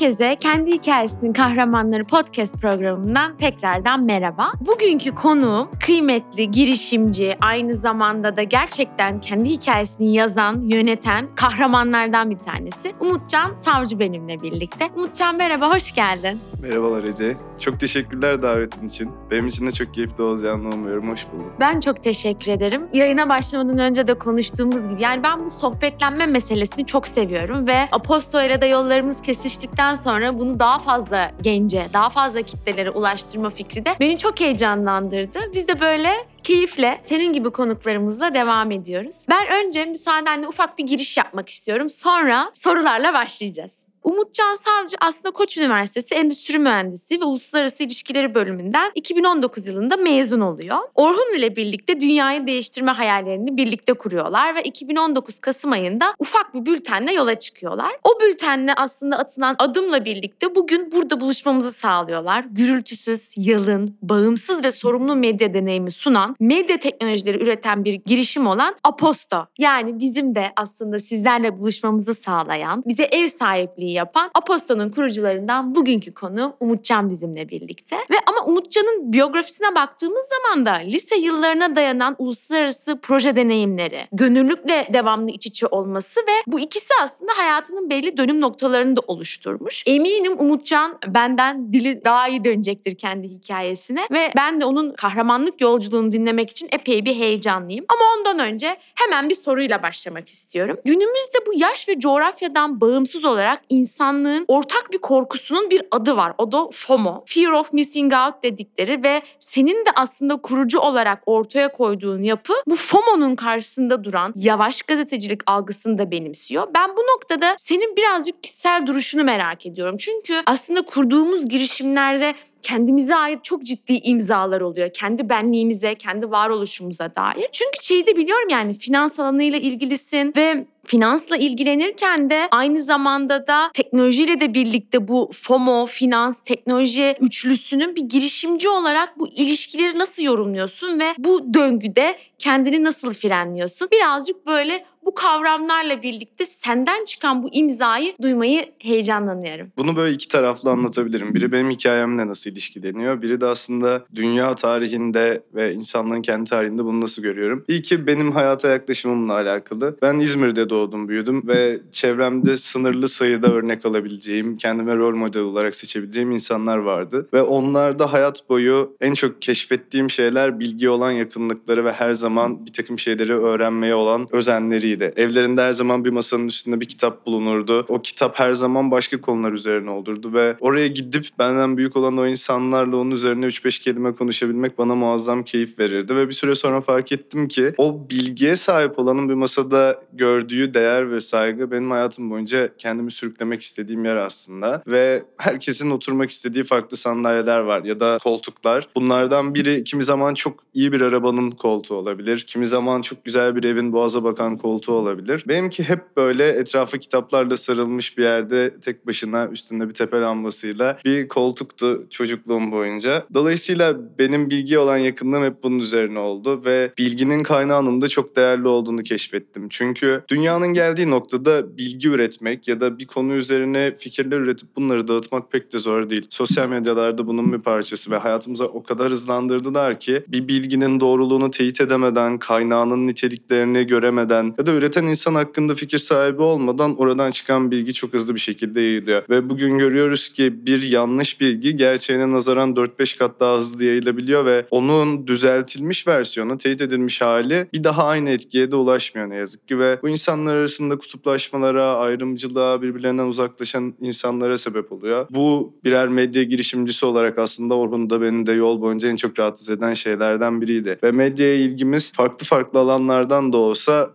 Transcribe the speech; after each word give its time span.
Herkese 0.00 0.36
kendi 0.36 0.72
hikayesinin 0.72 1.32
kahramanları 1.32 2.04
podcast 2.04 2.60
programından 2.60 3.36
tekrardan 3.36 4.06
merhaba. 4.06 4.52
Bugünkü 4.60 5.14
konuğum 5.14 5.68
kıymetli 5.86 6.50
girişimci, 6.50 7.36
aynı 7.40 7.74
zamanda 7.74 8.36
da 8.36 8.42
gerçekten 8.42 9.20
kendi 9.20 9.48
hikayesini 9.48 10.14
yazan, 10.14 10.54
yöneten 10.62 11.26
kahramanlardan 11.34 12.30
bir 12.30 12.38
tanesi. 12.38 12.94
Umutcan 13.00 13.54
Savcı 13.54 13.98
benimle 13.98 14.36
birlikte. 14.42 14.88
Umutcan 14.96 15.36
merhaba, 15.36 15.74
hoş 15.74 15.94
geldin. 15.94 16.40
Merhabalar 16.62 17.04
Ece. 17.04 17.36
Çok 17.60 17.80
teşekkürler 17.80 18.42
davetin 18.42 18.86
için. 18.86 19.10
Benim 19.30 19.46
için 19.46 19.66
de 19.66 19.70
çok 19.70 19.94
keyifli 19.94 20.22
olacağını 20.22 20.68
umuyorum. 20.74 21.10
Hoş 21.10 21.26
bulduk. 21.32 21.52
Ben 21.60 21.80
çok 21.80 22.02
teşekkür 22.02 22.52
ederim. 22.52 22.82
Yayına 22.92 23.28
başlamadan 23.28 23.78
önce 23.78 24.06
de 24.06 24.14
konuştuğumuz 24.14 24.88
gibi 24.88 25.02
yani 25.02 25.22
ben 25.22 25.38
bu 25.38 25.50
sohbetlenme 25.50 26.26
meselesini 26.26 26.86
çok 26.86 27.08
seviyorum 27.08 27.66
ve 27.66 27.88
Aposto 27.92 28.42
ile 28.42 28.60
de 28.60 28.66
yollarımız 28.66 29.22
kesiştikten 29.22 29.89
sonra 29.94 30.38
bunu 30.38 30.58
daha 30.58 30.78
fazla 30.78 31.30
gence, 31.42 31.86
daha 31.92 32.08
fazla 32.08 32.42
kitlelere 32.42 32.90
ulaştırma 32.90 33.50
fikri 33.50 33.84
de 33.84 33.96
beni 34.00 34.18
çok 34.18 34.40
heyecanlandırdı. 34.40 35.38
Biz 35.54 35.68
de 35.68 35.80
böyle 35.80 36.12
keyifle 36.44 37.00
senin 37.02 37.32
gibi 37.32 37.50
konuklarımızla 37.50 38.34
devam 38.34 38.70
ediyoruz. 38.70 39.26
Ben 39.28 39.46
önce 39.66 39.84
müsaadenle 39.84 40.48
ufak 40.48 40.78
bir 40.78 40.86
giriş 40.86 41.16
yapmak 41.16 41.48
istiyorum. 41.48 41.90
Sonra 41.90 42.50
sorularla 42.54 43.14
başlayacağız. 43.14 43.89
Umutcan 44.10 44.54
Savcı 44.54 44.96
aslında 45.00 45.30
Koç 45.30 45.56
Üniversitesi 45.56 46.14
Endüstri 46.14 46.58
Mühendisi 46.58 47.20
ve 47.20 47.24
Uluslararası 47.24 47.84
İlişkileri 47.84 48.34
bölümünden 48.34 48.90
2019 48.94 49.68
yılında 49.68 49.96
mezun 49.96 50.40
oluyor. 50.40 50.78
Orhun 50.94 51.38
ile 51.38 51.56
birlikte 51.56 52.00
dünyayı 52.00 52.46
değiştirme 52.46 52.90
hayallerini 52.90 53.56
birlikte 53.56 53.92
kuruyorlar 53.92 54.54
ve 54.54 54.62
2019 54.62 55.38
Kasım 55.38 55.72
ayında 55.72 56.14
ufak 56.18 56.54
bir 56.54 56.66
bültenle 56.66 57.12
yola 57.12 57.38
çıkıyorlar. 57.38 57.92
O 58.04 58.20
bültenle 58.20 58.74
aslında 58.74 59.18
atılan 59.18 59.56
adımla 59.58 60.04
birlikte 60.04 60.54
bugün 60.54 60.92
burada 60.92 61.20
buluşmamızı 61.20 61.72
sağlıyorlar. 61.72 62.44
Gürültüsüz, 62.50 63.34
yalın, 63.36 63.98
bağımsız 64.02 64.64
ve 64.64 64.70
sorumlu 64.70 65.16
medya 65.16 65.54
deneyimi 65.54 65.90
sunan, 65.90 66.36
medya 66.40 66.80
teknolojileri 66.80 67.42
üreten 67.42 67.84
bir 67.84 67.94
girişim 67.94 68.46
olan 68.46 68.74
Aposto. 68.84 69.46
Yani 69.58 69.98
bizim 69.98 70.34
de 70.34 70.52
aslında 70.56 70.98
sizlerle 70.98 71.58
buluşmamızı 71.58 72.14
sağlayan, 72.14 72.82
bize 72.86 73.02
ev 73.02 73.28
sahipliği 73.28 73.99
yapan 74.00 74.30
Aposto'nun 74.34 74.90
kurucularından 74.90 75.74
bugünkü 75.74 76.14
konu 76.14 76.56
Umutcan 76.60 77.10
bizimle 77.10 77.48
birlikte. 77.48 77.96
Ve 77.96 78.16
ama 78.26 78.44
Umutcan'ın 78.46 79.12
biyografisine 79.12 79.74
baktığımız 79.74 80.24
zaman 80.24 80.66
da 80.66 80.72
lise 80.72 81.16
yıllarına 81.16 81.76
dayanan 81.76 82.16
uluslararası 82.18 82.98
proje 83.02 83.36
deneyimleri, 83.36 84.06
gönüllülükle 84.12 84.88
devamlı 84.92 85.30
iç 85.30 85.46
içe 85.46 85.66
olması 85.66 86.20
ve 86.20 86.32
bu 86.46 86.60
ikisi 86.60 86.94
aslında 87.02 87.32
hayatının 87.36 87.90
belli 87.90 88.16
dönüm 88.16 88.40
noktalarını 88.40 88.96
da 88.96 89.00
oluşturmuş. 89.06 89.82
Eminim 89.86 90.40
Umutcan 90.40 90.98
benden 91.06 91.72
dili 91.72 92.04
daha 92.04 92.28
iyi 92.28 92.44
dönecektir 92.44 92.94
kendi 92.94 93.28
hikayesine 93.28 94.06
ve 94.10 94.32
ben 94.36 94.60
de 94.60 94.64
onun 94.64 94.92
kahramanlık 94.92 95.60
yolculuğunu 95.60 96.12
dinlemek 96.12 96.50
için 96.50 96.68
epey 96.72 97.04
bir 97.04 97.14
heyecanlıyım. 97.14 97.84
Ama 97.88 98.00
ondan 98.18 98.38
önce 98.38 98.76
hemen 98.94 99.28
bir 99.28 99.34
soruyla 99.34 99.82
başlamak 99.82 100.28
istiyorum. 100.28 100.76
Günümüzde 100.84 101.38
bu 101.46 101.50
yaş 101.54 101.88
ve 101.88 102.00
coğrafyadan 102.00 102.80
bağımsız 102.80 103.24
olarak 103.24 103.62
insanlığın 103.80 104.44
ortak 104.48 104.92
bir 104.92 104.98
korkusunun 104.98 105.70
bir 105.70 105.82
adı 105.90 106.16
var. 106.16 106.32
O 106.38 106.52
da 106.52 106.68
FOMO. 106.72 107.24
Fear 107.26 107.52
of 107.52 107.72
Missing 107.72 108.12
Out 108.14 108.42
dedikleri 108.42 109.02
ve 109.02 109.22
senin 109.40 109.86
de 109.86 109.90
aslında 109.96 110.36
kurucu 110.36 110.78
olarak 110.78 111.22
ortaya 111.26 111.72
koyduğun 111.72 112.22
yapı 112.22 112.52
bu 112.66 112.76
FOMO'nun 112.76 113.36
karşısında 113.36 114.04
duran 114.04 114.32
yavaş 114.36 114.82
gazetecilik 114.82 115.40
algısını 115.46 115.98
da 115.98 116.10
benimsiyor. 116.10 116.68
Ben 116.74 116.96
bu 116.96 117.00
noktada 117.00 117.54
senin 117.58 117.96
birazcık 117.96 118.42
kişisel 118.42 118.86
duruşunu 118.86 119.24
merak 119.24 119.66
ediyorum. 119.66 119.96
Çünkü 119.96 120.42
aslında 120.46 120.82
kurduğumuz 120.82 121.48
girişimlerde 121.48 122.34
kendimize 122.62 123.16
ait 123.16 123.44
çok 123.44 123.62
ciddi 123.62 123.92
imzalar 123.92 124.60
oluyor. 124.60 124.90
Kendi 124.94 125.28
benliğimize, 125.28 125.94
kendi 125.94 126.30
varoluşumuza 126.30 127.14
dair. 127.14 127.46
Çünkü 127.52 127.82
şeyi 127.82 128.06
de 128.06 128.16
biliyorum 128.16 128.48
yani 128.48 128.74
finans 128.74 129.20
alanıyla 129.20 129.58
ilgilisin 129.58 130.32
ve 130.36 130.66
finansla 130.86 131.36
ilgilenirken 131.36 132.30
de 132.30 132.48
aynı 132.50 132.80
zamanda 132.80 133.46
da 133.46 133.70
teknolojiyle 133.74 134.40
de 134.40 134.54
birlikte 134.54 135.08
bu 135.08 135.30
FOMO, 135.34 135.86
finans, 135.86 136.40
teknoloji 136.44 137.16
üçlüsünün 137.20 137.96
bir 137.96 138.02
girişimci 138.02 138.68
olarak 138.68 139.18
bu 139.18 139.28
ilişkileri 139.28 139.98
nasıl 139.98 140.22
yorumluyorsun 140.22 141.00
ve 141.00 141.14
bu 141.18 141.54
döngüde 141.54 142.18
kendini 142.38 142.84
nasıl 142.84 143.14
frenliyorsun? 143.14 143.88
Birazcık 143.92 144.46
böyle 144.46 144.84
bu 145.10 145.14
kavramlarla 145.14 146.02
birlikte 146.02 146.46
senden 146.46 147.04
çıkan 147.04 147.42
bu 147.42 147.48
imzayı 147.52 148.14
duymayı 148.22 148.66
heyecanlanıyorum. 148.78 149.72
Bunu 149.76 149.96
böyle 149.96 150.14
iki 150.14 150.28
taraflı 150.28 150.70
anlatabilirim. 150.70 151.34
Biri 151.34 151.52
benim 151.52 151.70
hikayemle 151.70 152.26
nasıl 152.26 152.50
ilişkileniyor. 152.50 153.22
Biri 153.22 153.40
de 153.40 153.46
aslında 153.46 154.04
dünya 154.14 154.54
tarihinde 154.54 155.42
ve 155.54 155.72
insanlığın 155.74 156.22
kendi 156.22 156.50
tarihinde 156.50 156.84
bunu 156.84 157.00
nasıl 157.00 157.22
görüyorum. 157.22 157.64
İlki 157.68 158.06
benim 158.06 158.32
hayata 158.32 158.68
yaklaşımımla 158.68 159.32
alakalı. 159.32 159.96
Ben 160.02 160.18
İzmir'de 160.18 160.70
doğdum, 160.70 161.08
büyüdüm 161.08 161.48
ve 161.48 161.78
çevremde 161.92 162.56
sınırlı 162.56 163.08
sayıda 163.08 163.52
örnek 163.52 163.86
alabileceğim, 163.86 164.56
kendime 164.56 164.96
rol 164.96 165.14
model 165.14 165.42
olarak 165.42 165.76
seçebileceğim 165.76 166.30
insanlar 166.30 166.78
vardı. 166.78 167.28
Ve 167.32 167.42
onlarda 167.42 168.12
hayat 168.12 168.48
boyu 168.48 168.96
en 169.00 169.14
çok 169.14 169.42
keşfettiğim 169.42 170.10
şeyler 170.10 170.60
bilgi 170.60 170.88
olan 170.88 171.10
yakınlıkları 171.10 171.84
ve 171.84 171.92
her 171.92 172.12
zaman 172.12 172.66
bir 172.66 172.72
takım 172.72 172.98
şeyleri 172.98 173.34
öğrenmeye 173.34 173.94
olan 173.94 174.26
özenleriydi. 174.32 174.99
Evlerinde 175.04 175.62
her 175.62 175.72
zaman 175.72 176.04
bir 176.04 176.10
masanın 176.10 176.48
üstünde 176.48 176.80
bir 176.80 176.88
kitap 176.88 177.26
bulunurdu. 177.26 177.86
O 177.88 178.02
kitap 178.02 178.38
her 178.38 178.52
zaman 178.52 178.90
başka 178.90 179.20
konular 179.20 179.52
üzerine 179.52 179.90
olurdu 179.90 180.32
ve 180.32 180.56
oraya 180.60 180.88
gidip 180.88 181.26
benden 181.38 181.76
büyük 181.76 181.96
olan 181.96 182.18
o 182.18 182.26
insanlarla 182.26 182.96
onun 182.96 183.10
üzerine 183.10 183.46
3-5 183.46 183.82
kelime 183.82 184.12
konuşabilmek 184.12 184.78
bana 184.78 184.94
muazzam 184.94 185.42
keyif 185.42 185.78
verirdi 185.78 186.16
ve 186.16 186.28
bir 186.28 186.32
süre 186.32 186.54
sonra 186.54 186.80
fark 186.80 187.12
ettim 187.12 187.48
ki 187.48 187.72
o 187.76 188.10
bilgiye 188.10 188.56
sahip 188.56 188.98
olanın 188.98 189.28
bir 189.28 189.34
masada 189.34 190.02
gördüğü 190.12 190.74
değer 190.74 191.10
ve 191.10 191.20
saygı 191.20 191.70
benim 191.70 191.90
hayatım 191.90 192.30
boyunca 192.30 192.76
kendimi 192.78 193.10
sürüklemek 193.10 193.60
istediğim 193.60 194.04
yer 194.04 194.16
aslında 194.16 194.82
ve 194.86 195.22
herkesin 195.38 195.90
oturmak 195.90 196.30
istediği 196.30 196.64
farklı 196.64 196.96
sandalyeler 196.96 197.58
var 197.58 197.84
ya 197.84 198.00
da 198.00 198.18
koltuklar. 198.22 198.88
Bunlardan 198.96 199.54
biri 199.54 199.84
kimi 199.84 200.04
zaman 200.04 200.34
çok 200.34 200.54
iyi 200.74 200.92
bir 200.92 201.00
arabanın 201.00 201.50
koltuğu 201.50 201.94
olabilir. 201.94 202.44
Kimi 202.46 202.66
zaman 202.66 203.02
çok 203.02 203.24
güzel 203.24 203.56
bir 203.56 203.64
evin 203.64 203.92
boğaza 203.92 204.24
bakan 204.24 204.58
koltuğu 204.58 204.79
olabilir. 204.88 205.44
Benimki 205.48 205.84
hep 205.84 206.16
böyle 206.16 206.48
etrafı 206.48 206.98
kitaplarla 206.98 207.56
sarılmış 207.56 208.18
bir 208.18 208.22
yerde 208.22 208.74
tek 208.80 209.06
başına 209.06 209.48
üstünde 209.48 209.88
bir 209.88 209.94
tepe 209.94 210.20
lambasıyla 210.20 210.98
bir 211.04 211.28
koltuktu 211.28 212.06
çocukluğum 212.10 212.72
boyunca. 212.72 213.26
Dolayısıyla 213.34 213.96
benim 214.18 214.50
bilgi 214.50 214.78
olan 214.78 214.96
yakınlığım 214.96 215.44
hep 215.44 215.62
bunun 215.62 215.78
üzerine 215.78 216.18
oldu 216.18 216.64
ve 216.64 216.92
bilginin 216.98 217.42
kaynağının 217.42 218.00
da 218.00 218.08
çok 218.08 218.36
değerli 218.36 218.68
olduğunu 218.68 219.02
keşfettim. 219.02 219.68
Çünkü 219.68 220.22
dünyanın 220.28 220.68
geldiği 220.68 221.10
noktada 221.10 221.76
bilgi 221.76 222.08
üretmek 222.08 222.68
ya 222.68 222.80
da 222.80 222.98
bir 222.98 223.06
konu 223.06 223.34
üzerine 223.34 223.94
fikirler 223.94 224.38
üretip 224.38 224.76
bunları 224.76 225.08
dağıtmak 225.08 225.52
pek 225.52 225.72
de 225.72 225.78
zor 225.78 226.10
değil. 226.10 226.26
Sosyal 226.30 226.68
medyalarda 226.68 227.26
bunun 227.26 227.52
bir 227.52 227.58
parçası 227.58 228.10
ve 228.10 228.16
hayatımıza 228.16 228.64
o 228.64 228.82
kadar 228.82 229.10
hızlandırdılar 229.10 230.00
ki 230.00 230.22
bir 230.28 230.48
bilginin 230.48 231.00
doğruluğunu 231.00 231.50
teyit 231.50 231.80
edemeden, 231.80 232.38
kaynağının 232.38 233.06
niteliklerini 233.06 233.86
göremeden 233.86 234.54
ya 234.58 234.66
da 234.66 234.69
üreten 234.72 235.04
insan 235.04 235.34
hakkında 235.34 235.74
fikir 235.74 235.98
sahibi 235.98 236.42
olmadan 236.42 236.96
oradan 236.96 237.30
çıkan 237.30 237.70
bilgi 237.70 237.92
çok 237.94 238.12
hızlı 238.12 238.34
bir 238.34 238.40
şekilde 238.40 238.80
yayılıyor. 238.80 239.22
Ve 239.30 239.50
bugün 239.50 239.78
görüyoruz 239.78 240.28
ki 240.28 240.66
bir 240.66 240.82
yanlış 240.82 241.40
bilgi 241.40 241.76
gerçeğine 241.76 242.32
nazaran 242.32 242.74
4-5 242.74 243.18
kat 243.18 243.40
daha 243.40 243.58
hızlı 243.58 243.84
yayılabiliyor 243.84 244.44
ve 244.44 244.66
onun 244.70 245.26
düzeltilmiş 245.26 246.06
versiyonu, 246.06 246.58
teyit 246.58 246.80
edilmiş 246.80 247.20
hali 247.20 247.66
bir 247.72 247.84
daha 247.84 248.04
aynı 248.04 248.30
etkiye 248.30 248.70
de 248.70 248.76
ulaşmıyor 248.76 249.30
ne 249.30 249.36
yazık 249.36 249.68
ki 249.68 249.78
ve 249.78 249.98
bu 250.02 250.08
insanlar 250.08 250.56
arasında 250.56 250.98
kutuplaşmalara, 250.98 251.94
ayrımcılığa, 251.94 252.82
birbirlerinden 252.82 253.26
uzaklaşan 253.26 253.94
insanlara 254.00 254.58
sebep 254.58 254.92
oluyor. 254.92 255.26
Bu 255.30 255.74
birer 255.84 256.08
medya 256.08 256.42
girişimcisi 256.42 257.06
olarak 257.06 257.38
aslında 257.38 257.74
Orhun 257.74 258.10
da 258.10 258.22
beni 258.22 258.46
de 258.46 258.52
yol 258.52 258.80
boyunca 258.80 259.08
en 259.08 259.16
çok 259.16 259.38
rahatsız 259.38 259.70
eden 259.70 259.94
şeylerden 259.94 260.60
biriydi. 260.60 260.98
Ve 261.02 261.12
medyaya 261.12 261.54
ilgimiz 261.54 262.12
farklı 262.12 262.46
farklı 262.46 262.78
alanlardan 262.78 263.52
da 263.52 263.56
olsa 263.56 264.10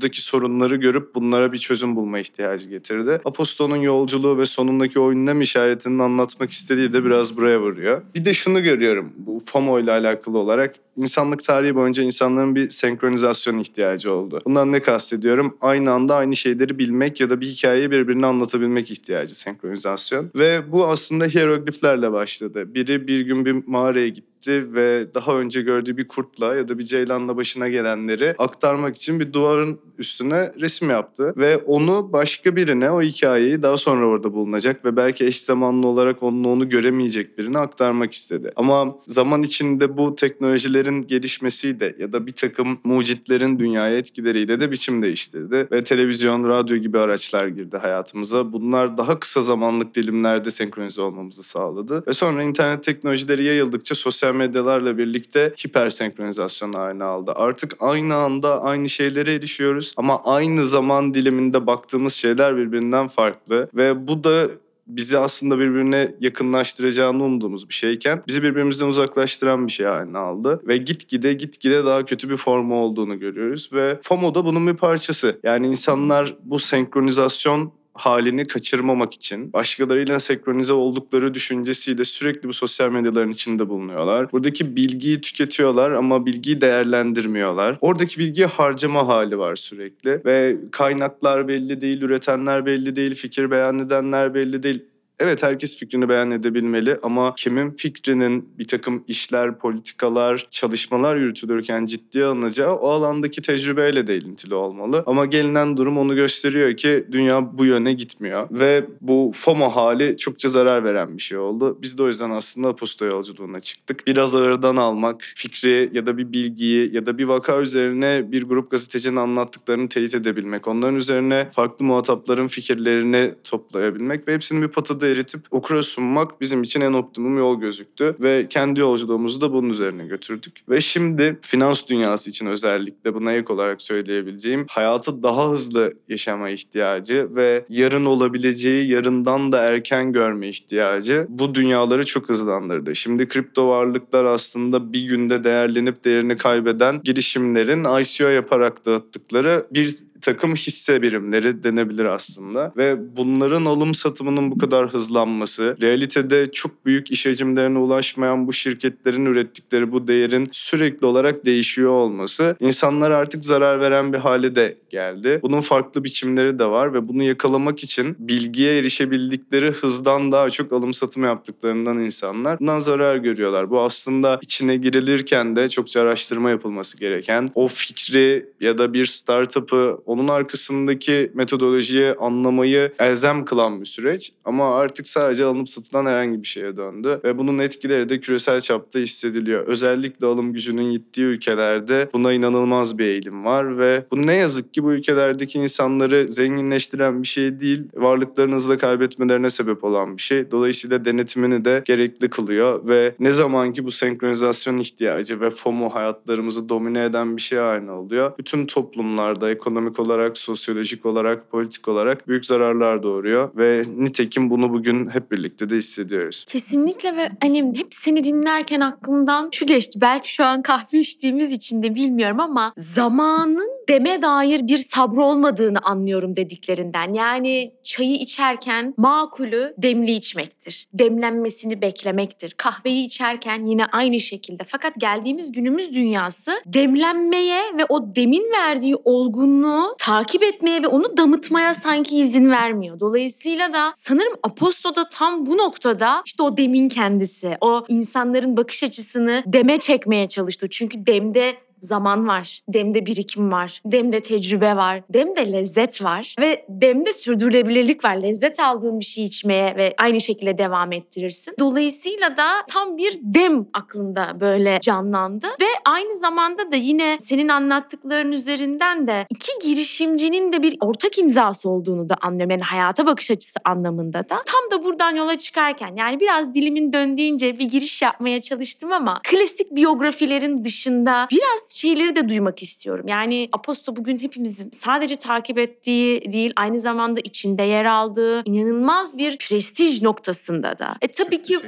buradaki 0.00 0.22
sorunları 0.22 0.76
görüp 0.76 1.14
bunlara 1.14 1.52
bir 1.52 1.58
çözüm 1.58 1.96
bulma 1.96 2.18
ihtiyacı 2.18 2.68
getirdi. 2.68 3.20
Aposto'nun 3.24 3.76
yolculuğu 3.76 4.38
ve 4.38 4.46
sonundaki 4.46 5.00
o 5.00 5.12
ünlem 5.12 5.40
işaretinin 5.40 5.98
anlatmak 5.98 6.50
istediği 6.50 6.92
de 6.92 7.04
biraz 7.04 7.36
buraya 7.36 7.60
vuruyor. 7.60 8.02
Bir 8.14 8.24
de 8.24 8.34
şunu 8.34 8.62
görüyorum 8.62 9.12
bu 9.16 9.29
FOMO 9.38 9.80
ile 9.80 9.92
alakalı 9.92 10.38
olarak 10.38 10.74
insanlık 10.96 11.44
tarihi 11.44 11.74
boyunca 11.74 12.02
insanların 12.02 12.54
bir 12.54 12.70
senkronizasyon 12.70 13.58
ihtiyacı 13.58 14.14
oldu. 14.14 14.40
Bundan 14.44 14.72
ne 14.72 14.82
kastediyorum? 14.82 15.56
Aynı 15.60 15.92
anda 15.92 16.14
aynı 16.14 16.36
şeyleri 16.36 16.78
bilmek 16.78 17.20
ya 17.20 17.30
da 17.30 17.40
bir 17.40 17.46
hikayeyi 17.46 17.90
birbirine 17.90 18.26
anlatabilmek 18.26 18.90
ihtiyacı 18.90 19.38
senkronizasyon. 19.38 20.30
Ve 20.34 20.72
bu 20.72 20.86
aslında 20.86 21.24
hierogliflerle 21.24 22.12
başladı. 22.12 22.74
Biri 22.74 23.06
bir 23.06 23.20
gün 23.20 23.44
bir 23.44 23.62
mağaraya 23.66 24.08
gitti 24.08 24.30
gitti 24.40 24.74
ve 24.74 25.14
daha 25.14 25.38
önce 25.38 25.62
gördüğü 25.62 25.96
bir 25.96 26.08
kurtla 26.08 26.54
ya 26.54 26.68
da 26.68 26.78
bir 26.78 26.84
ceylanla 26.84 27.36
başına 27.36 27.68
gelenleri 27.68 28.34
aktarmak 28.38 28.96
için 28.96 29.20
bir 29.20 29.32
duvarın 29.32 29.80
üstüne 29.98 30.52
resim 30.60 30.90
yaptı. 30.90 31.34
Ve 31.36 31.56
onu 31.56 32.12
başka 32.12 32.56
birine 32.56 32.90
o 32.90 33.02
hikayeyi 33.02 33.62
daha 33.62 33.76
sonra 33.76 34.06
orada 34.06 34.32
bulunacak 34.32 34.84
ve 34.84 34.96
belki 34.96 35.24
eş 35.26 35.40
zamanlı 35.40 35.86
olarak 35.86 36.22
onun 36.22 36.44
onu 36.44 36.68
göremeyecek 36.68 37.38
birine 37.38 37.58
aktarmak 37.58 38.12
istedi. 38.12 38.52
Ama 38.56 38.96
zaman 39.20 39.42
içinde 39.42 39.96
bu 39.96 40.14
teknolojilerin 40.14 41.06
gelişmesiyle 41.06 41.94
ya 41.98 42.12
da 42.12 42.26
bir 42.26 42.32
takım 42.32 42.78
mucitlerin 42.84 43.58
dünyaya 43.58 43.98
etkileriyle 43.98 44.60
de 44.60 44.70
biçim 44.70 45.02
değiştirdi. 45.02 45.68
Ve 45.72 45.84
televizyon, 45.84 46.48
radyo 46.48 46.76
gibi 46.76 46.98
araçlar 46.98 47.46
girdi 47.46 47.76
hayatımıza. 47.76 48.52
Bunlar 48.52 48.98
daha 48.98 49.20
kısa 49.20 49.42
zamanlık 49.42 49.94
dilimlerde 49.94 50.50
senkronize 50.50 51.00
olmamızı 51.00 51.42
sağladı. 51.42 52.04
Ve 52.06 52.12
sonra 52.12 52.42
internet 52.42 52.84
teknolojileri 52.84 53.44
yayıldıkça 53.44 53.94
sosyal 53.94 54.34
medyalarla 54.34 54.98
birlikte 54.98 55.52
hiper 55.64 55.90
senkronizasyon 55.90 56.72
haline 56.72 57.04
aldı. 57.04 57.32
Artık 57.34 57.76
aynı 57.80 58.14
anda 58.14 58.62
aynı 58.62 58.88
şeylere 58.88 59.34
erişiyoruz 59.34 59.94
ama 59.96 60.24
aynı 60.24 60.66
zaman 60.66 61.14
diliminde 61.14 61.66
baktığımız 61.66 62.14
şeyler 62.14 62.56
birbirinden 62.56 63.08
farklı. 63.08 63.68
Ve 63.74 64.06
bu 64.06 64.24
da 64.24 64.48
bizi 64.96 65.18
aslında 65.18 65.58
birbirine 65.58 66.14
yakınlaştıracağını 66.20 67.24
umduğumuz 67.24 67.68
bir 67.68 67.74
şeyken 67.74 68.22
bizi 68.28 68.42
birbirimizden 68.42 68.86
uzaklaştıran 68.86 69.66
bir 69.66 69.72
şey 69.72 69.86
haline 69.86 70.18
aldı. 70.18 70.60
Ve 70.66 70.76
gitgide 70.76 71.32
gitgide 71.32 71.84
daha 71.84 72.04
kötü 72.04 72.30
bir 72.30 72.36
formu 72.36 72.74
olduğunu 72.74 73.18
görüyoruz 73.18 73.70
ve 73.72 73.98
FOMO 74.02 74.34
da 74.34 74.44
bunun 74.44 74.66
bir 74.66 74.74
parçası. 74.74 75.40
Yani 75.42 75.66
insanlar 75.66 76.36
bu 76.44 76.58
senkronizasyon 76.58 77.72
halini 78.00 78.46
kaçırmamak 78.46 79.14
için 79.14 79.52
başkalarıyla 79.52 80.20
senkronize 80.20 80.72
oldukları 80.72 81.34
düşüncesiyle 81.34 82.04
sürekli 82.04 82.48
bu 82.48 82.52
sosyal 82.52 82.90
medyaların 82.90 83.30
içinde 83.30 83.68
bulunuyorlar. 83.68 84.32
Buradaki 84.32 84.76
bilgiyi 84.76 85.20
tüketiyorlar 85.20 85.90
ama 85.90 86.26
bilgiyi 86.26 86.60
değerlendirmiyorlar. 86.60 87.78
Oradaki 87.80 88.18
bilgiyi 88.18 88.46
harcama 88.46 89.08
hali 89.08 89.38
var 89.38 89.56
sürekli 89.56 90.20
ve 90.24 90.56
kaynaklar 90.70 91.48
belli 91.48 91.80
değil, 91.80 92.02
üretenler 92.02 92.66
belli 92.66 92.96
değil, 92.96 93.14
fikir 93.14 93.50
beyan 93.50 93.78
edenler 93.78 94.34
belli 94.34 94.62
değil. 94.62 94.84
Evet 95.20 95.42
herkes 95.42 95.76
fikrini 95.78 96.08
beyan 96.08 96.30
edebilmeli 96.30 96.98
ama 97.02 97.34
kimin 97.36 97.70
fikrinin 97.70 98.48
bir 98.58 98.68
takım 98.68 99.04
işler, 99.08 99.58
politikalar, 99.58 100.46
çalışmalar 100.50 101.16
yürütülürken 101.16 101.84
ciddiye 101.84 102.24
alınacağı 102.24 102.74
o 102.74 102.88
alandaki 102.88 103.42
tecrübeyle 103.42 104.06
de 104.06 104.16
ilintili 104.16 104.54
olmalı. 104.54 105.02
Ama 105.06 105.26
gelinen 105.26 105.76
durum 105.76 105.98
onu 105.98 106.14
gösteriyor 106.14 106.76
ki 106.76 107.06
dünya 107.12 107.58
bu 107.58 107.64
yöne 107.64 107.92
gitmiyor. 107.92 108.48
Ve 108.50 108.86
bu 109.00 109.32
FOMO 109.34 109.68
hali 109.68 110.16
çokça 110.16 110.48
zarar 110.48 110.84
veren 110.84 111.16
bir 111.16 111.22
şey 111.22 111.38
oldu. 111.38 111.78
Biz 111.82 111.98
de 111.98 112.02
o 112.02 112.08
yüzden 112.08 112.30
aslında 112.30 112.68
Aposto 112.68 113.04
yolculuğuna 113.04 113.60
çıktık. 113.60 114.06
Biraz 114.06 114.34
ağırdan 114.34 114.76
almak, 114.76 115.32
fikri 115.34 115.90
ya 115.92 116.06
da 116.06 116.18
bir 116.18 116.32
bilgiyi 116.32 116.94
ya 116.94 117.06
da 117.06 117.18
bir 117.18 117.24
vaka 117.24 117.60
üzerine 117.60 118.32
bir 118.32 118.42
grup 118.42 118.70
gazetecinin 118.70 119.16
anlattıklarını 119.16 119.88
teyit 119.88 120.14
edebilmek. 120.14 120.68
Onların 120.68 120.96
üzerine 120.96 121.48
farklı 121.54 121.84
muhatapların 121.84 122.48
fikirlerini 122.48 123.30
toplayabilmek 123.44 124.28
ve 124.28 124.34
hepsini 124.34 124.62
bir 124.62 124.68
potada 124.68 125.09
eritip 125.10 125.40
okura 125.50 125.82
sunmak 125.82 126.40
bizim 126.40 126.62
için 126.62 126.80
en 126.80 126.92
optimum 126.92 127.38
yol 127.38 127.60
gözüktü. 127.60 128.16
Ve 128.20 128.46
kendi 128.50 128.80
yolculuğumuzu 128.80 129.40
da 129.40 129.52
bunun 129.52 129.68
üzerine 129.68 130.06
götürdük. 130.06 130.62
Ve 130.68 130.80
şimdi 130.80 131.38
finans 131.42 131.88
dünyası 131.88 132.30
için 132.30 132.46
özellikle 132.46 133.14
buna 133.14 133.32
ek 133.32 133.52
olarak 133.52 133.82
söyleyebileceğim 133.82 134.66
hayatı 134.68 135.22
daha 135.22 135.50
hızlı 135.50 135.94
yaşama 136.08 136.50
ihtiyacı 136.50 137.28
ve 137.34 137.64
yarın 137.68 138.04
olabileceği 138.04 138.90
yarından 138.90 139.52
da 139.52 139.62
erken 139.62 140.12
görme 140.12 140.48
ihtiyacı 140.48 141.26
bu 141.28 141.54
dünyaları 141.54 142.06
çok 142.06 142.28
hızlandırdı. 142.28 142.96
Şimdi 142.96 143.28
kripto 143.28 143.68
varlıklar 143.68 144.24
aslında 144.24 144.92
bir 144.92 145.02
günde 145.02 145.44
değerlenip 145.44 146.04
değerini 146.04 146.36
kaybeden 146.36 147.00
girişimlerin 147.04 148.00
ICO 148.00 148.28
yaparak 148.28 148.86
dağıttıkları 148.86 149.66
bir 149.70 149.96
takım 150.20 150.54
hisse 150.54 151.02
birimleri 151.02 151.64
denebilir 151.64 152.04
aslında. 152.04 152.72
Ve 152.76 153.16
bunların 153.16 153.64
alım 153.64 153.94
satımının 153.94 154.50
bu 154.50 154.58
kadar 154.58 154.92
hızlanması, 154.92 155.76
realitede 155.80 156.52
çok 156.52 156.86
büyük 156.86 157.10
iş 157.10 157.26
hacimlerine 157.26 157.78
ulaşmayan 157.78 158.46
bu 158.46 158.52
şirketlerin 158.52 159.26
ürettikleri 159.26 159.92
bu 159.92 160.08
değerin 160.08 160.48
sürekli 160.52 161.06
olarak 161.06 161.46
değişiyor 161.46 161.90
olması 161.90 162.56
insanlar 162.60 163.10
artık 163.10 163.44
zarar 163.44 163.80
veren 163.80 164.12
bir 164.12 164.18
hale 164.18 164.54
de 164.54 164.78
geldi. 164.90 165.40
Bunun 165.42 165.60
farklı 165.60 166.04
biçimleri 166.04 166.58
de 166.58 166.64
var 166.64 166.94
ve 166.94 167.08
bunu 167.08 167.22
yakalamak 167.22 167.84
için 167.84 168.16
bilgiye 168.18 168.78
erişebildikleri 168.78 169.70
hızdan 169.72 170.32
daha 170.32 170.50
çok 170.50 170.72
alım 170.72 170.92
satım 170.92 171.24
yaptıklarından 171.24 171.98
insanlar 171.98 172.60
bundan 172.60 172.78
zarar 172.78 173.16
görüyorlar. 173.16 173.70
Bu 173.70 173.80
aslında 173.80 174.38
içine 174.42 174.76
girilirken 174.76 175.56
de 175.56 175.68
çokça 175.68 176.00
araştırma 176.00 176.50
yapılması 176.50 176.98
gereken 176.98 177.50
o 177.54 177.68
fikri 177.68 178.46
ya 178.60 178.78
da 178.78 178.92
bir 178.92 179.06
startup'ı 179.06 179.98
onun 180.10 180.28
arkasındaki 180.28 181.30
metodolojiyi 181.34 182.14
anlamayı 182.14 182.92
elzem 182.98 183.44
kılan 183.44 183.80
bir 183.80 183.86
süreç. 183.86 184.32
Ama 184.44 184.76
artık 184.76 185.08
sadece 185.08 185.44
alınıp 185.44 185.68
satılan 185.68 186.06
herhangi 186.06 186.42
bir 186.42 186.46
şeye 186.46 186.76
döndü. 186.76 187.20
Ve 187.24 187.38
bunun 187.38 187.58
etkileri 187.58 188.08
de 188.08 188.20
küresel 188.20 188.60
çapta 188.60 188.98
hissediliyor. 188.98 189.66
Özellikle 189.66 190.26
alım 190.26 190.52
gücünün 190.52 190.92
gittiği 190.92 191.22
ülkelerde 191.22 192.10
buna 192.12 192.32
inanılmaz 192.32 192.98
bir 192.98 193.04
eğilim 193.04 193.44
var. 193.44 193.78
Ve 193.78 194.04
bu 194.10 194.26
ne 194.26 194.34
yazık 194.34 194.74
ki 194.74 194.84
bu 194.84 194.92
ülkelerdeki 194.92 195.58
insanları 195.58 196.28
zenginleştiren 196.28 197.22
bir 197.22 197.28
şey 197.28 197.60
değil. 197.60 197.82
Varlıklarını 197.94 198.54
hızla 198.54 198.78
kaybetmelerine 198.78 199.50
sebep 199.50 199.84
olan 199.84 200.16
bir 200.16 200.22
şey. 200.22 200.50
Dolayısıyla 200.50 201.04
denetimini 201.04 201.64
de 201.64 201.82
gerekli 201.86 202.30
kılıyor. 202.30 202.88
Ve 202.88 203.14
ne 203.20 203.32
zaman 203.32 203.72
ki 203.72 203.84
bu 203.84 203.90
senkronizasyon 203.90 204.78
ihtiyacı 204.78 205.40
ve 205.40 205.50
FOMO 205.50 205.88
hayatlarımızı 205.88 206.68
domine 206.68 207.04
eden 207.04 207.36
bir 207.36 207.42
şey 207.42 207.58
haline 207.58 207.90
oluyor. 207.90 208.32
Bütün 208.38 208.66
toplumlarda 208.66 209.50
ekonomik 209.50 209.99
olarak, 210.00 210.38
sosyolojik 210.38 211.06
olarak, 211.06 211.50
politik 211.50 211.88
olarak 211.88 212.28
büyük 212.28 212.46
zararlar 212.46 213.02
doğuruyor. 213.02 213.50
Ve 213.56 213.84
nitekim 213.96 214.50
bunu 214.50 214.72
bugün 214.72 215.08
hep 215.08 215.32
birlikte 215.32 215.70
de 215.70 215.76
hissediyoruz. 215.76 216.44
Kesinlikle 216.48 217.16
ve 217.16 217.30
hani 217.42 217.72
hep 217.76 217.86
seni 217.90 218.24
dinlerken 218.24 218.80
aklımdan 218.80 219.48
şu 219.52 219.66
geçti. 219.66 220.00
Belki 220.00 220.34
şu 220.34 220.44
an 220.44 220.62
kahve 220.62 220.98
içtiğimiz 220.98 221.52
için 221.52 221.82
de 221.82 221.94
bilmiyorum 221.94 222.40
ama 222.40 222.72
zamanın 222.76 223.70
deme 223.88 224.22
dair 224.22 224.66
bir 224.66 224.78
sabrı 224.78 225.22
olmadığını 225.22 225.78
anlıyorum 225.78 226.36
dediklerinden. 226.36 227.12
Yani 227.12 227.72
çayı 227.82 228.14
içerken 228.14 228.94
makulü 228.96 229.74
demli 229.78 230.12
içmektir. 230.12 230.86
Demlenmesini 230.94 231.80
beklemektir. 231.80 232.54
Kahveyi 232.56 233.06
içerken 233.06 233.66
yine 233.66 233.86
aynı 233.86 234.20
şekilde. 234.20 234.62
Fakat 234.68 234.94
geldiğimiz 235.00 235.52
günümüz 235.52 235.94
dünyası 235.94 236.52
demlenmeye 236.66 237.62
ve 237.78 237.86
o 237.88 238.14
demin 238.14 238.52
verdiği 238.52 238.96
olgunluğu 239.04 239.89
takip 239.98 240.42
etmeye 240.42 240.82
ve 240.82 240.86
onu 240.86 241.16
damıtmaya 241.16 241.74
sanki 241.74 242.18
izin 242.18 242.50
vermiyor. 242.50 243.00
Dolayısıyla 243.00 243.72
da 243.72 243.92
sanırım 243.94 244.32
Aposto'da 244.42 245.08
tam 245.08 245.46
bu 245.46 245.58
noktada 245.58 246.22
işte 246.24 246.42
o 246.42 246.56
demin 246.56 246.88
kendisi, 246.88 247.56
o 247.60 247.84
insanların 247.88 248.56
bakış 248.56 248.82
açısını 248.82 249.42
deme 249.46 249.78
çekmeye 249.78 250.28
çalıştı. 250.28 250.66
Çünkü 250.70 251.06
demde 251.06 251.56
zaman 251.80 252.28
var, 252.28 252.60
demde 252.68 253.06
birikim 253.06 253.52
var, 253.52 253.82
demde 253.84 254.20
tecrübe 254.20 254.76
var, 254.76 255.02
demde 255.10 255.52
lezzet 255.52 256.04
var 256.04 256.34
ve 256.40 256.64
demde 256.68 257.12
sürdürülebilirlik 257.12 258.04
var. 258.04 258.16
Lezzet 258.16 258.60
aldığın 258.60 259.00
bir 259.00 259.04
şey 259.04 259.24
içmeye 259.24 259.76
ve 259.76 259.94
aynı 259.98 260.20
şekilde 260.20 260.58
devam 260.58 260.92
ettirirsin. 260.92 261.54
Dolayısıyla 261.58 262.36
da 262.36 262.48
tam 262.68 262.96
bir 262.96 263.18
dem 263.22 263.66
aklında 263.72 264.40
böyle 264.40 264.78
canlandı 264.82 265.46
ve 265.60 265.68
aynı 265.84 266.16
zamanda 266.16 266.72
da 266.72 266.76
yine 266.76 267.16
senin 267.20 267.48
anlattıkların 267.48 268.32
üzerinden 268.32 269.06
de 269.06 269.26
iki 269.30 269.52
girişimcinin 269.62 270.52
de 270.52 270.62
bir 270.62 270.76
ortak 270.80 271.18
imzası 271.18 271.70
olduğunu 271.70 272.08
da 272.08 272.16
anlıyorum. 272.20 272.50
Yani 272.50 272.62
hayata 272.62 273.06
bakış 273.06 273.30
açısı 273.30 273.58
anlamında 273.64 274.18
da. 274.18 274.42
Tam 274.46 274.70
da 274.80 274.84
buradan 274.84 275.14
yola 275.14 275.38
çıkarken 275.38 275.96
yani 275.96 276.20
biraz 276.20 276.54
dilimin 276.54 276.92
döndüğünce 276.92 277.58
bir 277.58 277.64
giriş 277.64 278.02
yapmaya 278.02 278.40
çalıştım 278.40 278.92
ama 278.92 279.20
klasik 279.30 279.74
biyografilerin 279.74 280.64
dışında 280.64 281.28
biraz 281.30 281.69
şeyleri 281.70 282.16
de 282.16 282.28
duymak 282.28 282.62
istiyorum. 282.62 283.08
Yani 283.08 283.48
Aposto 283.52 283.96
bugün 283.96 284.18
hepimizin 284.18 284.70
sadece 284.70 285.16
takip 285.16 285.58
ettiği 285.58 286.32
değil 286.32 286.52
aynı 286.56 286.80
zamanda 286.80 287.20
içinde 287.20 287.62
yer 287.62 287.84
aldığı 287.84 288.42
inanılmaz 288.44 289.18
bir 289.18 289.38
prestij 289.38 290.02
noktasında 290.02 290.78
da. 290.78 290.96
E 291.02 291.08
tabii 291.08 291.36
Çok 291.36 291.44
ki 291.44 291.58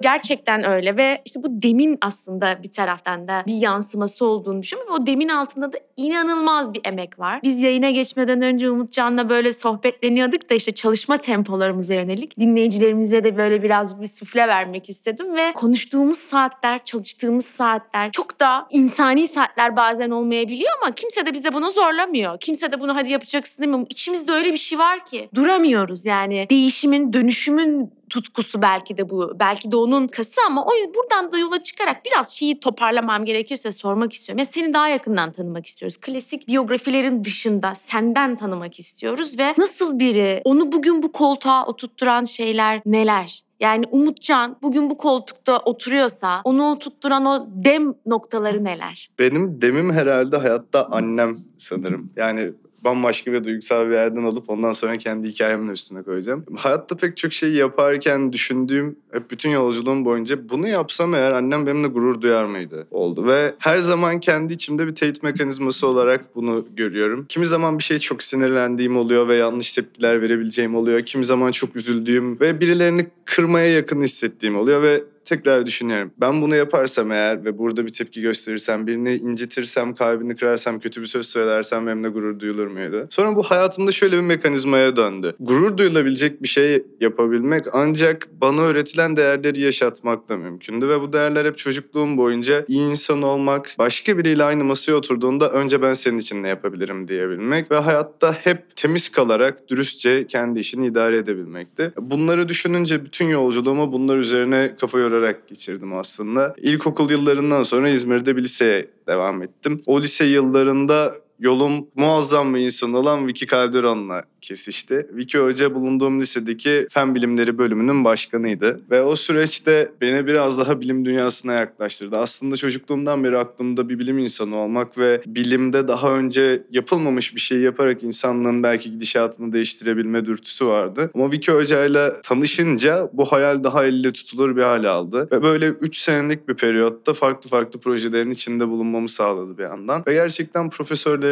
gerçekten 0.00 0.64
öyle 0.64 0.96
ve 0.96 1.22
işte 1.24 1.42
bu 1.42 1.62
demin 1.62 1.98
aslında 2.00 2.62
bir 2.62 2.70
taraftan 2.70 3.28
da 3.28 3.42
bir 3.46 3.54
yansıması 3.54 4.24
olduğunu 4.24 4.62
düşünüyorum. 4.62 4.94
O 4.94 5.06
demin 5.06 5.28
altında 5.28 5.72
da 5.72 5.78
inanılmaz 5.96 6.74
bir 6.74 6.80
emek 6.84 7.18
var. 7.18 7.40
Biz 7.42 7.60
yayına 7.60 7.90
geçmeden 7.90 8.42
önce 8.42 8.70
Umutcan'la 8.70 9.28
böyle 9.28 9.52
sohbetleniyorduk 9.52 10.50
da 10.50 10.54
işte 10.54 10.72
çalışma 10.72 11.18
tempolarımıza 11.18 11.94
yönelik 11.94 12.38
dinleyicilerimize 12.38 13.24
de 13.24 13.36
böyle 13.36 13.62
biraz 13.62 14.00
bir 14.00 14.06
sufle 14.06 14.48
vermek 14.48 14.88
istedim 14.88 15.36
ve 15.36 15.52
konuştuğumuz 15.52 16.18
saatler, 16.18 16.84
çalıştığımız 16.84 17.46
saatler 17.46 18.12
çok 18.12 18.40
da 18.40 18.66
insani 18.70 19.28
saatler 19.28 19.51
saatler 19.52 19.76
bazen 19.76 20.10
olmayabiliyor 20.10 20.72
ama 20.82 20.94
kimse 20.94 21.26
de 21.26 21.34
bize 21.34 21.54
bunu 21.54 21.70
zorlamıyor. 21.70 22.40
Kimse 22.40 22.72
de 22.72 22.80
bunu 22.80 22.96
hadi 22.96 23.10
yapacaksın 23.10 23.62
demiyor. 23.62 23.86
İçimizde 23.90 24.32
öyle 24.32 24.52
bir 24.52 24.56
şey 24.56 24.78
var 24.78 25.06
ki 25.06 25.28
duramıyoruz 25.34 26.06
yani. 26.06 26.46
Değişimin, 26.50 27.12
dönüşümün 27.12 27.92
tutkusu 28.10 28.62
belki 28.62 28.96
de 28.96 29.10
bu. 29.10 29.32
Belki 29.40 29.72
de 29.72 29.76
onun 29.76 30.06
kası 30.06 30.40
ama 30.46 30.66
o 30.66 30.74
yüzden 30.74 30.94
buradan 30.94 31.32
da 31.32 31.38
yola 31.38 31.60
çıkarak 31.60 32.04
biraz 32.04 32.30
şeyi 32.30 32.60
toparlamam 32.60 33.24
gerekirse 33.24 33.72
sormak 33.72 34.12
istiyorum. 34.12 34.38
Ya 34.38 34.44
seni 34.44 34.74
daha 34.74 34.88
yakından 34.88 35.32
tanımak 35.32 35.66
istiyoruz. 35.66 35.96
Klasik 35.96 36.48
biyografilerin 36.48 37.24
dışında 37.24 37.74
senden 37.74 38.36
tanımak 38.36 38.78
istiyoruz 38.78 39.38
ve 39.38 39.54
nasıl 39.58 39.98
biri, 39.98 40.40
onu 40.44 40.72
bugün 40.72 41.02
bu 41.02 41.12
koltuğa 41.12 41.66
oturtturan 41.66 42.24
şeyler 42.24 42.80
neler? 42.86 43.42
Yani 43.62 43.84
Umutcan 43.90 44.56
bugün 44.62 44.90
bu 44.90 44.96
koltukta 44.96 45.58
oturuyorsa 45.58 46.40
onu 46.44 46.78
tutturan 46.78 47.26
o 47.26 47.48
dem 47.64 47.94
noktaları 48.06 48.64
neler? 48.64 49.10
Benim 49.18 49.62
demim 49.62 49.92
herhalde 49.92 50.36
hayatta 50.36 50.86
annem 50.90 51.36
sanırım. 51.58 52.12
Yani 52.16 52.52
bambaşka 52.84 53.32
ve 53.32 53.44
duygusal 53.44 53.86
bir 53.86 53.92
yerden 53.92 54.22
alıp 54.22 54.50
ondan 54.50 54.72
sonra 54.72 54.96
kendi 54.96 55.28
hikayemin 55.28 55.68
üstüne 55.68 56.02
koyacağım. 56.02 56.44
Hayatta 56.56 56.96
pek 56.96 57.16
çok 57.16 57.32
şeyi 57.32 57.56
yaparken 57.56 58.32
düşündüğüm 58.32 58.96
hep 59.12 59.30
bütün 59.30 59.50
yolculuğum 59.50 60.04
boyunca 60.04 60.48
bunu 60.48 60.68
yapsam 60.68 61.14
eğer 61.14 61.32
annem 61.32 61.66
benimle 61.66 61.88
gurur 61.88 62.20
duyar 62.20 62.44
mıydı 62.44 62.86
oldu. 62.90 63.26
Ve 63.26 63.54
her 63.58 63.78
zaman 63.78 64.20
kendi 64.20 64.52
içimde 64.52 64.86
bir 64.86 64.94
teyit 64.94 65.22
mekanizması 65.22 65.86
olarak 65.86 66.36
bunu 66.36 66.66
görüyorum. 66.76 67.26
Kimi 67.28 67.46
zaman 67.46 67.78
bir 67.78 67.84
şey 67.84 67.98
çok 67.98 68.22
sinirlendiğim 68.22 68.96
oluyor 68.96 69.28
ve 69.28 69.36
yanlış 69.36 69.72
tepkiler 69.72 70.22
verebileceğim 70.22 70.74
oluyor. 70.74 71.02
Kimi 71.02 71.24
zaman 71.24 71.50
çok 71.50 71.76
üzüldüğüm 71.76 72.40
ve 72.40 72.60
birilerini 72.60 73.06
kırmaya 73.24 73.72
yakın 73.72 74.02
hissettiğim 74.02 74.56
oluyor 74.56 74.82
ve 74.82 75.04
tekrar 75.36 75.66
düşünüyorum. 75.66 76.10
Ben 76.20 76.42
bunu 76.42 76.56
yaparsam 76.56 77.12
eğer 77.12 77.44
ve 77.44 77.58
burada 77.58 77.86
bir 77.86 77.92
tepki 77.92 78.20
gösterirsem, 78.20 78.86
birini 78.86 79.14
incitirsem, 79.14 79.94
kalbini 79.94 80.36
kırarsam, 80.36 80.80
kötü 80.80 81.00
bir 81.00 81.06
söz 81.06 81.26
söylersem 81.26 81.86
benimle 81.86 82.08
gurur 82.08 82.40
duyulur 82.40 82.66
muydu? 82.66 83.06
Sonra 83.10 83.36
bu 83.36 83.42
hayatımda 83.42 83.92
şöyle 83.92 84.16
bir 84.16 84.22
mekanizmaya 84.22 84.96
döndü. 84.96 85.34
Gurur 85.40 85.76
duyulabilecek 85.76 86.42
bir 86.42 86.48
şey 86.48 86.82
yapabilmek 87.00 87.64
ancak 87.72 88.28
bana 88.40 88.60
öğretilen 88.60 89.16
değerleri 89.16 89.60
yaşatmakla 89.60 90.36
mümkündü 90.36 90.88
ve 90.88 91.00
bu 91.00 91.12
değerler 91.12 91.44
hep 91.44 91.58
çocukluğum 91.58 92.16
boyunca 92.16 92.64
iyi 92.68 92.90
insan 92.90 93.22
olmak, 93.22 93.74
başka 93.78 94.18
biriyle 94.18 94.44
aynı 94.44 94.64
masaya 94.64 94.94
oturduğunda 94.94 95.50
önce 95.50 95.82
ben 95.82 95.92
senin 95.92 96.18
için 96.18 96.42
ne 96.42 96.48
yapabilirim 96.48 97.08
diyebilmek 97.08 97.70
ve 97.70 97.76
hayatta 97.76 98.32
hep 98.32 98.76
temiz 98.76 99.08
kalarak 99.08 99.68
dürüstçe 99.68 100.26
kendi 100.26 100.58
işini 100.58 100.86
idare 100.86 101.16
edebilmekti. 101.16 101.92
Bunları 102.00 102.48
düşününce 102.48 103.04
bütün 103.04 103.26
yolculuğumu 103.26 103.92
bunlar 103.92 104.16
üzerine 104.16 104.74
kafa 104.80 104.98
yorarak 104.98 105.21
geçirdim 105.30 105.94
aslında. 105.94 106.54
İlkokul 106.58 107.10
yıllarından 107.10 107.62
sonra 107.62 107.88
İzmir'de 107.88 108.36
bir 108.36 108.42
liseye 108.42 108.88
devam 109.06 109.42
ettim. 109.42 109.82
O 109.86 110.00
lise 110.00 110.24
yıllarında 110.24 111.14
yolum 111.42 111.86
muazzam 111.96 112.54
bir 112.54 112.60
insan 112.60 112.94
olan 112.94 113.26
Vicky 113.26 113.48
Calderon'la 113.48 114.24
kesişti. 114.40 115.06
Vicky 115.12 115.44
Hoca 115.44 115.74
bulunduğum 115.74 116.20
lisedeki 116.20 116.86
fen 116.90 117.14
bilimleri 117.14 117.58
bölümünün 117.58 118.04
başkanıydı. 118.04 118.80
Ve 118.90 119.02
o 119.02 119.16
süreçte 119.16 119.92
beni 120.00 120.26
biraz 120.26 120.58
daha 120.58 120.80
bilim 120.80 121.04
dünyasına 121.04 121.52
yaklaştırdı. 121.52 122.16
Aslında 122.18 122.56
çocukluğumdan 122.56 123.24
beri 123.24 123.38
aklımda 123.38 123.88
bir 123.88 123.98
bilim 123.98 124.18
insanı 124.18 124.56
olmak 124.56 124.98
ve 124.98 125.22
bilimde 125.26 125.88
daha 125.88 126.14
önce 126.14 126.62
yapılmamış 126.70 127.34
bir 127.34 127.40
şey 127.40 127.60
yaparak 127.60 128.02
insanlığın 128.02 128.62
belki 128.62 128.92
gidişatını 128.92 129.52
değiştirebilme 129.52 130.26
dürtüsü 130.26 130.66
vardı. 130.66 131.10
Ama 131.14 131.32
Vicky 131.32 131.58
Hoca 131.58 131.84
ile 131.84 132.12
tanışınca 132.22 133.10
bu 133.12 133.24
hayal 133.24 133.64
daha 133.64 133.84
elle 133.84 134.12
tutulur 134.12 134.56
bir 134.56 134.62
hale 134.62 134.88
aldı. 134.88 135.28
Ve 135.32 135.42
böyle 135.42 135.66
3 135.68 135.96
senelik 135.98 136.48
bir 136.48 136.54
periyotta 136.54 137.14
farklı 137.14 137.50
farklı 137.50 137.80
projelerin 137.80 138.30
içinde 138.30 138.68
bulunmamı 138.68 139.08
sağladı 139.08 139.58
bir 139.58 139.62
yandan. 139.62 140.02
Ve 140.06 140.12
gerçekten 140.12 140.70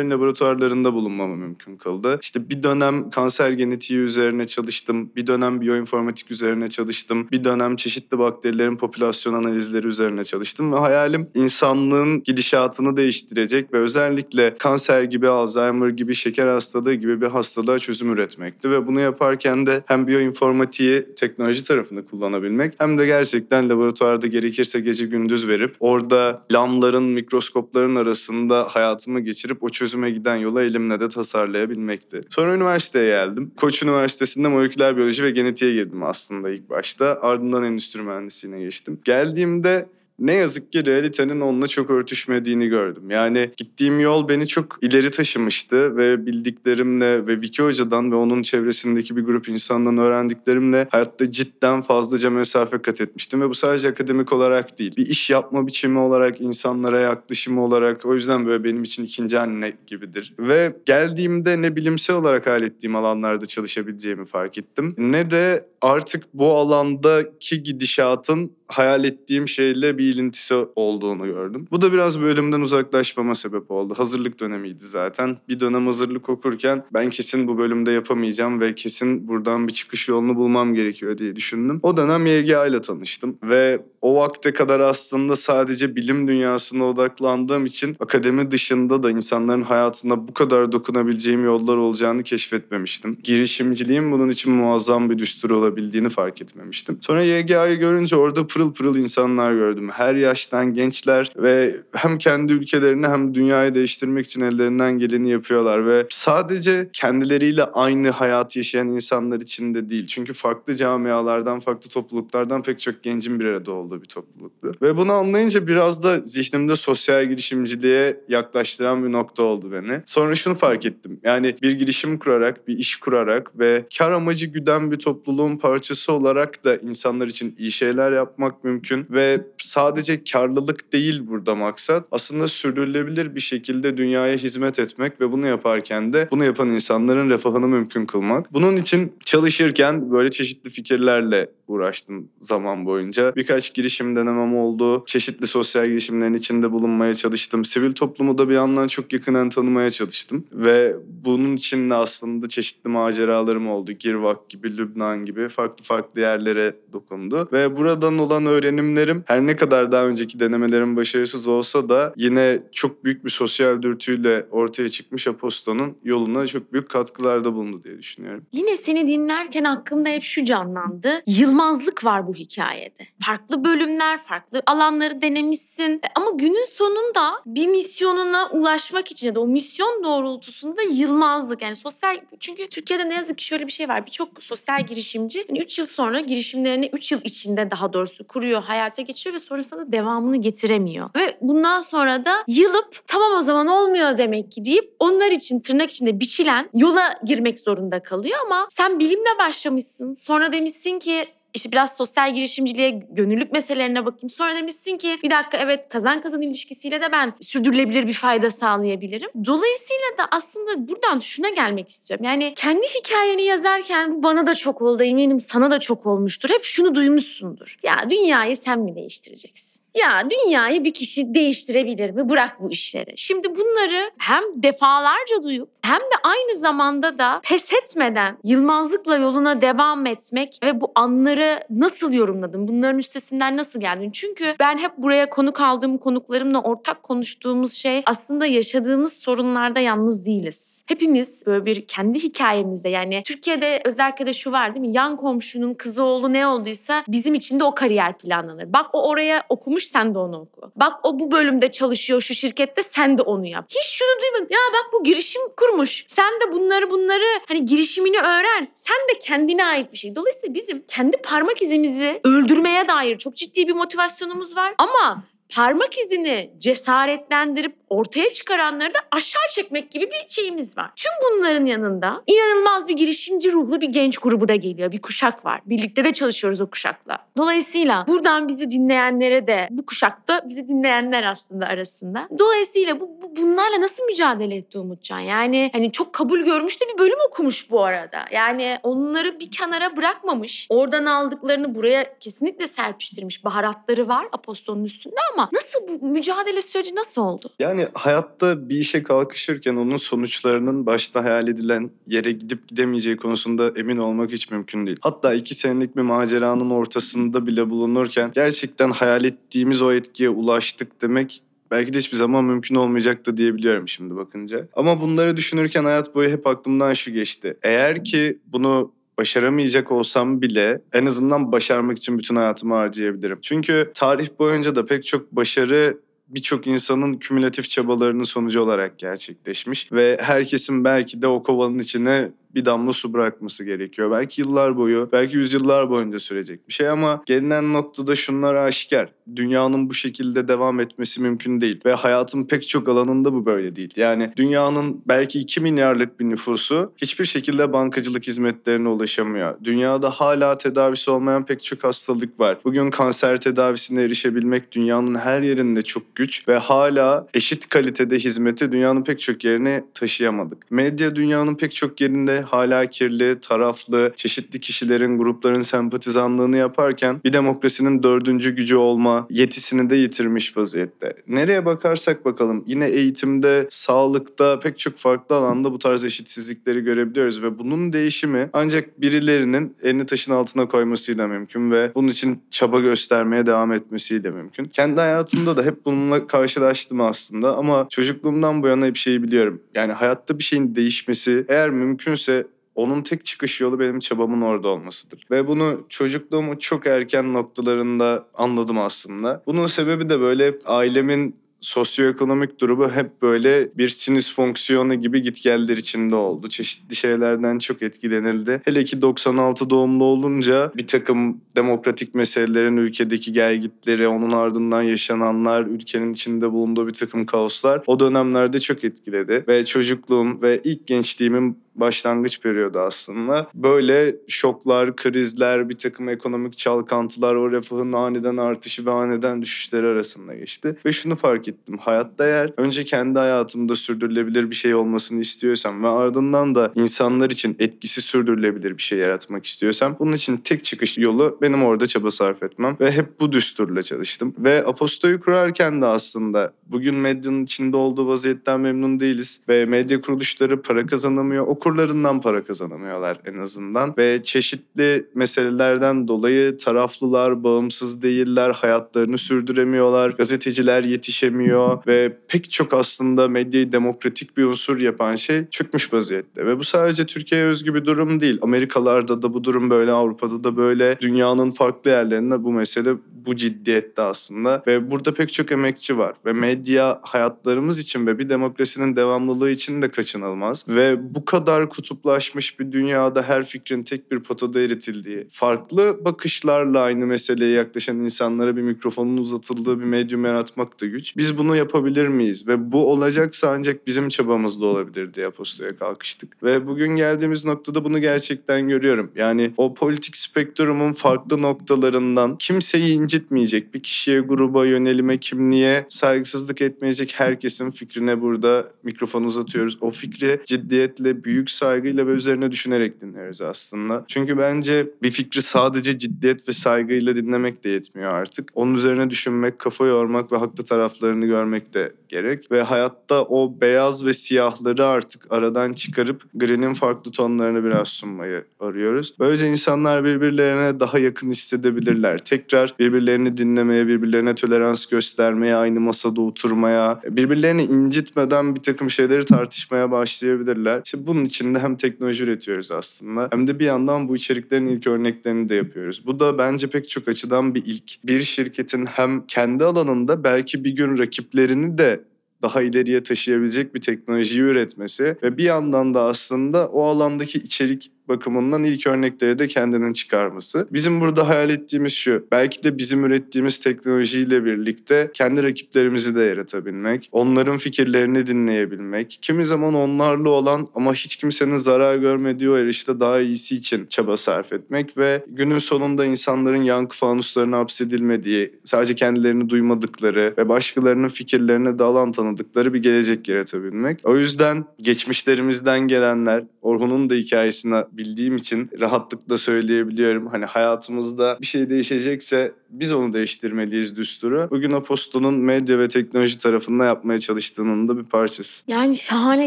profesörlerin 0.00 0.10
laboratuvarlarında 0.10 0.94
bulunmamı 0.94 1.36
mümkün 1.36 1.76
kıldı. 1.76 2.18
İşte 2.22 2.48
bir 2.48 2.62
dönem 2.62 3.10
kanser 3.10 3.50
genetiği 3.50 3.98
üzerine 3.98 4.44
çalıştım. 4.44 5.10
Bir 5.16 5.26
dönem 5.26 5.60
biyoinformatik 5.60 6.30
üzerine 6.30 6.68
çalıştım. 6.68 7.28
Bir 7.32 7.44
dönem 7.44 7.76
çeşitli 7.76 8.18
bakterilerin 8.18 8.76
popülasyon 8.76 9.34
analizleri 9.34 9.86
üzerine 9.86 10.24
çalıştım. 10.24 10.72
Ve 10.72 10.78
hayalim 10.78 11.28
insanlığın 11.34 12.22
gidişatını 12.22 12.96
değiştirecek 12.96 13.72
ve 13.72 13.78
özellikle 13.78 14.54
kanser 14.58 15.02
gibi, 15.02 15.28
Alzheimer 15.28 15.88
gibi, 15.88 16.14
şeker 16.14 16.46
hastalığı 16.46 16.94
gibi 16.94 17.20
bir 17.20 17.26
hastalığa 17.26 17.78
çözüm 17.78 18.12
üretmekti. 18.12 18.70
Ve 18.70 18.86
bunu 18.86 19.00
yaparken 19.00 19.66
de 19.66 19.82
hem 19.86 20.06
biyoinformatiği 20.06 21.06
teknoloji 21.16 21.64
tarafında 21.64 22.04
kullanabilmek 22.04 22.74
hem 22.78 22.98
de 22.98 23.06
gerçekten 23.06 23.68
laboratuvarda 23.68 24.26
gerekirse 24.26 24.80
gece 24.80 25.06
gündüz 25.06 25.48
verip 25.48 25.76
orada 25.80 26.42
lamların, 26.52 27.02
mikroskopların 27.02 27.96
arasında 27.96 28.66
hayatımı 28.70 29.20
geçirip 29.20 29.62
o 29.62 29.68
çözüme 29.80 30.10
giden 30.10 30.36
yola 30.36 30.62
elimle 30.62 31.00
de 31.00 31.08
tasarlayabilmekti. 31.08 32.20
Sonra 32.30 32.54
üniversiteye 32.54 33.06
geldim. 33.06 33.52
Koç 33.56 33.82
Üniversitesi'nde 33.82 34.48
moleküler 34.48 34.96
biyoloji 34.96 35.24
ve 35.24 35.30
genetiğe 35.30 35.72
girdim 35.72 36.02
aslında 36.02 36.50
ilk 36.50 36.70
başta. 36.70 37.18
Ardından 37.22 37.64
endüstri 37.64 38.02
mühendisliğine 38.02 38.60
geçtim. 38.60 39.00
Geldiğimde 39.04 39.88
ne 40.20 40.34
yazık 40.34 40.72
ki 40.72 40.86
realitenin 40.86 41.40
onunla 41.40 41.66
çok 41.66 41.90
örtüşmediğini 41.90 42.68
gördüm. 42.68 43.10
Yani 43.10 43.50
gittiğim 43.56 44.00
yol 44.00 44.28
beni 44.28 44.46
çok 44.46 44.78
ileri 44.82 45.10
taşımıştı 45.10 45.96
ve 45.96 46.26
bildiklerimle 46.26 47.26
ve 47.26 47.40
Viki 47.40 47.62
Hoca'dan 47.62 48.12
ve 48.12 48.14
onun 48.14 48.42
çevresindeki 48.42 49.16
bir 49.16 49.22
grup 49.22 49.48
insandan 49.48 49.98
öğrendiklerimle 49.98 50.88
hayatta 50.90 51.30
cidden 51.30 51.82
fazlaca 51.82 52.30
mesafe 52.30 52.78
kat 52.82 53.00
etmiştim. 53.00 53.40
Ve 53.40 53.48
bu 53.48 53.54
sadece 53.54 53.88
akademik 53.88 54.32
olarak 54.32 54.78
değil. 54.78 54.96
Bir 54.96 55.06
iş 55.06 55.30
yapma 55.30 55.66
biçimi 55.66 55.98
olarak, 55.98 56.40
insanlara 56.40 57.00
yaklaşımı 57.00 57.64
olarak 57.64 58.06
o 58.06 58.14
yüzden 58.14 58.46
böyle 58.46 58.64
benim 58.64 58.82
için 58.82 59.04
ikinci 59.04 59.38
anne 59.38 59.72
gibidir. 59.86 60.34
Ve 60.38 60.76
geldiğimde 60.86 61.62
ne 61.62 61.76
bilimsel 61.76 62.16
olarak 62.16 62.46
hallettiğim 62.46 62.96
alanlarda 62.96 63.46
çalışabileceğimi 63.46 64.24
fark 64.24 64.58
ettim. 64.58 64.94
Ne 64.98 65.30
de 65.30 65.66
artık 65.80 66.24
bu 66.34 66.52
alandaki 66.52 67.62
gidişatın 67.62 68.52
hayal 68.70 69.04
ettiğim 69.04 69.48
şeyle 69.48 69.98
bir 69.98 70.14
ilintisi 70.14 70.54
olduğunu 70.76 71.26
gördüm. 71.26 71.68
Bu 71.70 71.82
da 71.82 71.92
biraz 71.92 72.20
bölümden 72.20 72.60
uzaklaşmama 72.60 73.34
sebep 73.34 73.70
oldu. 73.70 73.94
Hazırlık 73.96 74.40
dönemiydi 74.40 74.84
zaten. 74.84 75.36
Bir 75.48 75.60
dönem 75.60 75.86
hazırlık 75.86 76.28
okurken 76.28 76.84
ben 76.94 77.10
kesin 77.10 77.48
bu 77.48 77.58
bölümde 77.58 77.90
yapamayacağım 77.90 78.60
ve 78.60 78.74
kesin 78.74 79.28
buradan 79.28 79.68
bir 79.68 79.72
çıkış 79.72 80.08
yolunu 80.08 80.36
bulmam 80.36 80.74
gerekiyor 80.74 81.18
diye 81.18 81.36
düşündüm. 81.36 81.80
O 81.82 81.96
dönem 81.96 82.26
YGA 82.26 82.66
ile 82.66 82.80
tanıştım 82.80 83.38
ve 83.42 83.80
o 84.00 84.14
vakte 84.14 84.52
kadar 84.52 84.80
aslında 84.80 85.36
sadece 85.36 85.96
bilim 85.96 86.28
dünyasına 86.28 86.84
odaklandığım 86.84 87.66
için 87.66 87.96
akademi 88.00 88.50
dışında 88.50 89.02
da 89.02 89.10
insanların 89.10 89.62
hayatında 89.62 90.28
bu 90.28 90.34
kadar 90.34 90.72
dokunabileceğim 90.72 91.44
yollar 91.44 91.76
olacağını 91.76 92.22
keşfetmemiştim. 92.22 93.18
Girişimciliğin 93.24 94.12
bunun 94.12 94.28
için 94.28 94.52
muazzam 94.52 95.10
bir 95.10 95.18
düstur 95.18 95.50
olabildiğini 95.50 96.08
fark 96.08 96.42
etmemiştim. 96.42 96.98
Sonra 97.00 97.22
YGA'yı 97.22 97.78
görünce 97.78 98.16
orada 98.16 98.46
pırıl 98.60 98.74
pırıl 98.74 98.96
insanlar 98.96 99.52
gördüm. 99.52 99.88
Her 99.88 100.14
yaştan 100.14 100.74
gençler 100.74 101.32
ve 101.36 101.76
hem 101.92 102.18
kendi 102.18 102.52
ülkelerini 102.52 103.06
hem 103.06 103.34
dünyayı 103.34 103.74
değiştirmek 103.74 104.26
için 104.26 104.40
ellerinden 104.40 104.98
geleni 104.98 105.30
yapıyorlar 105.30 105.86
ve 105.86 106.06
sadece 106.10 106.90
kendileriyle 106.92 107.64
aynı 107.64 108.10
hayat 108.10 108.56
yaşayan 108.56 108.88
insanlar 108.88 109.40
için 109.40 109.74
de 109.74 109.90
değil. 109.90 110.06
Çünkü 110.06 110.32
farklı 110.32 110.74
camialardan, 110.74 111.60
farklı 111.60 111.90
topluluklardan 111.90 112.62
pek 112.62 112.80
çok 112.80 113.02
gencin 113.02 113.40
bir 113.40 113.44
arada 113.44 113.72
olduğu 113.72 114.02
bir 114.02 114.06
topluluktu. 114.08 114.72
Ve 114.82 114.96
bunu 114.96 115.12
anlayınca 115.12 115.66
biraz 115.66 116.02
da 116.02 116.20
zihnimde 116.24 116.76
sosyal 116.76 117.26
girişimciliğe 117.26 118.20
yaklaştıran 118.28 119.04
bir 119.04 119.12
nokta 119.12 119.42
oldu 119.42 119.72
beni. 119.72 120.02
Sonra 120.06 120.34
şunu 120.34 120.54
fark 120.54 120.86
ettim. 120.86 121.20
Yani 121.22 121.56
bir 121.62 121.72
girişim 121.72 122.18
kurarak, 122.18 122.68
bir 122.68 122.78
iş 122.78 122.96
kurarak 122.96 123.58
ve 123.58 123.84
kar 123.98 124.12
amacı 124.12 124.46
güden 124.46 124.90
bir 124.90 124.98
topluluğun 124.98 125.56
parçası 125.56 126.12
olarak 126.12 126.64
da 126.64 126.76
insanlar 126.76 127.26
için 127.26 127.54
iyi 127.58 127.70
şeyler 127.70 128.12
yapmak 128.12 128.49
mümkün 128.64 129.06
ve 129.10 129.40
sadece 129.58 130.24
karlılık 130.24 130.92
değil 130.92 131.26
burada 131.26 131.54
maksat. 131.54 132.06
Aslında 132.10 132.48
sürdürülebilir 132.48 133.34
bir 133.34 133.40
şekilde 133.40 133.96
dünyaya 133.96 134.36
hizmet 134.36 134.78
etmek 134.78 135.20
ve 135.20 135.32
bunu 135.32 135.46
yaparken 135.46 136.12
de 136.12 136.28
bunu 136.30 136.44
yapan 136.44 136.68
insanların 136.68 137.30
refahını 137.30 137.68
mümkün 137.68 138.06
kılmak. 138.06 138.52
Bunun 138.52 138.76
için 138.76 139.12
çalışırken 139.24 140.10
böyle 140.10 140.30
çeşitli 140.30 140.70
fikirlerle 140.70 141.50
uğraştım 141.70 142.28
zaman 142.40 142.86
boyunca. 142.86 143.34
Birkaç 143.36 143.74
girişim 143.74 144.16
denemem 144.16 144.56
oldu. 144.56 145.04
Çeşitli 145.06 145.46
sosyal 145.46 145.86
girişimlerin 145.86 146.34
içinde 146.34 146.72
bulunmaya 146.72 147.14
çalıştım. 147.14 147.64
Sivil 147.64 147.92
toplumu 147.92 148.38
da 148.38 148.48
bir 148.48 148.54
yandan 148.54 148.86
çok 148.86 149.12
yakından 149.12 149.48
tanımaya 149.48 149.90
çalıştım. 149.90 150.44
Ve 150.52 150.96
bunun 151.24 151.56
için 151.56 151.90
de 151.90 151.94
aslında 151.94 152.48
çeşitli 152.48 152.88
maceralarım 152.88 153.68
oldu. 153.68 153.92
Girvak 153.92 154.48
gibi, 154.48 154.76
Lübnan 154.76 155.24
gibi 155.24 155.48
farklı 155.48 155.84
farklı 155.84 156.20
yerlere 156.20 156.76
dokundu. 156.92 157.48
Ve 157.52 157.76
buradan 157.76 158.18
olan 158.18 158.46
öğrenimlerim 158.46 159.24
her 159.26 159.46
ne 159.46 159.56
kadar 159.56 159.92
daha 159.92 160.06
önceki 160.06 160.40
denemelerim 160.40 160.96
başarısız 160.96 161.46
olsa 161.46 161.88
da 161.88 162.12
yine 162.16 162.58
çok 162.72 163.04
büyük 163.04 163.24
bir 163.24 163.30
sosyal 163.30 163.82
dürtüyle 163.82 164.46
ortaya 164.50 164.88
çıkmış 164.88 165.26
Aposto'nun 165.26 165.96
yoluna 166.04 166.46
çok 166.46 166.72
büyük 166.72 166.88
katkılarda 166.88 167.54
bulundu 167.54 167.84
diye 167.84 167.98
düşünüyorum. 167.98 168.44
Yine 168.52 168.76
seni 168.76 169.06
dinlerken 169.06 169.64
aklımda 169.64 170.08
hep 170.08 170.22
şu 170.22 170.44
canlandı. 170.44 171.22
Yılmaz 171.26 171.59
yılmazlık 171.60 172.04
var 172.04 172.26
bu 172.26 172.34
hikayede. 172.34 173.06
Farklı 173.26 173.64
bölümler, 173.64 174.18
farklı 174.18 174.62
alanları 174.66 175.22
denemişsin 175.22 175.92
E, 175.92 176.08
ama 176.14 176.30
günün 176.30 176.66
sonunda 176.74 177.32
bir 177.46 177.66
misyonuna 177.66 178.48
ulaşmak 178.50 179.10
için 179.10 179.26
ya 179.26 179.34
da 179.34 179.40
o 179.40 179.46
misyon 179.46 180.04
doğrultusunda 180.04 180.82
yılmazlık 180.82 181.62
yani 181.62 181.76
sosyal 181.76 182.20
çünkü 182.40 182.68
Türkiye'de 182.68 183.08
ne 183.08 183.14
yazık 183.14 183.38
ki 183.38 183.44
şöyle 183.44 183.66
bir 183.66 183.72
şey 183.72 183.88
var. 183.88 184.06
Birçok 184.06 184.42
sosyal 184.42 184.86
girişimci 184.86 185.46
3 185.48 185.78
yıl 185.78 185.86
sonra 185.86 186.20
girişimlerini 186.20 186.90
3 186.92 187.12
yıl 187.12 187.20
içinde 187.24 187.70
daha 187.70 187.92
doğrusu 187.92 188.26
kuruyor, 188.26 188.62
hayata 188.62 189.02
geçiriyor 189.02 189.34
ve 189.34 189.44
sonrasında 189.44 189.80
da 189.86 189.92
devamını 189.92 190.36
getiremiyor. 190.36 191.10
Ve 191.16 191.38
bundan 191.40 191.80
sonra 191.80 192.24
da 192.24 192.32
yılıp 192.48 193.02
tamam 193.06 193.38
o 193.38 193.42
zaman 193.42 193.66
olmuyor 193.66 194.16
demek 194.16 194.52
ki 194.52 194.64
deyip 194.64 194.94
onlar 194.98 195.30
için 195.30 195.60
tırnak 195.60 195.90
içinde 195.90 196.20
biçilen 196.20 196.70
yola 196.74 197.14
girmek 197.24 197.60
zorunda 197.60 198.02
kalıyor 198.02 198.38
ama 198.46 198.66
sen 198.70 198.98
bilimle 198.98 199.38
başlamışsın. 199.38 200.14
Sonra 200.14 200.52
demişsin 200.52 200.98
ki 200.98 201.26
işte 201.54 201.72
biraz 201.72 201.96
sosyal 201.96 202.34
girişimciliğe, 202.34 202.90
gönüllülük 203.10 203.52
meselelerine 203.52 204.06
bakayım. 204.06 204.30
Sonra 204.30 204.56
demişsin 204.56 204.98
ki 204.98 205.18
bir 205.22 205.30
dakika 205.30 205.58
evet 205.58 205.88
kazan 205.88 206.20
kazan 206.20 206.42
ilişkisiyle 206.42 207.00
de 207.00 207.12
ben 207.12 207.32
sürdürülebilir 207.40 208.06
bir 208.06 208.12
fayda 208.12 208.50
sağlayabilirim. 208.50 209.30
Dolayısıyla 209.44 210.18
da 210.18 210.28
aslında 210.30 210.88
buradan 210.88 211.18
şuna 211.18 211.48
gelmek 211.48 211.88
istiyorum. 211.88 212.24
Yani 212.24 212.52
kendi 212.56 212.86
hikayeni 212.86 213.42
yazarken 213.42 214.14
bu 214.14 214.22
bana 214.22 214.46
da 214.46 214.54
çok 214.54 214.82
oldu 214.82 215.02
eminim 215.02 215.38
sana 215.38 215.70
da 215.70 215.80
çok 215.80 216.06
olmuştur. 216.06 216.50
Hep 216.50 216.64
şunu 216.64 216.94
duymuşsundur. 216.94 217.76
Ya 217.82 218.10
dünyayı 218.10 218.56
sen 218.56 218.80
mi 218.80 218.94
değiştireceksin? 218.94 219.79
Ya 219.94 220.28
dünyayı 220.30 220.84
bir 220.84 220.94
kişi 220.94 221.34
değiştirebilir 221.34 222.10
mi? 222.10 222.28
Bırak 222.28 222.60
bu 222.60 222.70
işleri. 222.70 223.12
Şimdi 223.16 223.56
bunları 223.56 224.10
hem 224.18 224.42
defalarca 224.54 225.42
duyup 225.42 225.68
hem 225.82 226.00
de 226.00 226.14
aynı 226.22 226.56
zamanda 226.56 227.18
da 227.18 227.40
pes 227.42 227.72
etmeden 227.72 228.38
yılmazlıkla 228.44 229.16
yoluna 229.16 229.62
devam 229.62 230.06
etmek 230.06 230.58
ve 230.62 230.80
bu 230.80 230.92
anları 230.94 231.60
nasıl 231.70 232.12
yorumladın? 232.12 232.68
Bunların 232.68 232.98
üstesinden 232.98 233.56
nasıl 233.56 233.80
geldin? 233.80 234.10
Çünkü 234.10 234.54
ben 234.60 234.78
hep 234.78 234.96
buraya 234.96 235.30
konuk 235.30 235.60
aldığım 235.60 235.98
konuklarımla 235.98 236.62
ortak 236.62 237.02
konuştuğumuz 237.02 237.72
şey 237.72 238.02
aslında 238.06 238.46
yaşadığımız 238.46 239.12
sorunlarda 239.12 239.80
yalnız 239.80 240.26
değiliz. 240.26 240.84
Hepimiz 240.86 241.46
böyle 241.46 241.66
bir 241.66 241.86
kendi 241.86 242.18
hikayemizde 242.18 242.88
yani 242.88 243.22
Türkiye'de 243.26 243.82
özellikle 243.84 244.26
de 244.26 244.32
şu 244.32 244.52
var 244.52 244.74
değil 244.74 244.86
mi? 244.86 244.92
Yan 244.92 245.16
komşunun 245.16 245.74
kızı 245.74 246.02
oğlu 246.02 246.32
ne 246.32 246.46
olduysa 246.46 247.04
bizim 247.08 247.34
için 247.34 247.60
de 247.60 247.64
o 247.64 247.74
kariyer 247.74 248.18
planlanır. 248.18 248.72
Bak 248.72 248.86
o 248.92 249.08
oraya 249.08 249.42
okumuş 249.48 249.79
sen 249.82 250.14
de 250.14 250.18
onu 250.18 250.40
oku. 250.40 250.72
Bak 250.76 250.92
o 251.02 251.18
bu 251.18 251.30
bölümde 251.32 251.70
çalışıyor 251.70 252.20
şu 252.20 252.34
şirkette 252.34 252.82
sen 252.82 253.18
de 253.18 253.22
onu 253.22 253.46
yap. 253.46 253.66
Hiç 253.68 253.86
şunu 253.86 254.22
duymadım. 254.22 254.46
Ya 254.50 254.58
bak 254.72 254.90
bu 254.92 255.04
girişim 255.04 255.42
kurmuş. 255.56 256.04
Sen 256.08 256.32
de 256.32 256.52
bunları 256.52 256.90
bunları 256.90 257.40
hani 257.48 257.66
girişimini 257.66 258.18
öğren. 258.18 258.68
Sen 258.74 258.96
de 258.96 259.18
kendine 259.18 259.64
ait 259.64 259.92
bir 259.92 259.98
şey. 259.98 260.14
Dolayısıyla 260.14 260.54
bizim 260.54 260.86
kendi 260.86 261.16
parmak 261.16 261.62
izimizi 261.62 262.20
öldürmeye 262.24 262.88
dair 262.88 263.18
çok 263.18 263.36
ciddi 263.36 263.68
bir 263.68 263.72
motivasyonumuz 263.72 264.56
var. 264.56 264.74
Ama 264.78 265.24
parmak 265.54 265.98
izini 265.98 266.50
cesaretlendirip 266.58 267.76
ortaya 267.88 268.32
çıkaranları 268.32 268.94
da 268.94 268.98
aşağı 269.10 269.42
çekmek 269.50 269.90
gibi 269.90 270.04
bir 270.04 270.28
şeyimiz 270.28 270.76
var. 270.76 270.90
Tüm 270.96 271.12
bunların 271.24 271.64
yanında 271.64 272.22
inanılmaz 272.26 272.88
bir 272.88 272.96
girişimci 272.96 273.52
ruhlu 273.52 273.80
bir 273.80 273.88
genç 273.88 274.18
grubu 274.18 274.48
da 274.48 274.54
geliyor. 274.54 274.92
Bir 274.92 275.02
kuşak 275.02 275.44
var. 275.44 275.60
Birlikte 275.66 276.04
de 276.04 276.12
çalışıyoruz 276.12 276.60
o 276.60 276.70
kuşakla. 276.70 277.18
Dolayısıyla 277.36 278.04
buradan 278.08 278.48
bizi 278.48 278.70
dinleyenlere 278.70 279.46
de 279.46 279.68
bu 279.70 279.86
kuşakta 279.86 280.42
bizi 280.48 280.68
dinleyenler 280.68 281.24
aslında 281.24 281.66
arasında. 281.66 282.28
Dolayısıyla 282.38 283.00
bu, 283.00 283.10
bu 283.22 283.36
bunlarla 283.36 283.80
nasıl 283.80 284.04
mücadele 284.04 284.56
etti 284.56 284.78
Umutcan? 284.78 285.18
Yani 285.18 285.70
hani 285.72 285.92
çok 285.92 286.12
kabul 286.12 286.40
görmüş 286.40 286.80
de 286.80 286.84
bir 286.94 286.98
bölüm 286.98 287.18
okumuş 287.28 287.70
bu 287.70 287.84
arada. 287.84 288.24
Yani 288.32 288.78
onları 288.82 289.40
bir 289.40 289.50
kenara 289.50 289.96
bırakmamış. 289.96 290.66
Oradan 290.70 291.04
aldıklarını 291.04 291.74
buraya 291.74 292.18
kesinlikle 292.18 292.66
serpiştirmiş. 292.66 293.44
Baharatları 293.44 294.08
var 294.08 294.26
apostolun 294.32 294.84
üstünde 294.84 295.16
ama 295.32 295.39
nasıl 295.52 295.88
bu 295.88 296.06
mücadele 296.06 296.62
süreci 296.62 296.94
nasıl 296.94 297.22
oldu? 297.22 297.50
Yani 297.58 297.86
hayatta 297.94 298.68
bir 298.68 298.76
işe 298.76 299.02
kalkışırken 299.02 299.76
onun 299.76 299.96
sonuçlarının 299.96 300.86
başta 300.86 301.24
hayal 301.24 301.48
edilen 301.48 301.90
yere 302.06 302.32
gidip 302.32 302.68
gidemeyeceği 302.68 303.16
konusunda 303.16 303.72
emin 303.76 303.96
olmak 303.96 304.32
hiç 304.32 304.50
mümkün 304.50 304.86
değil. 304.86 304.98
Hatta 305.00 305.34
iki 305.34 305.54
senelik 305.54 305.96
bir 305.96 306.02
maceranın 306.02 306.70
ortasında 306.70 307.46
bile 307.46 307.70
bulunurken 307.70 308.30
gerçekten 308.34 308.90
hayal 308.90 309.24
ettiğimiz 309.24 309.82
o 309.82 309.92
etkiye 309.92 310.28
ulaştık 310.28 311.02
demek 311.02 311.42
belki 311.70 311.92
de 311.94 311.98
hiçbir 311.98 312.16
zaman 312.16 312.44
mümkün 312.44 312.74
olmayacaktı 312.74 313.36
diyebiliyorum 313.36 313.88
şimdi 313.88 314.16
bakınca. 314.16 314.68
Ama 314.76 315.00
bunları 315.00 315.36
düşünürken 315.36 315.84
hayat 315.84 316.14
boyu 316.14 316.30
hep 316.30 316.46
aklımdan 316.46 316.92
şu 316.92 317.12
geçti. 317.12 317.56
Eğer 317.62 318.04
ki 318.04 318.38
bunu 318.46 318.92
başaramayacak 319.20 319.92
olsam 319.92 320.42
bile 320.42 320.80
en 320.92 321.06
azından 321.06 321.52
başarmak 321.52 321.98
için 321.98 322.18
bütün 322.18 322.36
hayatımı 322.36 322.74
harcayabilirim. 322.74 323.38
Çünkü 323.42 323.90
tarih 323.94 324.28
boyunca 324.38 324.76
da 324.76 324.86
pek 324.86 325.06
çok 325.06 325.32
başarı 325.32 325.98
birçok 326.28 326.66
insanın 326.66 327.14
kümülatif 327.14 327.68
çabalarının 327.68 328.22
sonucu 328.22 328.60
olarak 328.60 328.98
gerçekleşmiş 328.98 329.92
ve 329.92 330.18
herkesin 330.20 330.84
belki 330.84 331.22
de 331.22 331.26
o 331.26 331.42
kovanın 331.42 331.78
içine 331.78 332.30
bir 332.54 332.64
damla 332.64 332.92
su 332.92 333.12
bırakması 333.12 333.64
gerekiyor. 333.64 334.10
Belki 334.10 334.40
yıllar 334.40 334.76
boyu, 334.76 335.08
belki 335.12 335.36
yüzyıllar 335.36 335.90
boyunca 335.90 336.18
sürecek 336.18 336.68
bir 336.68 336.72
şey 336.72 336.88
ama 336.88 337.22
gelinen 337.26 337.72
noktada 337.72 338.16
şunlar 338.16 338.54
aşikar. 338.54 339.12
Dünyanın 339.36 339.90
bu 339.90 339.94
şekilde 339.94 340.48
devam 340.48 340.80
etmesi 340.80 341.22
mümkün 341.22 341.60
değil 341.60 341.80
ve 341.84 341.94
hayatın 341.94 342.44
pek 342.44 342.68
çok 342.68 342.88
alanında 342.88 343.32
bu 343.32 343.46
böyle 343.46 343.76
değil. 343.76 343.92
Yani 343.96 344.32
dünyanın 344.36 345.02
belki 345.08 345.38
2 345.38 345.60
milyarlık 345.60 346.20
bir 346.20 346.24
nüfusu 346.24 346.92
hiçbir 346.96 347.24
şekilde 347.24 347.72
bankacılık 347.72 348.26
hizmetlerine 348.26 348.88
ulaşamıyor. 348.88 349.56
Dünyada 349.64 350.10
hala 350.10 350.58
tedavisi 350.58 351.10
olmayan 351.10 351.46
pek 351.46 351.64
çok 351.64 351.84
hastalık 351.84 352.40
var. 352.40 352.58
Bugün 352.64 352.90
kanser 352.90 353.40
tedavisine 353.40 354.02
erişebilmek 354.02 354.72
dünyanın 354.72 355.14
her 355.14 355.42
yerinde 355.42 355.82
çok 355.82 356.14
güç 356.14 356.48
ve 356.48 356.56
hala 356.56 357.26
eşit 357.34 357.68
kalitede 357.68 358.18
hizmeti 358.18 358.72
dünyanın 358.72 359.04
pek 359.04 359.20
çok 359.20 359.44
yerine 359.44 359.84
taşıyamadık. 359.94 360.70
Medya 360.70 361.16
dünyanın 361.16 361.54
pek 361.54 361.72
çok 361.72 362.00
yerinde 362.00 362.39
hala 362.42 362.86
kirli, 362.86 363.40
taraflı, 363.40 364.12
çeşitli 364.16 364.60
kişilerin, 364.60 365.18
grupların 365.18 365.60
sempatizanlığını 365.60 366.56
yaparken 366.56 367.20
bir 367.24 367.32
demokrasinin 367.32 368.02
dördüncü 368.02 368.56
gücü 368.56 368.76
olma 368.76 369.26
yetisini 369.30 369.90
de 369.90 369.96
yitirmiş 369.96 370.56
vaziyette. 370.56 371.14
Nereye 371.28 371.64
bakarsak 371.64 372.24
bakalım 372.24 372.64
yine 372.66 372.88
eğitimde, 372.88 373.66
sağlıkta 373.70 374.60
pek 374.60 374.78
çok 374.78 374.96
farklı 374.96 375.36
alanda 375.36 375.72
bu 375.72 375.78
tarz 375.78 376.04
eşitsizlikleri 376.04 376.80
görebiliyoruz 376.80 377.42
ve 377.42 377.58
bunun 377.58 377.92
değişimi 377.92 378.50
ancak 378.52 379.00
birilerinin 379.00 379.76
elini 379.82 380.06
taşın 380.06 380.32
altına 380.32 380.68
koymasıyla 380.68 381.26
mümkün 381.26 381.70
ve 381.70 381.90
bunun 381.94 382.08
için 382.08 382.42
çaba 382.50 382.80
göstermeye 382.80 383.46
devam 383.46 383.72
etmesiyle 383.72 384.30
mümkün. 384.30 384.64
Kendi 384.64 385.00
hayatımda 385.00 385.56
da 385.56 385.62
hep 385.62 385.84
bununla 385.84 386.26
karşılaştım 386.26 387.00
aslında 387.00 387.56
ama 387.56 387.86
çocukluğumdan 387.90 388.62
bu 388.62 388.66
yana 388.66 388.86
hep 388.86 388.96
şeyi 388.96 389.22
biliyorum. 389.22 389.60
Yani 389.74 389.92
hayatta 389.92 390.38
bir 390.38 390.44
şeyin 390.44 390.74
değişmesi 390.74 391.44
eğer 391.48 391.70
mümkünse 391.70 392.29
onun 392.74 393.02
tek 393.02 393.24
çıkış 393.24 393.60
yolu 393.60 393.80
benim 393.80 393.98
çabamın 393.98 394.40
orada 394.40 394.68
olmasıdır. 394.68 395.26
Ve 395.30 395.46
bunu 395.46 395.86
çocukluğumun 395.88 396.56
çok 396.56 396.86
erken 396.86 397.32
noktalarında 397.32 398.26
anladım 398.34 398.78
aslında. 398.78 399.42
Bunun 399.46 399.66
sebebi 399.66 400.08
de 400.08 400.20
böyle 400.20 400.58
ailemin 400.64 401.40
sosyoekonomik 401.60 402.60
durumu 402.60 402.90
hep 402.90 403.22
böyle 403.22 403.68
bir 403.78 403.88
sinüs 403.88 404.34
fonksiyonu 404.34 404.94
gibi 404.94 405.22
gitgeller 405.22 405.76
içinde 405.76 406.14
oldu. 406.14 406.48
Çeşitli 406.48 406.96
şeylerden 406.96 407.58
çok 407.58 407.82
etkilenildi. 407.82 408.60
Hele 408.64 408.84
ki 408.84 409.02
96 409.02 409.70
doğumlu 409.70 410.04
olunca 410.04 410.72
bir 410.76 410.86
takım 410.86 411.40
demokratik 411.56 412.14
meselelerin 412.14 412.76
ülkedeki 412.76 413.32
gelgitleri, 413.32 414.08
onun 414.08 414.30
ardından 414.30 414.82
yaşananlar, 414.82 415.62
ülkenin 415.62 416.12
içinde 416.12 416.52
bulunduğu 416.52 416.86
bir 416.86 416.92
takım 416.92 417.26
kaoslar 417.26 417.82
o 417.86 418.00
dönemlerde 418.00 418.58
çok 418.58 418.84
etkiledi. 418.84 419.44
Ve 419.48 419.64
çocukluğum 419.64 420.42
ve 420.42 420.60
ilk 420.64 420.86
gençliğimin 420.86 421.58
başlangıç 421.74 422.40
periyodu 422.40 422.78
aslında. 422.78 423.48
Böyle 423.54 424.16
şoklar, 424.28 424.96
krizler, 424.96 425.68
bir 425.68 425.78
takım 425.78 426.08
ekonomik 426.08 426.58
çalkantılar, 426.58 427.34
o 427.34 427.52
refahın 427.52 427.92
aniden 427.92 428.36
artışı 428.36 428.86
ve 428.86 428.90
aniden 428.90 429.42
düşüşleri 429.42 429.86
arasında 429.86 430.34
geçti. 430.34 430.76
Ve 430.86 430.92
şunu 430.92 431.16
fark 431.16 431.48
ettim. 431.48 431.78
Hayatta 431.78 432.26
eğer 432.26 432.52
önce 432.56 432.84
kendi 432.84 433.18
hayatımda 433.18 433.76
sürdürülebilir 433.76 434.50
bir 434.50 434.54
şey 434.54 434.74
olmasını 434.74 435.20
istiyorsam 435.20 435.84
ve 435.84 435.88
ardından 435.88 436.54
da 436.54 436.72
insanlar 436.74 437.30
için 437.30 437.56
etkisi 437.58 438.02
sürdürülebilir 438.02 438.78
bir 438.78 438.82
şey 438.82 438.98
yaratmak 438.98 439.46
istiyorsam 439.46 439.96
bunun 439.98 440.12
için 440.12 440.36
tek 440.36 440.64
çıkış 440.64 440.98
yolu 440.98 441.38
benim 441.42 441.64
orada 441.64 441.86
çaba 441.86 442.10
sarf 442.10 442.42
etmem. 442.42 442.76
Ve 442.80 442.92
hep 442.92 443.20
bu 443.20 443.32
düsturla 443.32 443.82
çalıştım. 443.82 444.34
Ve 444.38 444.66
Aposto'yu 444.66 445.20
kurarken 445.20 445.82
de 445.82 445.86
aslında 445.86 446.52
bugün 446.66 446.94
medyanın 446.94 447.44
içinde 447.44 447.76
olduğu 447.76 448.08
vaziyetten 448.08 448.60
memnun 448.60 449.00
değiliz. 449.00 449.40
Ve 449.48 449.66
medya 449.66 450.00
kuruluşları 450.00 450.62
para 450.62 450.86
kazanamıyor. 450.86 451.46
O 451.46 451.58
okurlarından 451.60 452.20
para 452.20 452.44
kazanamıyorlar 452.44 453.20
en 453.24 453.38
azından. 453.38 453.94
Ve 453.98 454.22
çeşitli 454.22 455.06
meselelerden 455.14 456.08
dolayı 456.08 456.56
taraflılar, 456.56 457.44
bağımsız 457.44 458.02
değiller, 458.02 458.50
hayatlarını 458.50 459.18
sürdüremiyorlar. 459.18 460.10
Gazeteciler 460.10 460.84
yetişemiyor 460.84 461.86
ve 461.86 462.16
pek 462.28 462.50
çok 462.50 462.74
aslında 462.74 463.28
medyayı 463.28 463.72
demokratik 463.72 464.36
bir 464.36 464.44
unsur 464.44 464.78
yapan 464.78 465.16
şey 465.16 465.46
çökmüş 465.50 465.92
vaziyette. 465.92 466.46
Ve 466.46 466.58
bu 466.58 466.64
sadece 466.64 467.06
Türkiye'ye 467.06 467.46
özgü 467.46 467.74
bir 467.74 467.84
durum 467.84 468.20
değil. 468.20 468.38
Amerikalarda 468.42 469.22
da 469.22 469.34
bu 469.34 469.44
durum 469.44 469.70
böyle, 469.70 469.92
Avrupa'da 469.92 470.44
da 470.44 470.56
böyle. 470.56 470.98
Dünyanın 471.00 471.50
farklı 471.50 471.90
yerlerinde 471.90 472.44
bu 472.44 472.52
mesele 472.52 472.94
bu 473.26 473.36
ciddiyette 473.36 474.02
aslında. 474.02 474.62
Ve 474.66 474.90
burada 474.90 475.14
pek 475.14 475.32
çok 475.32 475.52
emekçi 475.52 475.98
var. 475.98 476.14
Ve 476.26 476.32
medya 476.32 477.00
hayatlarımız 477.02 477.78
için 477.78 478.06
ve 478.06 478.18
bir 478.18 478.28
demokrasinin 478.28 478.96
devamlılığı 478.96 479.50
için 479.50 479.82
de 479.82 479.90
kaçınılmaz. 479.90 480.64
Ve 480.68 481.14
bu 481.14 481.24
kadar 481.24 481.49
kutuplaşmış 481.68 482.60
bir 482.60 482.72
dünyada 482.72 483.22
her 483.22 483.44
fikrin 483.44 483.82
tek 483.82 484.10
bir 484.10 484.20
potada 484.20 484.60
eritildiği, 484.60 485.26
farklı 485.30 486.04
bakışlarla 486.04 486.80
aynı 486.80 487.06
meseleye 487.06 487.50
yaklaşan 487.50 487.96
insanlara 487.96 488.56
bir 488.56 488.62
mikrofonun 488.62 489.16
uzatıldığı 489.16 489.80
bir 489.80 489.84
medyum 489.84 490.24
yaratmak 490.24 490.80
da 490.80 490.86
güç. 490.86 491.16
Biz 491.16 491.38
bunu 491.38 491.56
yapabilir 491.56 492.08
miyiz? 492.08 492.48
Ve 492.48 492.72
bu 492.72 492.92
olacaksa 492.92 493.50
ancak 493.50 493.86
bizim 493.86 494.08
çabamızda 494.08 494.66
olabilir 494.66 495.14
diye 495.14 495.26
Aposto'ya 495.26 495.76
kalkıştık. 495.76 496.42
Ve 496.42 496.66
bugün 496.66 496.96
geldiğimiz 496.96 497.44
noktada 497.44 497.84
bunu 497.84 498.00
gerçekten 498.00 498.68
görüyorum. 498.68 499.10
Yani 499.16 499.52
o 499.56 499.74
politik 499.74 500.16
spektrumun 500.16 500.92
farklı 500.92 501.42
noktalarından 501.42 502.36
kimseyi 502.38 502.94
incitmeyecek, 502.94 503.74
bir 503.74 503.82
kişiye, 503.82 504.20
gruba, 504.20 504.66
yönelime, 504.66 505.18
kimliğe 505.18 505.86
saygısızlık 505.88 506.62
etmeyecek 506.62 507.12
herkesin 507.16 507.70
fikrine 507.70 508.20
burada 508.20 508.68
mikrofon 508.82 509.24
uzatıyoruz. 509.24 509.78
O 509.80 509.90
fikri 509.90 510.40
ciddiyetle, 510.44 511.24
büyük 511.24 511.39
saygıyla 511.48 512.06
ve 512.06 512.10
üzerine 512.10 512.50
düşünerek 512.50 513.00
dinliyoruz 513.00 513.40
aslında. 513.40 514.04
Çünkü 514.08 514.38
bence 514.38 514.86
bir 515.02 515.10
fikri 515.10 515.42
sadece 515.42 515.98
ciddiyet 515.98 516.48
ve 516.48 516.52
saygıyla 516.52 517.16
dinlemek 517.16 517.64
de 517.64 517.68
yetmiyor 517.68 518.14
artık. 518.14 518.48
Onun 518.54 518.74
üzerine 518.74 519.10
düşünmek, 519.10 519.58
kafa 519.58 519.86
yormak 519.86 520.32
ve 520.32 520.36
haklı 520.36 520.64
taraflarını 520.64 521.26
görmek 521.26 521.74
de 521.74 521.92
gerek. 522.08 522.50
Ve 522.52 522.62
hayatta 522.62 523.22
o 523.22 523.60
beyaz 523.60 524.06
ve 524.06 524.12
siyahları 524.12 524.86
artık 524.86 525.32
aradan 525.32 525.72
çıkarıp 525.72 526.22
grinin 526.34 526.74
farklı 526.74 527.10
tonlarını 527.10 527.64
biraz 527.64 527.88
sunmayı 527.88 528.44
arıyoruz. 528.60 529.14
Böylece 529.18 529.48
insanlar 529.50 530.04
birbirlerine 530.04 530.80
daha 530.80 530.98
yakın 530.98 531.30
hissedebilirler. 531.30 532.18
Tekrar 532.18 532.74
birbirlerini 532.78 533.36
dinlemeye, 533.36 533.86
birbirlerine 533.86 534.34
tolerans 534.34 534.86
göstermeye, 534.86 535.54
aynı 535.56 535.80
masada 535.80 536.20
oturmaya, 536.20 537.00
birbirlerini 537.10 537.64
incitmeden 537.64 538.56
bir 538.56 538.62
takım 538.62 538.90
şeyleri 538.90 539.24
tartışmaya 539.24 539.90
başlayabilirler. 539.90 540.82
İşte 540.84 541.06
bunun 541.06 541.24
için 541.30 541.54
de 541.54 541.58
hem 541.58 541.76
teknoloji 541.76 542.24
üretiyoruz 542.24 542.70
aslında 542.70 543.28
hem 543.32 543.46
de 543.46 543.58
bir 543.58 543.64
yandan 543.64 544.08
bu 544.08 544.16
içeriklerin 544.16 544.66
ilk 544.66 544.86
örneklerini 544.86 545.48
de 545.48 545.54
yapıyoruz. 545.54 546.06
Bu 546.06 546.20
da 546.20 546.38
bence 546.38 546.66
pek 546.66 546.88
çok 546.88 547.08
açıdan 547.08 547.54
bir 547.54 547.64
ilk. 547.66 548.04
Bir 548.04 548.22
şirketin 548.22 548.86
hem 548.86 549.26
kendi 549.26 549.64
alanında 549.64 550.24
belki 550.24 550.64
bir 550.64 550.70
gün 550.70 550.98
rakiplerini 550.98 551.78
de 551.78 552.04
daha 552.42 552.62
ileriye 552.62 553.02
taşıyabilecek 553.02 553.74
bir 553.74 553.80
teknolojiyi 553.80 554.42
üretmesi 554.42 555.16
ve 555.22 555.36
bir 555.36 555.44
yandan 555.44 555.94
da 555.94 556.02
aslında 556.02 556.68
o 556.68 556.84
alandaki 556.84 557.38
içerik 557.38 557.90
bakımından 558.10 558.64
ilk 558.64 558.86
örnekleri 558.86 559.38
de 559.38 559.48
kendinin 559.48 559.92
çıkarması. 559.92 560.68
Bizim 560.72 561.00
burada 561.00 561.28
hayal 561.28 561.50
ettiğimiz 561.50 561.92
şu. 561.92 562.26
Belki 562.32 562.62
de 562.62 562.78
bizim 562.78 563.04
ürettiğimiz 563.04 563.58
teknolojiyle 563.58 564.44
birlikte 564.44 565.10
kendi 565.14 565.42
rakiplerimizi 565.42 566.16
de 566.16 566.22
yaratabilmek. 566.22 567.08
Onların 567.12 567.58
fikirlerini 567.58 568.26
dinleyebilmek. 568.26 569.18
Kimi 569.22 569.46
zaman 569.46 569.74
onlarla 569.74 570.28
olan 570.28 570.68
ama 570.74 570.94
hiç 570.94 571.16
kimsenin 571.16 571.56
zarar 571.56 571.96
görmediği 571.96 572.50
o 572.50 572.56
erişte 572.56 573.00
daha 573.00 573.20
iyisi 573.20 573.56
için 573.56 573.86
çaba 573.86 574.16
sarf 574.16 574.52
etmek 574.52 574.96
ve 574.96 575.24
günün 575.28 575.58
sonunda 575.58 576.04
insanların 576.04 576.62
yankı 576.62 576.96
fanuslarına 576.96 577.58
hapsedilmediği, 577.58 578.52
sadece 578.64 578.94
kendilerini 578.94 579.50
duymadıkları 579.50 580.34
ve 580.38 580.48
başkalarının 580.48 581.08
fikirlerine 581.08 581.78
de 581.78 581.84
alan 581.84 582.12
tanıdıkları 582.12 582.74
bir 582.74 582.82
gelecek 582.82 583.28
yaratabilmek. 583.28 584.00
O 584.04 584.16
yüzden 584.16 584.64
geçmişlerimizden 584.78 585.80
gelenler, 585.80 586.44
Orhun'un 586.62 587.10
da 587.10 587.14
hikayesine 587.14 587.84
bildiğim 588.00 588.36
için 588.36 588.70
rahatlıkla 588.80 589.38
söyleyebiliyorum. 589.38 590.26
Hani 590.26 590.44
hayatımızda 590.44 591.38
bir 591.40 591.46
şey 591.46 591.70
değişecekse 591.70 592.52
biz 592.70 592.92
onu 592.92 593.12
değiştirmeliyiz 593.12 593.96
düsturu. 593.96 594.48
Bugün 594.50 594.72
Aposto'nun 594.72 595.34
medya 595.34 595.78
ve 595.78 595.88
teknoloji 595.88 596.38
tarafında 596.38 596.84
yapmaya 596.84 597.18
çalıştığının 597.18 597.88
da 597.88 597.98
bir 597.98 598.04
parçası. 598.04 598.64
Yani 598.68 598.96
şahane 598.96 599.46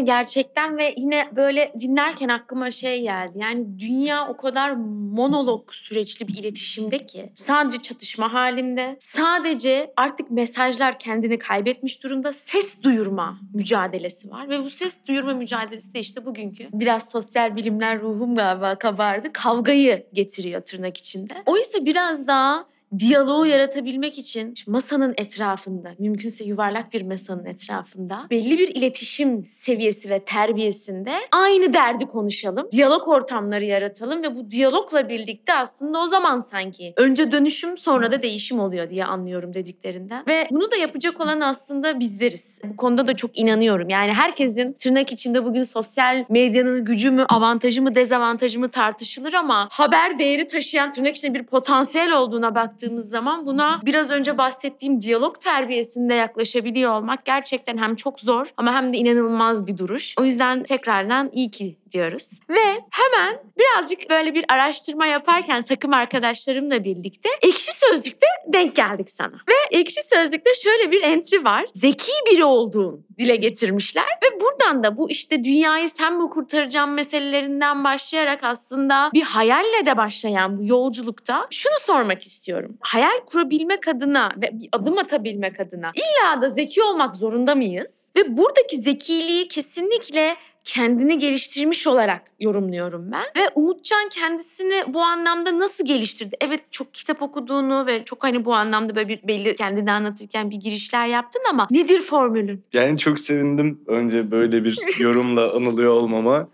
gerçekten 0.00 0.78
ve 0.78 0.94
yine 0.96 1.28
böyle 1.36 1.72
dinlerken 1.80 2.28
aklıma 2.28 2.70
şey 2.70 3.02
geldi. 3.02 3.38
Yani 3.38 3.78
dünya 3.78 4.28
o 4.28 4.36
kadar 4.36 4.70
monolog 5.12 5.72
süreçli 5.72 6.28
bir 6.28 6.34
iletişimde 6.34 7.06
ki 7.06 7.32
sadece 7.34 7.82
çatışma 7.82 8.32
halinde, 8.32 8.96
sadece 9.00 9.92
artık 9.96 10.30
mesajlar 10.30 10.98
kendini 10.98 11.38
kaybetmiş 11.38 12.02
durumda 12.02 12.32
ses 12.32 12.82
duyurma 12.82 13.38
mücadelesi 13.54 14.30
var 14.30 14.48
ve 14.48 14.64
bu 14.64 14.70
ses 14.70 15.06
duyurma 15.06 15.34
mücadelesi 15.34 15.94
de 15.94 16.00
işte 16.00 16.26
bugünkü 16.26 16.68
biraz 16.72 17.10
sosyal 17.10 17.56
bilimler 17.56 18.00
ruhum 18.00 18.36
galiba 18.36 18.78
kabardı. 18.78 19.32
Kavgayı 19.32 20.06
getiriyor 20.12 20.60
tırnak 20.60 20.96
içinde. 20.96 21.34
Oysa 21.46 21.84
biraz 21.84 22.26
daha 22.26 22.73
diyaloğu 22.98 23.46
yaratabilmek 23.46 24.18
için 24.18 24.54
masanın 24.66 25.14
etrafında, 25.16 25.94
mümkünse 25.98 26.44
yuvarlak 26.44 26.92
bir 26.92 27.02
masanın 27.02 27.44
etrafında 27.44 28.26
belli 28.30 28.58
bir 28.58 28.68
iletişim 28.68 29.44
seviyesi 29.44 30.10
ve 30.10 30.24
terbiyesinde 30.24 31.12
aynı 31.32 31.74
derdi 31.74 32.06
konuşalım. 32.06 32.68
Diyalog 32.70 33.08
ortamları 33.08 33.64
yaratalım 33.64 34.22
ve 34.22 34.36
bu 34.36 34.50
diyalogla 34.50 35.08
birlikte 35.08 35.54
aslında 35.54 36.00
o 36.00 36.06
zaman 36.06 36.38
sanki 36.38 36.92
önce 36.96 37.32
dönüşüm 37.32 37.78
sonra 37.78 38.12
da 38.12 38.22
değişim 38.22 38.60
oluyor 38.60 38.90
diye 38.90 39.04
anlıyorum 39.04 39.54
dediklerinden. 39.54 40.24
Ve 40.28 40.48
bunu 40.50 40.70
da 40.70 40.76
yapacak 40.76 41.20
olan 41.20 41.40
aslında 41.40 42.00
bizleriz. 42.00 42.60
Bu 42.64 42.76
konuda 42.76 43.06
da 43.06 43.16
çok 43.16 43.38
inanıyorum. 43.38 43.88
Yani 43.88 44.12
herkesin 44.12 44.72
tırnak 44.72 45.12
içinde 45.12 45.44
bugün 45.44 45.62
sosyal 45.62 46.24
medyanın 46.28 46.84
gücü 46.84 47.10
mü, 47.10 47.24
avantajı 47.28 47.82
mı, 47.82 47.94
dezavantajı 47.94 48.60
mı 48.60 48.70
tartışılır 48.70 49.32
ama 49.32 49.68
haber 49.70 50.18
değeri 50.18 50.46
taşıyan 50.46 50.90
tırnak 50.90 51.16
içinde 51.16 51.34
bir 51.34 51.42
potansiyel 51.42 52.12
olduğuna 52.12 52.54
baktığımız 52.74 53.08
zaman 53.08 53.46
buna 53.46 53.80
biraz 53.84 54.10
önce 54.10 54.38
bahsettiğim 54.38 55.02
diyalog 55.02 55.40
terbiyesinde 55.40 56.14
yaklaşabiliyor 56.14 56.92
olmak 56.92 57.24
gerçekten 57.24 57.78
hem 57.78 57.96
çok 57.96 58.20
zor 58.20 58.46
ama 58.56 58.74
hem 58.74 58.92
de 58.92 58.96
inanılmaz 58.96 59.66
bir 59.66 59.78
duruş. 59.78 60.14
O 60.20 60.24
yüzden 60.24 60.62
tekrardan 60.62 61.30
iyi 61.32 61.50
ki 61.50 61.76
diyoruz. 61.94 62.30
Ve 62.50 62.80
hemen 62.90 63.38
birazcık 63.58 64.10
böyle 64.10 64.34
bir 64.34 64.44
araştırma 64.48 65.06
yaparken 65.06 65.62
takım 65.62 65.92
arkadaşlarımla 65.92 66.84
birlikte 66.84 67.28
Ekşi 67.42 67.72
Sözlük'te 67.72 68.26
denk 68.46 68.76
geldik 68.76 69.10
sana. 69.10 69.34
Ve 69.48 69.78
Ekşi 69.78 70.02
Sözlük'te 70.02 70.50
şöyle 70.62 70.90
bir 70.90 71.02
entry 71.02 71.44
var. 71.44 71.64
Zeki 71.74 72.12
biri 72.30 72.44
olduğun 72.44 73.06
dile 73.18 73.36
getirmişler 73.36 74.04
ve 74.24 74.40
buradan 74.40 74.84
da 74.84 74.96
bu 74.96 75.10
işte 75.10 75.44
dünyayı 75.44 75.90
sen 75.90 76.22
mi 76.22 76.30
kurtaracağım 76.30 76.94
meselelerinden 76.94 77.84
başlayarak 77.84 78.44
aslında 78.44 79.10
bir 79.14 79.22
hayalle 79.22 79.86
de 79.86 79.96
başlayan 79.96 80.58
bu 80.58 80.64
yolculukta 80.64 81.46
şunu 81.50 81.74
sormak 81.82 82.22
istiyorum. 82.22 82.63
Hayal 82.80 83.20
kurabilmek 83.26 83.88
adına 83.88 84.32
ve 84.36 84.50
bir 84.52 84.68
adım 84.72 84.98
atabilmek 84.98 85.60
adına 85.60 85.92
illa 85.94 86.40
da 86.40 86.48
zeki 86.48 86.82
olmak 86.82 87.16
zorunda 87.16 87.54
mıyız? 87.54 88.10
Ve 88.16 88.36
buradaki 88.36 88.78
zekiliği 88.78 89.48
kesinlikle 89.48 90.36
kendini 90.64 91.18
geliştirmiş 91.18 91.86
olarak 91.86 92.22
yorumluyorum 92.40 93.12
ben. 93.12 93.42
Ve 93.42 93.48
Umutcan 93.54 94.08
kendisini 94.08 94.94
bu 94.94 95.00
anlamda 95.02 95.58
nasıl 95.58 95.86
geliştirdi? 95.86 96.36
Evet 96.40 96.60
çok 96.70 96.94
kitap 96.94 97.22
okuduğunu 97.22 97.86
ve 97.86 98.04
çok 98.04 98.24
hani 98.24 98.44
bu 98.44 98.54
anlamda 98.54 98.96
böyle 98.96 99.08
bir 99.08 99.28
belli 99.28 99.56
kendini 99.56 99.92
anlatırken 99.92 100.50
bir 100.50 100.56
girişler 100.56 101.06
yaptın 101.06 101.42
ama 101.50 101.66
nedir 101.70 102.02
formülün? 102.02 102.64
Yani 102.72 102.98
çok 102.98 103.18
sevindim 103.18 103.80
önce 103.86 104.30
böyle 104.30 104.64
bir 104.64 104.78
yorumla 104.98 105.54
anılıyor 105.56 105.92
olmama. 105.92 106.48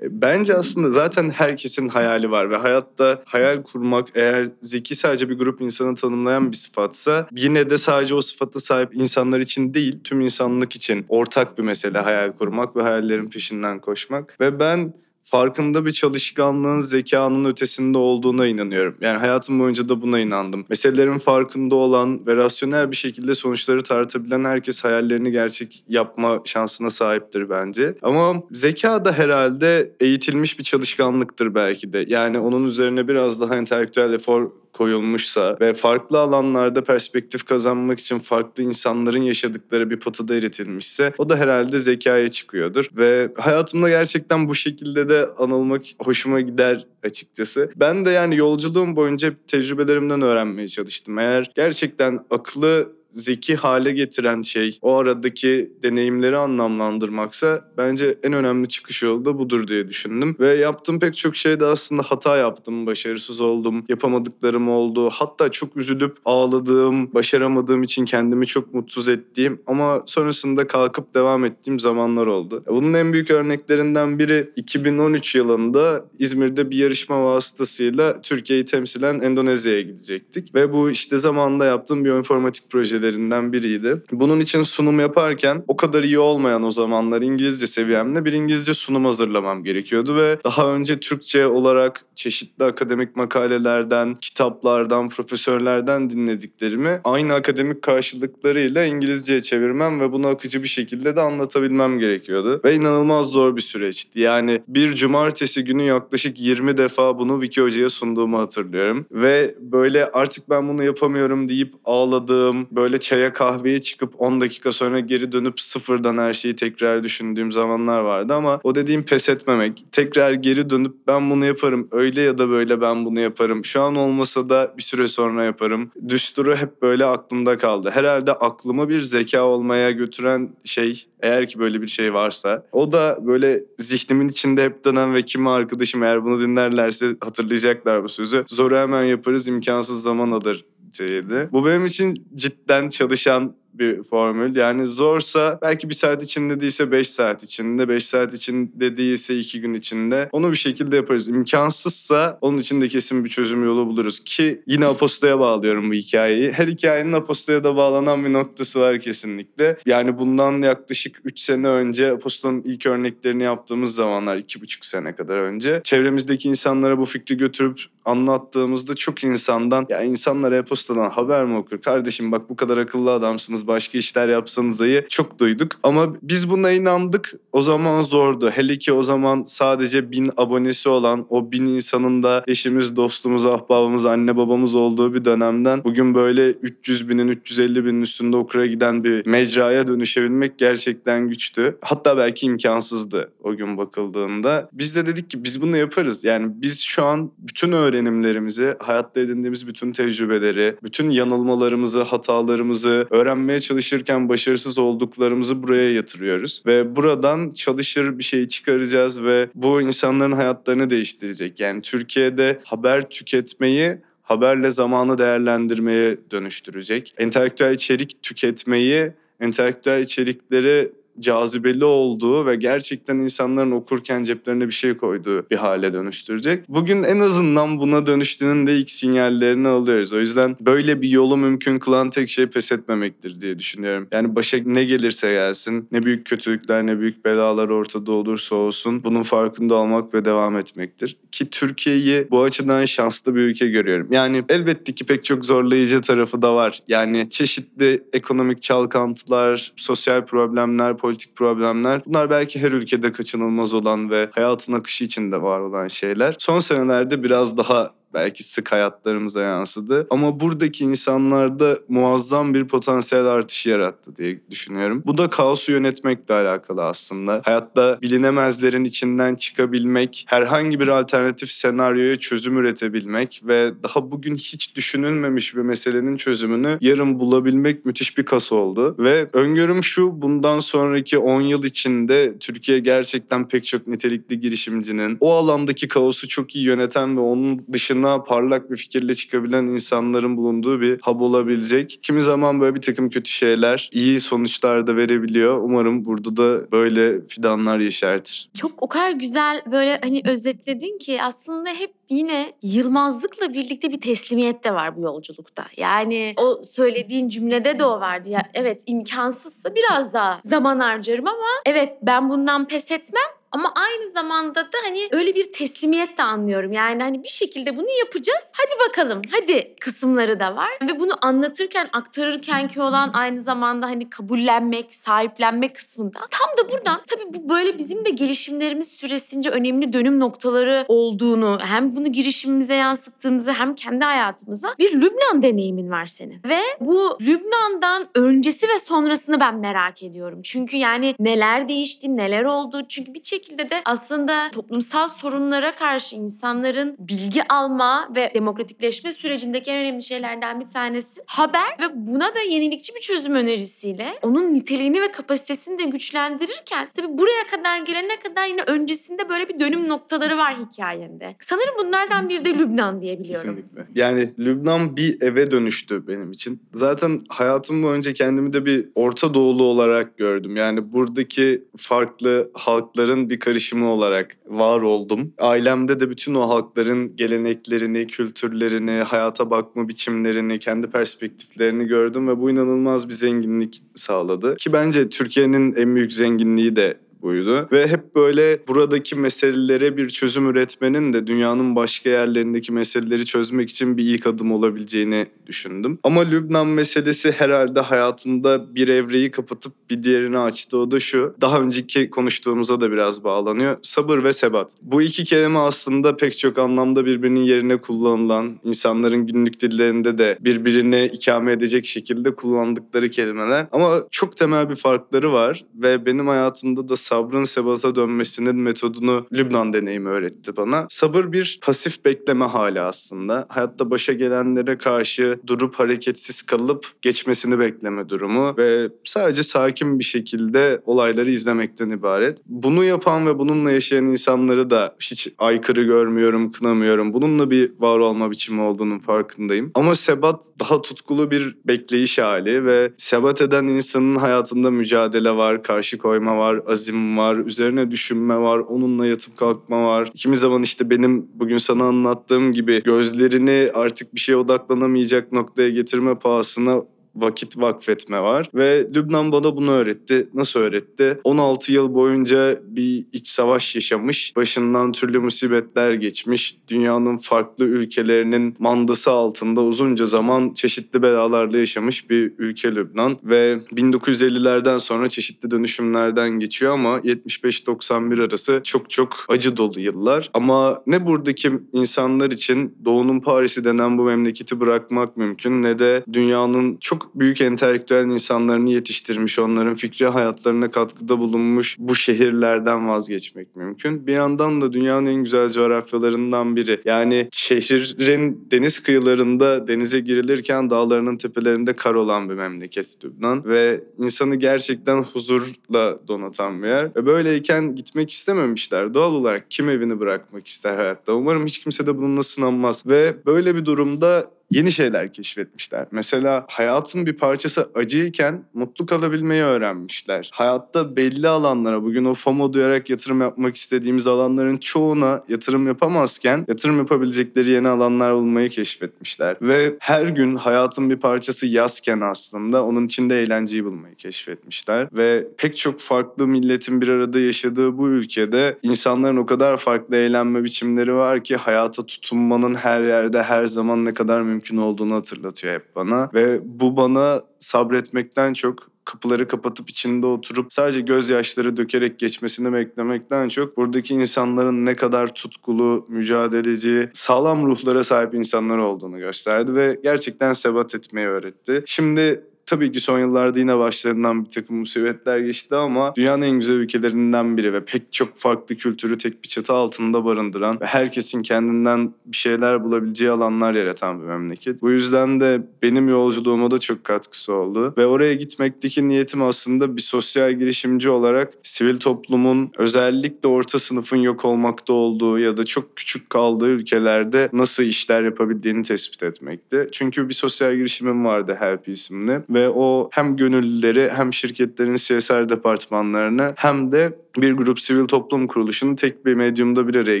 E, 0.02 0.22
Bence 0.22 0.54
aslında 0.54 0.90
zaten 0.90 1.30
herkesin 1.30 1.88
hayali 1.88 2.30
var 2.30 2.50
ve 2.50 2.56
hayatta 2.56 3.22
hayal 3.24 3.62
kurmak 3.62 4.08
eğer 4.14 4.48
zeki 4.60 4.94
sadece 4.94 5.28
bir 5.28 5.38
grup 5.38 5.60
insanı 5.60 5.94
tanımlayan 5.94 6.50
bir 6.50 6.56
sıfatsa 6.56 7.28
yine 7.32 7.70
de 7.70 7.78
sadece 7.78 8.14
o 8.14 8.20
sıfatı 8.20 8.60
sahip 8.60 8.94
insanlar 8.94 9.40
için 9.40 9.74
değil 9.74 9.98
tüm 10.04 10.20
insanlık 10.20 10.76
için 10.76 11.06
ortak 11.08 11.58
bir 11.58 11.62
mesele 11.62 11.98
hayal 11.98 12.32
kurmak 12.32 12.76
ve 12.76 12.82
hayallerin 12.82 13.30
peşinden 13.30 13.78
koşmak. 13.78 14.40
Ve 14.40 14.60
ben 14.60 14.92
farkında 15.30 15.86
bir 15.86 15.92
çalışkanlığın 15.92 16.80
zekanın 16.80 17.44
ötesinde 17.44 17.98
olduğuna 17.98 18.46
inanıyorum. 18.46 18.96
Yani 19.00 19.18
hayatım 19.18 19.60
boyunca 19.60 19.88
da 19.88 20.02
buna 20.02 20.18
inandım. 20.18 20.66
Meselelerin 20.68 21.18
farkında 21.18 21.74
olan 21.74 22.26
ve 22.26 22.36
rasyonel 22.36 22.90
bir 22.90 22.96
şekilde 22.96 23.34
sonuçları 23.34 23.82
tartabilen 23.82 24.44
herkes 24.44 24.84
hayallerini 24.84 25.30
gerçek 25.30 25.84
yapma 25.88 26.42
şansına 26.44 26.90
sahiptir 26.90 27.50
bence. 27.50 27.94
Ama 28.02 28.42
zeka 28.52 29.04
da 29.04 29.12
herhalde 29.12 29.92
eğitilmiş 30.00 30.58
bir 30.58 30.64
çalışkanlıktır 30.64 31.54
belki 31.54 31.92
de. 31.92 32.04
Yani 32.08 32.38
onun 32.38 32.64
üzerine 32.64 33.08
biraz 33.08 33.40
daha 33.40 33.56
entelektüel 33.56 34.12
efor 34.12 34.50
koyulmuşsa 34.78 35.56
ve 35.60 35.74
farklı 35.74 36.18
alanlarda 36.18 36.84
perspektif 36.84 37.44
kazanmak 37.44 38.00
için 38.00 38.18
farklı 38.18 38.62
insanların 38.62 39.22
yaşadıkları 39.22 39.90
bir 39.90 40.00
potada 40.00 40.34
eritilmişse 40.34 41.12
o 41.18 41.28
da 41.28 41.36
herhalde 41.36 41.80
zekaya 41.80 42.28
çıkıyordur. 42.28 42.88
Ve 42.96 43.32
hayatımda 43.36 43.88
gerçekten 43.88 44.48
bu 44.48 44.54
şekilde 44.54 45.08
de 45.08 45.26
anılmak 45.38 45.82
hoşuma 45.98 46.40
gider 46.40 46.86
açıkçası. 47.04 47.70
Ben 47.76 48.04
de 48.04 48.10
yani 48.10 48.36
yolculuğum 48.36 48.96
boyunca 48.96 49.32
tecrübelerimden 49.46 50.22
öğrenmeye 50.22 50.68
çalıştım. 50.68 51.18
Eğer 51.18 51.50
gerçekten 51.54 52.24
aklı 52.30 52.97
zeki 53.10 53.56
hale 53.56 53.92
getiren 53.92 54.42
şey 54.42 54.78
o 54.82 54.96
aradaki 54.96 55.72
deneyimleri 55.82 56.36
anlamlandırmaksa 56.36 57.64
bence 57.76 58.18
en 58.22 58.32
önemli 58.32 58.68
çıkış 58.68 59.02
yolu 59.02 59.24
da 59.24 59.38
budur 59.38 59.68
diye 59.68 59.88
düşündüm. 59.88 60.36
Ve 60.40 60.54
yaptığım 60.54 61.00
pek 61.00 61.16
çok 61.16 61.36
şeyde 61.36 61.64
aslında 61.64 62.02
hata 62.02 62.36
yaptım, 62.36 62.86
başarısız 62.86 63.40
oldum, 63.40 63.84
yapamadıklarım 63.88 64.68
oldu. 64.68 65.10
Hatta 65.12 65.48
çok 65.48 65.76
üzülüp 65.76 66.16
ağladığım, 66.24 67.14
başaramadığım 67.14 67.82
için 67.82 68.04
kendimi 68.04 68.46
çok 68.46 68.74
mutsuz 68.74 69.08
ettiğim 69.08 69.62
ama 69.66 70.02
sonrasında 70.06 70.66
kalkıp 70.66 71.14
devam 71.14 71.44
ettiğim 71.44 71.80
zamanlar 71.80 72.26
oldu. 72.26 72.64
Bunun 72.68 72.94
en 72.94 73.12
büyük 73.12 73.30
örneklerinden 73.30 74.18
biri 74.18 74.50
2013 74.56 75.34
yılında 75.34 76.04
İzmir'de 76.18 76.70
bir 76.70 76.76
yarışma 76.76 77.24
vasıtasıyla 77.24 78.22
Türkiye'yi 78.22 78.64
temsilen 78.64 79.20
Endonezya'ya 79.20 79.80
gidecektik. 79.80 80.54
Ve 80.54 80.72
bu 80.72 80.90
işte 80.90 81.18
zamanında 81.18 81.64
yaptığım 81.64 82.04
bir 82.04 82.10
informatik 82.10 82.70
projelerinden 82.98 83.52
biriydi. 83.52 84.02
Bunun 84.12 84.40
için 84.40 84.62
sunum 84.62 85.00
yaparken 85.00 85.64
o 85.68 85.76
kadar 85.76 86.02
iyi 86.02 86.18
olmayan 86.18 86.62
o 86.62 86.70
zamanlar 86.70 87.22
İngilizce 87.22 87.66
seviyemle 87.66 88.24
bir 88.24 88.32
İngilizce 88.32 88.74
sunum 88.74 89.04
hazırlamam 89.04 89.64
gerekiyordu 89.64 90.16
ve 90.16 90.38
daha 90.44 90.72
önce 90.72 91.00
Türkçe 91.00 91.46
olarak 91.46 92.04
çeşitli 92.14 92.64
akademik 92.64 93.16
makalelerden, 93.16 94.14
kitaplardan, 94.14 95.08
profesörlerden 95.08 96.10
dinlediklerimi 96.10 97.00
aynı 97.04 97.34
akademik 97.34 97.82
karşılıklarıyla 97.82 98.84
İngilizceye 98.84 99.42
çevirmem 99.42 100.00
ve 100.00 100.12
bunu 100.12 100.26
akıcı 100.26 100.62
bir 100.62 100.68
şekilde 100.68 101.16
de 101.16 101.20
anlatabilmem 101.20 101.98
gerekiyordu. 101.98 102.60
Ve 102.64 102.74
inanılmaz 102.74 103.30
zor 103.30 103.56
bir 103.56 103.60
süreçti. 103.60 104.20
Yani 104.20 104.62
bir 104.68 104.94
cumartesi 104.94 105.64
günü 105.64 105.82
yaklaşık 105.82 106.40
20 106.40 106.78
defa 106.78 107.18
bunu 107.18 107.40
Wiki 107.42 107.62
Hoca'ya 107.62 107.90
sunduğumu 107.90 108.38
hatırlıyorum. 108.38 109.06
Ve 109.12 109.54
böyle 109.60 110.06
artık 110.06 110.50
ben 110.50 110.68
bunu 110.68 110.84
yapamıyorum 110.84 111.48
deyip 111.48 111.74
ağladığım, 111.84 112.66
böyle 112.70 112.87
çaya 112.98 113.32
kahveye 113.32 113.80
çıkıp 113.80 114.14
10 114.18 114.40
dakika 114.40 114.72
sonra 114.72 115.00
geri 115.00 115.32
dönüp 115.32 115.60
sıfırdan 115.60 116.18
her 116.18 116.32
şeyi 116.32 116.56
tekrar 116.56 117.04
düşündüğüm 117.04 117.52
zamanlar 117.52 118.00
vardı 118.00 118.34
ama 118.34 118.60
o 118.64 118.74
dediğim 118.74 119.02
pes 119.02 119.28
etmemek, 119.28 119.84
tekrar 119.92 120.32
geri 120.32 120.70
dönüp 120.70 120.94
ben 121.06 121.30
bunu 121.30 121.44
yaparım, 121.44 121.88
öyle 121.92 122.22
ya 122.22 122.38
da 122.38 122.48
böyle 122.48 122.80
ben 122.80 123.04
bunu 123.04 123.20
yaparım. 123.20 123.64
Şu 123.64 123.82
an 123.82 123.96
olmasa 123.96 124.48
da 124.48 124.74
bir 124.76 124.82
süre 124.82 125.08
sonra 125.08 125.44
yaparım. 125.44 125.90
Düsturu 126.08 126.56
hep 126.56 126.82
böyle 126.82 127.04
aklımda 127.04 127.58
kaldı. 127.58 127.90
Herhalde 127.94 128.32
aklımı 128.32 128.88
bir 128.88 129.00
zeka 129.00 129.42
olmaya 129.42 129.90
götüren 129.90 130.50
şey 130.64 131.06
eğer 131.20 131.48
ki 131.48 131.58
böyle 131.58 131.82
bir 131.82 131.86
şey 131.86 132.14
varsa. 132.14 132.66
O 132.72 132.92
da 132.92 133.18
böyle 133.26 133.64
zihnimin 133.78 134.28
içinde 134.28 134.64
hep 134.64 134.84
dönen 134.84 135.14
ve 135.14 135.22
kimi 135.22 135.50
arkadaşım 135.50 136.02
eğer 136.02 136.24
bunu 136.24 136.40
dinlerlerse 136.40 137.16
hatırlayacaklar 137.20 138.04
bu 138.04 138.08
sözü. 138.08 138.44
Zoru 138.48 138.76
hemen 138.76 139.04
yaparız, 139.04 139.48
imkansız 139.48 140.02
zaman 140.02 140.30
alır 140.30 140.64
şeydi. 140.92 141.48
Bu 141.52 141.66
benim 141.66 141.86
için 141.86 142.28
cidden 142.34 142.88
çalışan 142.88 143.56
bir 143.78 144.02
formül. 144.02 144.56
Yani 144.56 144.86
zorsa 144.86 145.58
belki 145.62 145.88
bir 145.88 145.94
saat 145.94 146.22
içinde 146.22 146.60
değilse 146.60 146.92
beş 146.92 147.10
saat 147.10 147.42
içinde, 147.42 147.88
beş 147.88 148.04
saat 148.04 148.34
içinde 148.34 148.96
değilse 148.96 149.38
iki 149.38 149.60
gün 149.60 149.74
içinde 149.74 150.28
onu 150.32 150.50
bir 150.50 150.56
şekilde 150.56 150.96
yaparız. 150.96 151.28
İmkansızsa 151.28 152.38
onun 152.40 152.58
için 152.58 152.80
de 152.80 152.88
kesin 152.88 153.24
bir 153.24 153.30
çözüm 153.30 153.64
yolu 153.64 153.86
buluruz. 153.86 154.20
Ki 154.24 154.62
yine 154.66 154.86
Aposto'ya 154.86 155.40
bağlıyorum 155.40 155.90
bu 155.90 155.94
hikayeyi. 155.94 156.52
Her 156.52 156.68
hikayenin 156.68 157.12
Aposto'ya 157.12 157.64
da 157.64 157.76
bağlanan 157.76 158.24
bir 158.24 158.32
noktası 158.32 158.80
var 158.80 159.00
kesinlikle. 159.00 159.76
Yani 159.86 160.18
bundan 160.18 160.62
yaklaşık 160.62 161.20
üç 161.24 161.40
sene 161.40 161.68
önce 161.68 162.12
Aposto'nun 162.12 162.62
ilk 162.64 162.86
örneklerini 162.86 163.42
yaptığımız 163.42 163.94
zamanlar, 163.94 164.36
iki 164.36 164.60
buçuk 164.60 164.84
sene 164.84 165.16
kadar 165.16 165.38
önce 165.38 165.80
çevremizdeki 165.84 166.48
insanlara 166.48 166.98
bu 166.98 167.04
fikri 167.04 167.36
götürüp 167.36 167.80
anlattığımızda 168.04 168.94
çok 168.94 169.24
insandan 169.24 169.86
ya 169.88 170.02
insanlar 170.02 170.52
e-postadan 170.52 171.10
haber 171.10 171.44
mi 171.44 171.56
okur? 171.56 171.78
Kardeşim 171.82 172.32
bak 172.32 172.50
bu 172.50 172.56
kadar 172.56 172.78
akıllı 172.78 173.12
adamsınız 173.12 173.67
başka 173.68 173.98
işler 173.98 174.28
yapsanız 174.28 174.80
ayı 174.80 175.06
çok 175.08 175.38
duyduk. 175.38 175.72
Ama 175.82 176.12
biz 176.22 176.50
buna 176.50 176.70
inandık. 176.70 177.32
O 177.52 177.62
zaman 177.62 178.02
zordu. 178.02 178.50
Hele 178.50 178.78
ki 178.78 178.92
o 178.92 179.02
zaman 179.02 179.42
sadece 179.42 180.10
bin 180.10 180.30
abonesi 180.36 180.88
olan 180.88 181.26
o 181.28 181.52
bin 181.52 181.66
insanın 181.66 182.22
da 182.22 182.44
eşimiz, 182.46 182.96
dostumuz, 182.96 183.46
ahbabımız, 183.46 184.06
anne 184.06 184.36
babamız 184.36 184.74
olduğu 184.74 185.14
bir 185.14 185.24
dönemden 185.24 185.84
bugün 185.84 186.14
böyle 186.14 186.50
300 186.50 187.08
binin, 187.08 187.28
350 187.28 187.84
binin 187.84 188.02
üstünde 188.02 188.36
okura 188.36 188.66
giden 188.66 189.04
bir 189.04 189.26
mecraya 189.26 189.86
dönüşebilmek 189.86 190.58
gerçekten 190.58 191.28
güçtü. 191.28 191.78
Hatta 191.80 192.16
belki 192.16 192.46
imkansızdı 192.46 193.32
o 193.42 193.56
gün 193.56 193.78
bakıldığında. 193.78 194.68
Biz 194.72 194.96
de 194.96 195.06
dedik 195.06 195.30
ki 195.30 195.44
biz 195.44 195.62
bunu 195.62 195.76
yaparız. 195.76 196.24
Yani 196.24 196.52
biz 196.54 196.80
şu 196.80 197.04
an 197.04 197.32
bütün 197.38 197.72
öğrenimlerimizi, 197.72 198.74
hayatta 198.78 199.20
edindiğimiz 199.20 199.66
bütün 199.66 199.92
tecrübeleri, 199.92 200.76
bütün 200.82 201.10
yanılmalarımızı, 201.10 202.02
hatalarımızı 202.02 203.06
öğrenmeye 203.10 203.57
çalışırken 203.60 204.28
başarısız 204.28 204.78
olduklarımızı 204.78 205.62
buraya 205.62 205.92
yatırıyoruz. 205.92 206.62
Ve 206.66 206.96
buradan 206.96 207.50
çalışır 207.50 208.18
bir 208.18 208.24
şey 208.24 208.48
çıkaracağız 208.48 209.22
ve 209.22 209.48
bu 209.54 209.82
insanların 209.82 210.32
hayatlarını 210.32 210.90
değiştirecek. 210.90 211.60
Yani 211.60 211.82
Türkiye'de 211.82 212.60
haber 212.64 213.08
tüketmeyi 213.10 213.98
haberle 214.22 214.70
zamanı 214.70 215.18
değerlendirmeye 215.18 216.16
dönüştürecek. 216.30 217.14
Entelektüel 217.18 217.74
içerik 217.74 218.22
tüketmeyi, 218.22 219.12
entelektüel 219.40 220.00
içerikleri 220.00 220.92
cazibeli 221.20 221.84
olduğu 221.84 222.46
ve 222.46 222.56
gerçekten 222.56 223.16
insanların 223.16 223.70
okurken 223.70 224.22
ceplerine 224.22 224.66
bir 224.66 224.72
şey 224.72 224.96
koyduğu 224.96 225.50
bir 225.50 225.56
hale 225.56 225.92
dönüştürecek. 225.92 226.68
Bugün 226.68 227.02
en 227.02 227.20
azından 227.20 227.78
buna 227.78 228.06
dönüştüğünün 228.06 228.66
de 228.66 228.76
ilk 228.76 228.90
sinyallerini 228.90 229.68
alıyoruz. 229.68 230.12
O 230.12 230.20
yüzden 230.20 230.56
böyle 230.60 231.02
bir 231.02 231.08
yolu 231.08 231.36
mümkün 231.36 231.78
kılan 231.78 232.10
tek 232.10 232.28
şey 232.28 232.46
pes 232.46 232.72
etmemektir 232.72 233.40
diye 233.40 233.58
düşünüyorum. 233.58 234.08
Yani 234.12 234.36
başa 234.36 234.56
ne 234.64 234.84
gelirse 234.84 235.32
gelsin, 235.32 235.88
ne 235.92 236.02
büyük 236.02 236.26
kötülükler, 236.26 236.86
ne 236.86 237.00
büyük 237.00 237.24
belalar 237.24 237.68
ortada 237.68 238.12
olursa 238.12 238.56
olsun 238.56 239.04
bunun 239.04 239.22
farkında 239.22 239.74
olmak 239.74 240.14
ve 240.14 240.24
devam 240.24 240.56
etmektir. 240.56 241.16
Ki 241.32 241.50
Türkiye'yi 241.50 242.26
bu 242.30 242.42
açıdan 242.42 242.84
şanslı 242.84 243.34
bir 243.34 243.40
ülke 243.40 243.68
görüyorum. 243.68 244.08
Yani 244.10 244.44
elbette 244.48 244.94
ki 244.94 245.06
pek 245.06 245.24
çok 245.24 245.44
zorlayıcı 245.44 246.00
tarafı 246.00 246.42
da 246.42 246.54
var. 246.54 246.80
Yani 246.88 247.30
çeşitli 247.30 248.02
ekonomik 248.12 248.62
çalkantılar, 248.62 249.72
sosyal 249.76 250.26
problemler, 250.26 250.96
politik 251.08 251.36
problemler. 251.36 252.02
Bunlar 252.06 252.30
belki 252.30 252.62
her 252.62 252.72
ülkede 252.72 253.12
kaçınılmaz 253.12 253.74
olan 253.74 254.10
ve 254.10 254.28
hayatın 254.32 254.72
akışı 254.72 255.04
içinde 255.04 255.42
var 255.42 255.60
olan 255.60 255.88
şeyler. 255.88 256.36
Son 256.38 256.60
senelerde 256.60 257.22
biraz 257.22 257.56
daha 257.56 257.90
belki 258.14 258.42
sık 258.42 258.72
hayatlarımıza 258.72 259.42
yansıdı. 259.42 260.06
Ama 260.10 260.40
buradaki 260.40 260.84
insanlarda 260.84 261.78
muazzam 261.88 262.54
bir 262.54 262.68
potansiyel 262.68 263.26
artışı 263.26 263.68
yarattı 263.68 264.16
diye 264.16 264.40
düşünüyorum. 264.50 265.02
Bu 265.06 265.18
da 265.18 265.30
kaosu 265.30 265.72
yönetmekle 265.72 266.34
alakalı 266.34 266.84
aslında. 266.84 267.42
Hayatta 267.44 267.98
bilinemezlerin 268.02 268.84
içinden 268.84 269.34
çıkabilmek, 269.34 270.24
herhangi 270.28 270.80
bir 270.80 270.88
alternatif 270.88 271.50
senaryoya 271.50 272.16
çözüm 272.16 272.58
üretebilmek 272.58 273.42
ve 273.44 273.72
daha 273.82 274.10
bugün 274.10 274.36
hiç 274.36 274.76
düşünülmemiş 274.76 275.56
bir 275.56 275.60
meselenin 275.60 276.16
çözümünü 276.16 276.78
yarın 276.80 277.18
bulabilmek 277.18 277.84
müthiş 277.84 278.18
bir 278.18 278.24
kas 278.24 278.52
oldu. 278.52 278.96
Ve 278.98 279.28
öngörüm 279.32 279.84
şu 279.84 280.22
bundan 280.22 280.60
sonraki 280.60 281.18
10 281.18 281.40
yıl 281.40 281.64
içinde 281.64 282.38
Türkiye 282.40 282.78
gerçekten 282.78 283.48
pek 283.48 283.64
çok 283.64 283.86
nitelikli 283.86 284.40
girişimcinin 284.40 285.16
o 285.20 285.32
alandaki 285.32 285.88
kaosu 285.88 286.28
çok 286.28 286.56
iyi 286.56 286.64
yöneten 286.64 287.16
ve 287.16 287.20
onun 287.20 287.66
dışında 287.72 287.97
dışına 287.98 288.22
parlak 288.22 288.70
bir 288.70 288.76
fikirle 288.76 289.14
çıkabilen 289.14 289.64
insanların 289.64 290.36
bulunduğu 290.36 290.80
bir 290.80 291.00
hub 291.02 291.20
olabilecek. 291.20 291.98
Kimi 292.02 292.22
zaman 292.22 292.60
böyle 292.60 292.74
bir 292.74 292.80
takım 292.80 293.10
kötü 293.10 293.30
şeyler 293.30 293.90
iyi 293.92 294.20
sonuçlar 294.20 294.86
da 294.86 294.96
verebiliyor. 294.96 295.58
Umarım 295.62 296.04
burada 296.04 296.36
da 296.36 296.70
böyle 296.72 297.26
fidanlar 297.26 297.78
yeşertir. 297.78 298.50
Çok 298.60 298.82
o 298.82 298.88
kadar 298.88 299.10
güzel 299.10 299.62
böyle 299.72 300.00
hani 300.02 300.22
özetledin 300.24 300.98
ki 300.98 301.22
aslında 301.22 301.70
hep 301.70 301.90
yine 302.10 302.52
yılmazlıkla 302.62 303.52
birlikte 303.52 303.90
bir 303.90 304.00
teslimiyet 304.00 304.64
de 304.64 304.74
var 304.74 304.96
bu 304.96 305.00
yolculukta. 305.00 305.64
Yani 305.76 306.34
o 306.36 306.62
söylediğin 306.62 307.28
cümlede 307.28 307.78
de 307.78 307.84
o 307.84 308.00
vardı. 308.00 308.28
Ya 308.28 308.42
evet 308.54 308.82
imkansızsa 308.86 309.74
biraz 309.74 310.12
daha 310.12 310.40
zaman 310.44 310.80
harcarım 310.80 311.26
ama 311.26 311.46
evet 311.66 311.92
ben 312.02 312.30
bundan 312.30 312.68
pes 312.68 312.90
etmem 312.90 313.37
Ama 313.52 313.72
aynı 313.74 314.08
zamanda 314.08 314.64
da 314.64 314.78
hani 314.84 315.08
öyle 315.12 315.34
bir 315.34 315.52
teslimiyet 315.52 316.18
de 316.18 316.22
anlıyorum. 316.22 316.72
Yani 316.72 317.02
hani 317.02 317.22
bir 317.22 317.28
şekilde 317.28 317.76
bunu 317.76 317.88
yapacağız. 317.98 318.52
Hadi 318.52 318.88
bakalım. 318.88 319.22
Hadi 319.30 319.74
kısımları 319.80 320.40
da 320.40 320.56
var. 320.56 320.70
Ve 320.82 321.00
bunu 321.00 321.12
anlatırken, 321.20 321.88
aktarırken 321.92 322.68
ki 322.68 322.82
olan 322.82 323.10
aynı 323.14 323.40
zamanda 323.40 323.86
hani 323.86 324.10
kabullenmek, 324.10 324.94
sahiplenme 324.94 325.72
kısmında. 325.72 326.18
Tam 326.30 326.48
da 326.58 326.72
buradan 326.72 327.00
tabii 327.06 327.34
bu 327.34 327.48
böyle 327.48 327.78
bizim 327.78 328.04
de 328.04 328.10
gelişimlerimiz 328.10 328.88
süresince 328.88 329.50
önemli 329.50 329.92
dönüm 329.92 330.20
noktaları 330.20 330.84
olduğunu, 330.88 331.58
hem 331.60 331.96
bunu 331.96 332.12
girişimimize 332.12 332.74
yansıttığımızı 332.74 333.52
hem 333.52 333.74
kendi 333.74 334.04
hayatımıza 334.04 334.74
bir 334.78 334.92
Lübnan 334.92 335.42
deneyimin 335.42 335.90
var 335.90 336.06
senin. 336.06 336.40
Ve 336.44 336.60
bu 336.80 337.18
Lübnan'dan 337.20 338.08
öncesi 338.14 338.68
ve 338.68 338.78
sonrasını 338.78 339.40
ben 339.40 339.54
merak 339.54 340.02
ediyorum. 340.02 340.40
Çünkü 340.44 340.76
yani 340.76 341.14
neler 341.18 341.68
değişti, 341.68 342.16
neler 342.16 342.44
oldu. 342.44 342.82
Çünkü 342.88 343.14
bir 343.14 343.22
şekilde 343.38 343.70
de 343.70 343.82
aslında 343.84 344.50
toplumsal 344.50 345.08
sorunlara 345.08 345.74
karşı 345.74 346.16
insanların 346.16 346.96
bilgi 346.98 347.48
alma 347.48 348.08
ve 348.16 348.30
demokratikleşme 348.34 349.12
sürecindeki 349.12 349.70
en 349.70 349.76
önemli 349.76 350.02
şeylerden 350.02 350.60
bir 350.60 350.66
tanesi 350.66 351.20
haber 351.26 351.78
ve 351.80 351.84
buna 351.94 352.34
da 352.34 352.40
yenilikçi 352.50 352.94
bir 352.94 353.00
çözüm 353.00 353.34
önerisiyle 353.34 354.18
onun 354.22 354.54
niteliğini 354.54 355.02
ve 355.02 355.12
kapasitesini 355.12 355.78
de 355.78 355.84
güçlendirirken 355.84 356.88
tabii 356.96 357.18
buraya 357.18 357.46
kadar 357.50 357.78
gelene 357.78 358.18
kadar 358.20 358.46
yine 358.46 358.62
öncesinde 358.62 359.28
böyle 359.28 359.48
bir 359.48 359.60
dönüm 359.60 359.88
noktaları 359.88 360.38
var 360.38 360.56
hikayende. 360.58 361.36
Sanırım 361.40 361.74
bunlardan 361.84 362.28
biri 362.28 362.44
de 362.44 362.54
Lübnan 362.58 363.00
diye 363.00 363.18
biliyorum. 363.18 363.56
Kesinlikle. 363.56 363.86
Yani 363.94 364.34
Lübnan 364.38 364.96
bir 364.96 365.22
eve 365.22 365.50
dönüştü 365.50 366.06
benim 366.08 366.30
için. 366.30 366.62
Zaten 366.72 367.20
hayatım 367.28 367.82
boyunca 367.82 368.12
kendimi 368.12 368.52
de 368.52 368.66
bir 368.66 368.88
Orta 368.94 369.34
Doğulu 369.34 369.62
olarak 369.62 370.18
gördüm. 370.18 370.56
Yani 370.56 370.92
buradaki 370.92 371.64
farklı 371.76 372.50
halkların 372.54 373.27
bir 373.30 373.38
karışımı 373.38 373.90
olarak 373.90 374.36
var 374.46 374.80
oldum. 374.80 375.32
Ailemde 375.38 376.00
de 376.00 376.10
bütün 376.10 376.34
o 376.34 376.48
halkların 376.48 377.16
geleneklerini, 377.16 378.06
kültürlerini, 378.06 378.90
hayata 378.90 379.50
bakma 379.50 379.88
biçimlerini, 379.88 380.58
kendi 380.58 380.86
perspektiflerini 380.86 381.84
gördüm 381.84 382.28
ve 382.28 382.38
bu 382.38 382.50
inanılmaz 382.50 383.08
bir 383.08 383.14
zenginlik 383.14 383.82
sağladı. 383.94 384.56
Ki 384.56 384.72
bence 384.72 385.08
Türkiye'nin 385.08 385.74
en 385.74 385.94
büyük 385.94 386.12
zenginliği 386.12 386.76
de 386.76 386.98
buydu. 387.22 387.68
Ve 387.72 387.86
hep 387.88 388.14
böyle 388.14 388.60
buradaki 388.68 389.16
meselelere 389.16 389.96
bir 389.96 390.08
çözüm 390.08 390.50
üretmenin 390.50 391.12
de 391.12 391.26
dünyanın 391.26 391.76
başka 391.76 392.10
yerlerindeki 392.10 392.72
meseleleri 392.72 393.26
çözmek 393.26 393.70
için 393.70 393.96
bir 393.96 394.04
ilk 394.04 394.26
adım 394.26 394.52
olabileceğini 394.52 395.26
düşündüm. 395.46 395.98
Ama 396.02 396.20
Lübnan 396.20 396.66
meselesi 396.66 397.32
herhalde 397.32 397.80
hayatımda 397.80 398.74
bir 398.74 398.88
evreyi 398.88 399.30
kapatıp 399.30 399.72
bir 399.90 400.02
diğerini 400.02 400.38
açtı. 400.38 400.78
O 400.78 400.90
da 400.90 401.00
şu. 401.00 401.34
Daha 401.40 401.60
önceki 401.60 402.10
konuştuğumuza 402.10 402.80
da 402.80 402.92
biraz 402.92 403.24
bağlanıyor. 403.24 403.76
Sabır 403.82 404.24
ve 404.24 404.32
sebat. 404.32 404.74
Bu 404.82 405.02
iki 405.02 405.24
kelime 405.24 405.58
aslında 405.58 406.16
pek 406.16 406.38
çok 406.38 406.58
anlamda 406.58 407.06
birbirinin 407.06 407.40
yerine 407.40 407.76
kullanılan, 407.76 408.60
insanların 408.64 409.26
günlük 409.26 409.60
dillerinde 409.60 410.18
de 410.18 410.38
birbirine 410.40 411.06
ikame 411.06 411.52
edecek 411.52 411.86
şekilde 411.86 412.34
kullandıkları 412.34 413.10
kelimeler. 413.10 413.66
Ama 413.72 414.02
çok 414.10 414.36
temel 414.36 414.70
bir 414.70 414.76
farkları 414.76 415.32
var 415.32 415.64
ve 415.74 416.06
benim 416.06 416.28
hayatımda 416.28 416.88
da 416.88 416.96
sabrın 417.08 417.44
sebata 417.44 417.94
dönmesinin 417.94 418.56
metodunu 418.56 419.26
Lübnan 419.32 419.72
deneyimi 419.72 420.08
öğretti 420.08 420.56
bana. 420.56 420.86
Sabır 420.90 421.32
bir 421.32 421.58
pasif 421.62 422.04
bekleme 422.04 422.44
hali 422.44 422.80
aslında. 422.80 423.46
Hayatta 423.48 423.90
başa 423.90 424.12
gelenlere 424.12 424.78
karşı 424.78 425.40
durup 425.46 425.74
hareketsiz 425.74 426.42
kalıp 426.42 426.86
geçmesini 427.02 427.58
bekleme 427.58 428.08
durumu 428.08 428.54
ve 428.58 428.88
sadece 429.04 429.42
sakin 429.42 429.98
bir 429.98 430.04
şekilde 430.04 430.82
olayları 430.86 431.30
izlemekten 431.30 431.90
ibaret. 431.90 432.38
Bunu 432.46 432.84
yapan 432.84 433.26
ve 433.26 433.38
bununla 433.38 433.70
yaşayan 433.70 434.04
insanları 434.04 434.70
da 434.70 434.94
hiç 435.00 435.28
aykırı 435.38 435.82
görmüyorum, 435.82 436.52
kınamıyorum. 436.52 437.12
Bununla 437.12 437.50
bir 437.50 437.72
var 437.78 437.98
olma 437.98 438.30
biçimi 438.30 438.60
olduğunun 438.60 438.98
farkındayım. 438.98 439.70
Ama 439.74 439.94
sebat 439.94 440.48
daha 440.60 440.82
tutkulu 440.82 441.30
bir 441.30 441.56
bekleyiş 441.66 442.18
hali 442.18 442.64
ve 442.64 442.92
sebat 442.96 443.40
eden 443.40 443.64
insanın 443.64 444.16
hayatında 444.16 444.70
mücadele 444.70 445.30
var, 445.30 445.62
karşı 445.62 445.98
koyma 445.98 446.38
var, 446.38 446.60
azim 446.66 446.97
var, 447.18 447.36
üzerine 447.36 447.90
düşünme 447.90 448.38
var, 448.38 448.58
onunla 448.58 449.06
yatıp 449.06 449.36
kalkma 449.36 449.84
var. 449.84 450.10
Kimi 450.14 450.36
zaman 450.36 450.62
işte 450.62 450.90
benim 450.90 451.26
bugün 451.34 451.58
sana 451.58 451.84
anlattığım 451.84 452.52
gibi 452.52 452.82
gözlerini 452.82 453.70
artık 453.74 454.14
bir 454.14 454.20
şeye 454.20 454.36
odaklanamayacak 454.36 455.32
noktaya 455.32 455.70
getirme 455.70 456.14
pahasına 456.14 456.82
vakit 457.20 457.58
vakfetme 457.58 458.20
var. 458.20 458.50
Ve 458.54 458.86
Lübnan 458.94 459.32
bana 459.32 459.56
bunu 459.56 459.70
öğretti. 459.70 460.26
Nasıl 460.34 460.60
öğretti? 460.60 461.18
16 461.24 461.72
yıl 461.72 461.94
boyunca 461.94 462.60
bir 462.62 463.04
iç 463.12 463.28
savaş 463.28 463.74
yaşamış. 463.74 464.32
Başından 464.36 464.92
türlü 464.92 465.18
musibetler 465.18 465.92
geçmiş. 465.92 466.56
Dünyanın 466.68 467.16
farklı 467.16 467.64
ülkelerinin 467.64 468.56
mandası 468.58 469.10
altında 469.10 469.62
uzunca 469.62 470.06
zaman 470.06 470.52
çeşitli 470.54 471.02
belalarla 471.02 471.58
yaşamış 471.58 472.10
bir 472.10 472.32
ülke 472.38 472.74
Lübnan. 472.74 473.18
Ve 473.24 473.58
1950'lerden 473.72 474.78
sonra 474.78 475.08
çeşitli 475.08 475.50
dönüşümlerden 475.50 476.30
geçiyor 476.30 476.72
ama 476.72 476.98
75-91 476.98 478.28
arası 478.28 478.60
çok 478.64 478.90
çok 478.90 479.24
acı 479.28 479.56
dolu 479.56 479.80
yıllar. 479.80 480.30
Ama 480.34 480.82
ne 480.86 481.06
buradaki 481.06 481.52
insanlar 481.72 482.30
için 482.30 482.76
Doğu'nun 482.84 483.20
Paris'i 483.20 483.64
denen 483.64 483.98
bu 483.98 484.02
memleketi 484.02 484.60
bırakmak 484.60 485.16
mümkün 485.16 485.62
ne 485.62 485.78
de 485.78 486.04
dünyanın 486.12 486.76
çok 486.80 487.07
büyük 487.14 487.40
entelektüel 487.40 488.04
insanlarını 488.04 488.70
yetiştirmiş, 488.70 489.38
onların 489.38 489.74
fikri 489.74 490.06
hayatlarına 490.06 490.70
katkıda 490.70 491.18
bulunmuş 491.18 491.76
bu 491.78 491.94
şehirlerden 491.94 492.88
vazgeçmek 492.88 493.56
mümkün. 493.56 494.06
Bir 494.06 494.12
yandan 494.12 494.60
da 494.60 494.72
dünyanın 494.72 495.06
en 495.06 495.24
güzel 495.24 495.50
coğrafyalarından 495.50 496.56
biri. 496.56 496.80
Yani 496.84 497.28
şehrin 497.32 498.48
deniz 498.50 498.82
kıyılarında 498.82 499.68
denize 499.68 500.00
girilirken 500.00 500.70
dağlarının 500.70 501.16
tepelerinde 501.16 501.76
kar 501.76 501.94
olan 501.94 502.28
bir 502.28 502.34
memleket 502.34 503.04
Lübnan 503.04 503.44
ve 503.44 503.80
insanı 503.98 504.36
gerçekten 504.36 505.02
huzurla 505.02 505.98
donatan 506.08 506.62
bir 506.62 506.68
yer. 506.68 506.84
Ve 506.96 507.06
böyleyken 507.06 507.74
gitmek 507.74 508.10
istememişler. 508.10 508.94
Doğal 508.94 509.12
olarak 509.12 509.50
kim 509.50 509.68
evini 509.68 510.00
bırakmak 510.00 510.46
ister 510.46 510.76
hayatta? 510.76 511.14
Umarım 511.14 511.46
hiç 511.46 511.58
kimse 511.58 511.86
de 511.86 511.96
bununla 511.96 512.22
sınanmaz. 512.22 512.86
Ve 512.86 513.16
böyle 513.26 513.54
bir 513.54 513.64
durumda 513.64 514.30
yeni 514.50 514.72
şeyler 514.72 515.12
keşfetmişler. 515.12 515.86
Mesela 515.90 516.46
hayatın 516.48 517.06
bir 517.06 517.12
parçası 517.12 517.70
acıyken 517.74 518.44
mutlu 518.54 518.86
kalabilmeyi 518.86 519.42
öğrenmişler. 519.42 520.30
Hayatta 520.32 520.96
belli 520.96 521.28
alanlara 521.28 521.82
bugün 521.82 522.04
o 522.04 522.14
FOMO 522.14 522.52
duyarak 522.52 522.90
yatırım 522.90 523.20
yapmak 523.20 523.56
istediğimiz 523.56 524.06
alanların 524.06 524.56
çoğuna 524.56 525.24
yatırım 525.28 525.66
yapamazken 525.66 526.44
yatırım 526.48 526.78
yapabilecekleri 526.78 527.50
yeni 527.50 527.68
alanlar 527.68 528.14
bulmayı 528.14 528.48
keşfetmişler. 528.48 529.36
Ve 529.42 529.74
her 529.78 530.06
gün 530.06 530.36
hayatın 530.36 530.90
bir 530.90 530.96
parçası 530.96 531.46
yazken 531.46 532.00
aslında 532.00 532.64
onun 532.64 532.86
içinde 532.86 533.22
eğlenceyi 533.22 533.64
bulmayı 533.64 533.94
keşfetmişler. 533.94 534.88
Ve 534.92 535.26
pek 535.38 535.56
çok 535.56 535.80
farklı 535.80 536.26
milletin 536.26 536.80
bir 536.80 536.88
arada 536.88 537.20
yaşadığı 537.20 537.78
bu 537.78 537.88
ülkede 537.88 538.58
insanların 538.62 539.16
o 539.16 539.26
kadar 539.26 539.56
farklı 539.56 539.96
eğlenme 539.96 540.44
biçimleri 540.44 540.94
var 540.94 541.24
ki 541.24 541.36
hayata 541.36 541.86
tutunmanın 541.86 542.54
her 542.54 542.82
yerde 542.82 543.22
her 543.22 543.46
zaman 543.46 543.84
ne 543.84 543.94
kadar 543.94 544.22
mümkün 544.22 544.37
mümkün 544.38 544.56
olduğunu 544.56 544.94
hatırlatıyor 544.94 545.54
hep 545.54 545.76
bana. 545.76 546.10
Ve 546.14 546.40
bu 546.44 546.76
bana 546.76 547.22
sabretmekten 547.38 548.32
çok 548.32 548.68
kapıları 548.84 549.28
kapatıp 549.28 549.70
içinde 549.70 550.06
oturup 550.06 550.52
sadece 550.52 550.80
gözyaşları 550.80 551.56
dökerek 551.56 551.98
geçmesini 551.98 552.52
beklemekten 552.52 553.28
çok 553.28 553.56
buradaki 553.56 553.94
insanların 553.94 554.66
ne 554.66 554.76
kadar 554.76 555.14
tutkulu, 555.14 555.86
mücadeleci, 555.88 556.90
sağlam 556.92 557.46
ruhlara 557.46 557.84
sahip 557.84 558.14
insanlar 558.14 558.58
olduğunu 558.58 558.98
gösterdi 558.98 559.54
ve 559.54 559.80
gerçekten 559.82 560.32
sebat 560.32 560.74
etmeyi 560.74 561.06
öğretti. 561.06 561.62
Şimdi 561.66 562.24
Tabii 562.48 562.72
ki 562.72 562.80
son 562.80 562.98
yıllarda 562.98 563.38
yine 563.38 563.58
başlarından 563.58 564.24
bir 564.24 564.30
takım 564.30 564.56
musibetler 564.56 565.18
geçti 565.18 565.54
ama 565.54 565.92
dünyanın 565.96 566.22
en 566.22 566.30
güzel 566.30 566.54
ülkelerinden 566.54 567.36
biri 567.36 567.52
ve 567.52 567.64
pek 567.64 567.92
çok 567.92 568.18
farklı 568.18 568.56
kültürü 568.56 568.98
tek 568.98 569.22
bir 569.22 569.28
çatı 569.28 569.52
altında 569.52 570.04
barındıran 570.04 570.60
ve 570.60 570.64
herkesin 570.64 571.22
kendinden 571.22 571.94
bir 572.06 572.16
şeyler 572.16 572.64
bulabileceği 572.64 573.10
alanlar 573.10 573.54
yaratan 573.54 574.02
bir 574.02 574.06
memleket. 574.06 574.62
Bu 574.62 574.70
yüzden 574.70 575.20
de 575.20 575.42
benim 575.62 575.88
yolculuğuma 575.88 576.50
da 576.50 576.58
çok 576.58 576.84
katkısı 576.84 577.32
oldu. 577.32 577.74
Ve 577.78 577.86
oraya 577.86 578.14
gitmekteki 578.14 578.88
niyetim 578.88 579.22
aslında 579.22 579.76
bir 579.76 579.82
sosyal 579.82 580.32
girişimci 580.32 580.90
olarak 580.90 581.32
sivil 581.42 581.78
toplumun 581.78 582.50
özellikle 582.58 583.28
orta 583.28 583.58
sınıfın 583.58 583.96
yok 583.96 584.24
olmakta 584.24 584.72
olduğu 584.72 585.18
ya 585.18 585.36
da 585.36 585.44
çok 585.44 585.76
küçük 585.76 586.10
kaldığı 586.10 586.48
ülkelerde 586.48 587.28
nasıl 587.32 587.62
işler 587.62 588.02
yapabildiğini 588.02 588.62
tespit 588.62 589.02
etmekti. 589.02 589.68
Çünkü 589.72 590.08
bir 590.08 590.14
sosyal 590.14 590.54
girişimim 590.54 591.04
vardı 591.04 591.36
Help 591.40 591.68
isimli 591.68 592.20
ve 592.30 592.37
o 592.46 592.88
hem 592.92 593.16
gönüllüleri 593.16 593.90
hem 593.94 594.12
şirketlerin 594.12 594.76
CSR 594.76 595.28
departmanlarını 595.28 596.32
hem 596.36 596.72
de 596.72 596.92
bir 597.22 597.32
grup 597.32 597.60
sivil 597.60 597.86
toplum 597.86 598.26
kuruluşunu 598.26 598.76
tek 598.76 599.06
bir 599.06 599.14
medyumda 599.14 599.68
bir 599.68 599.74
araya 599.74 600.00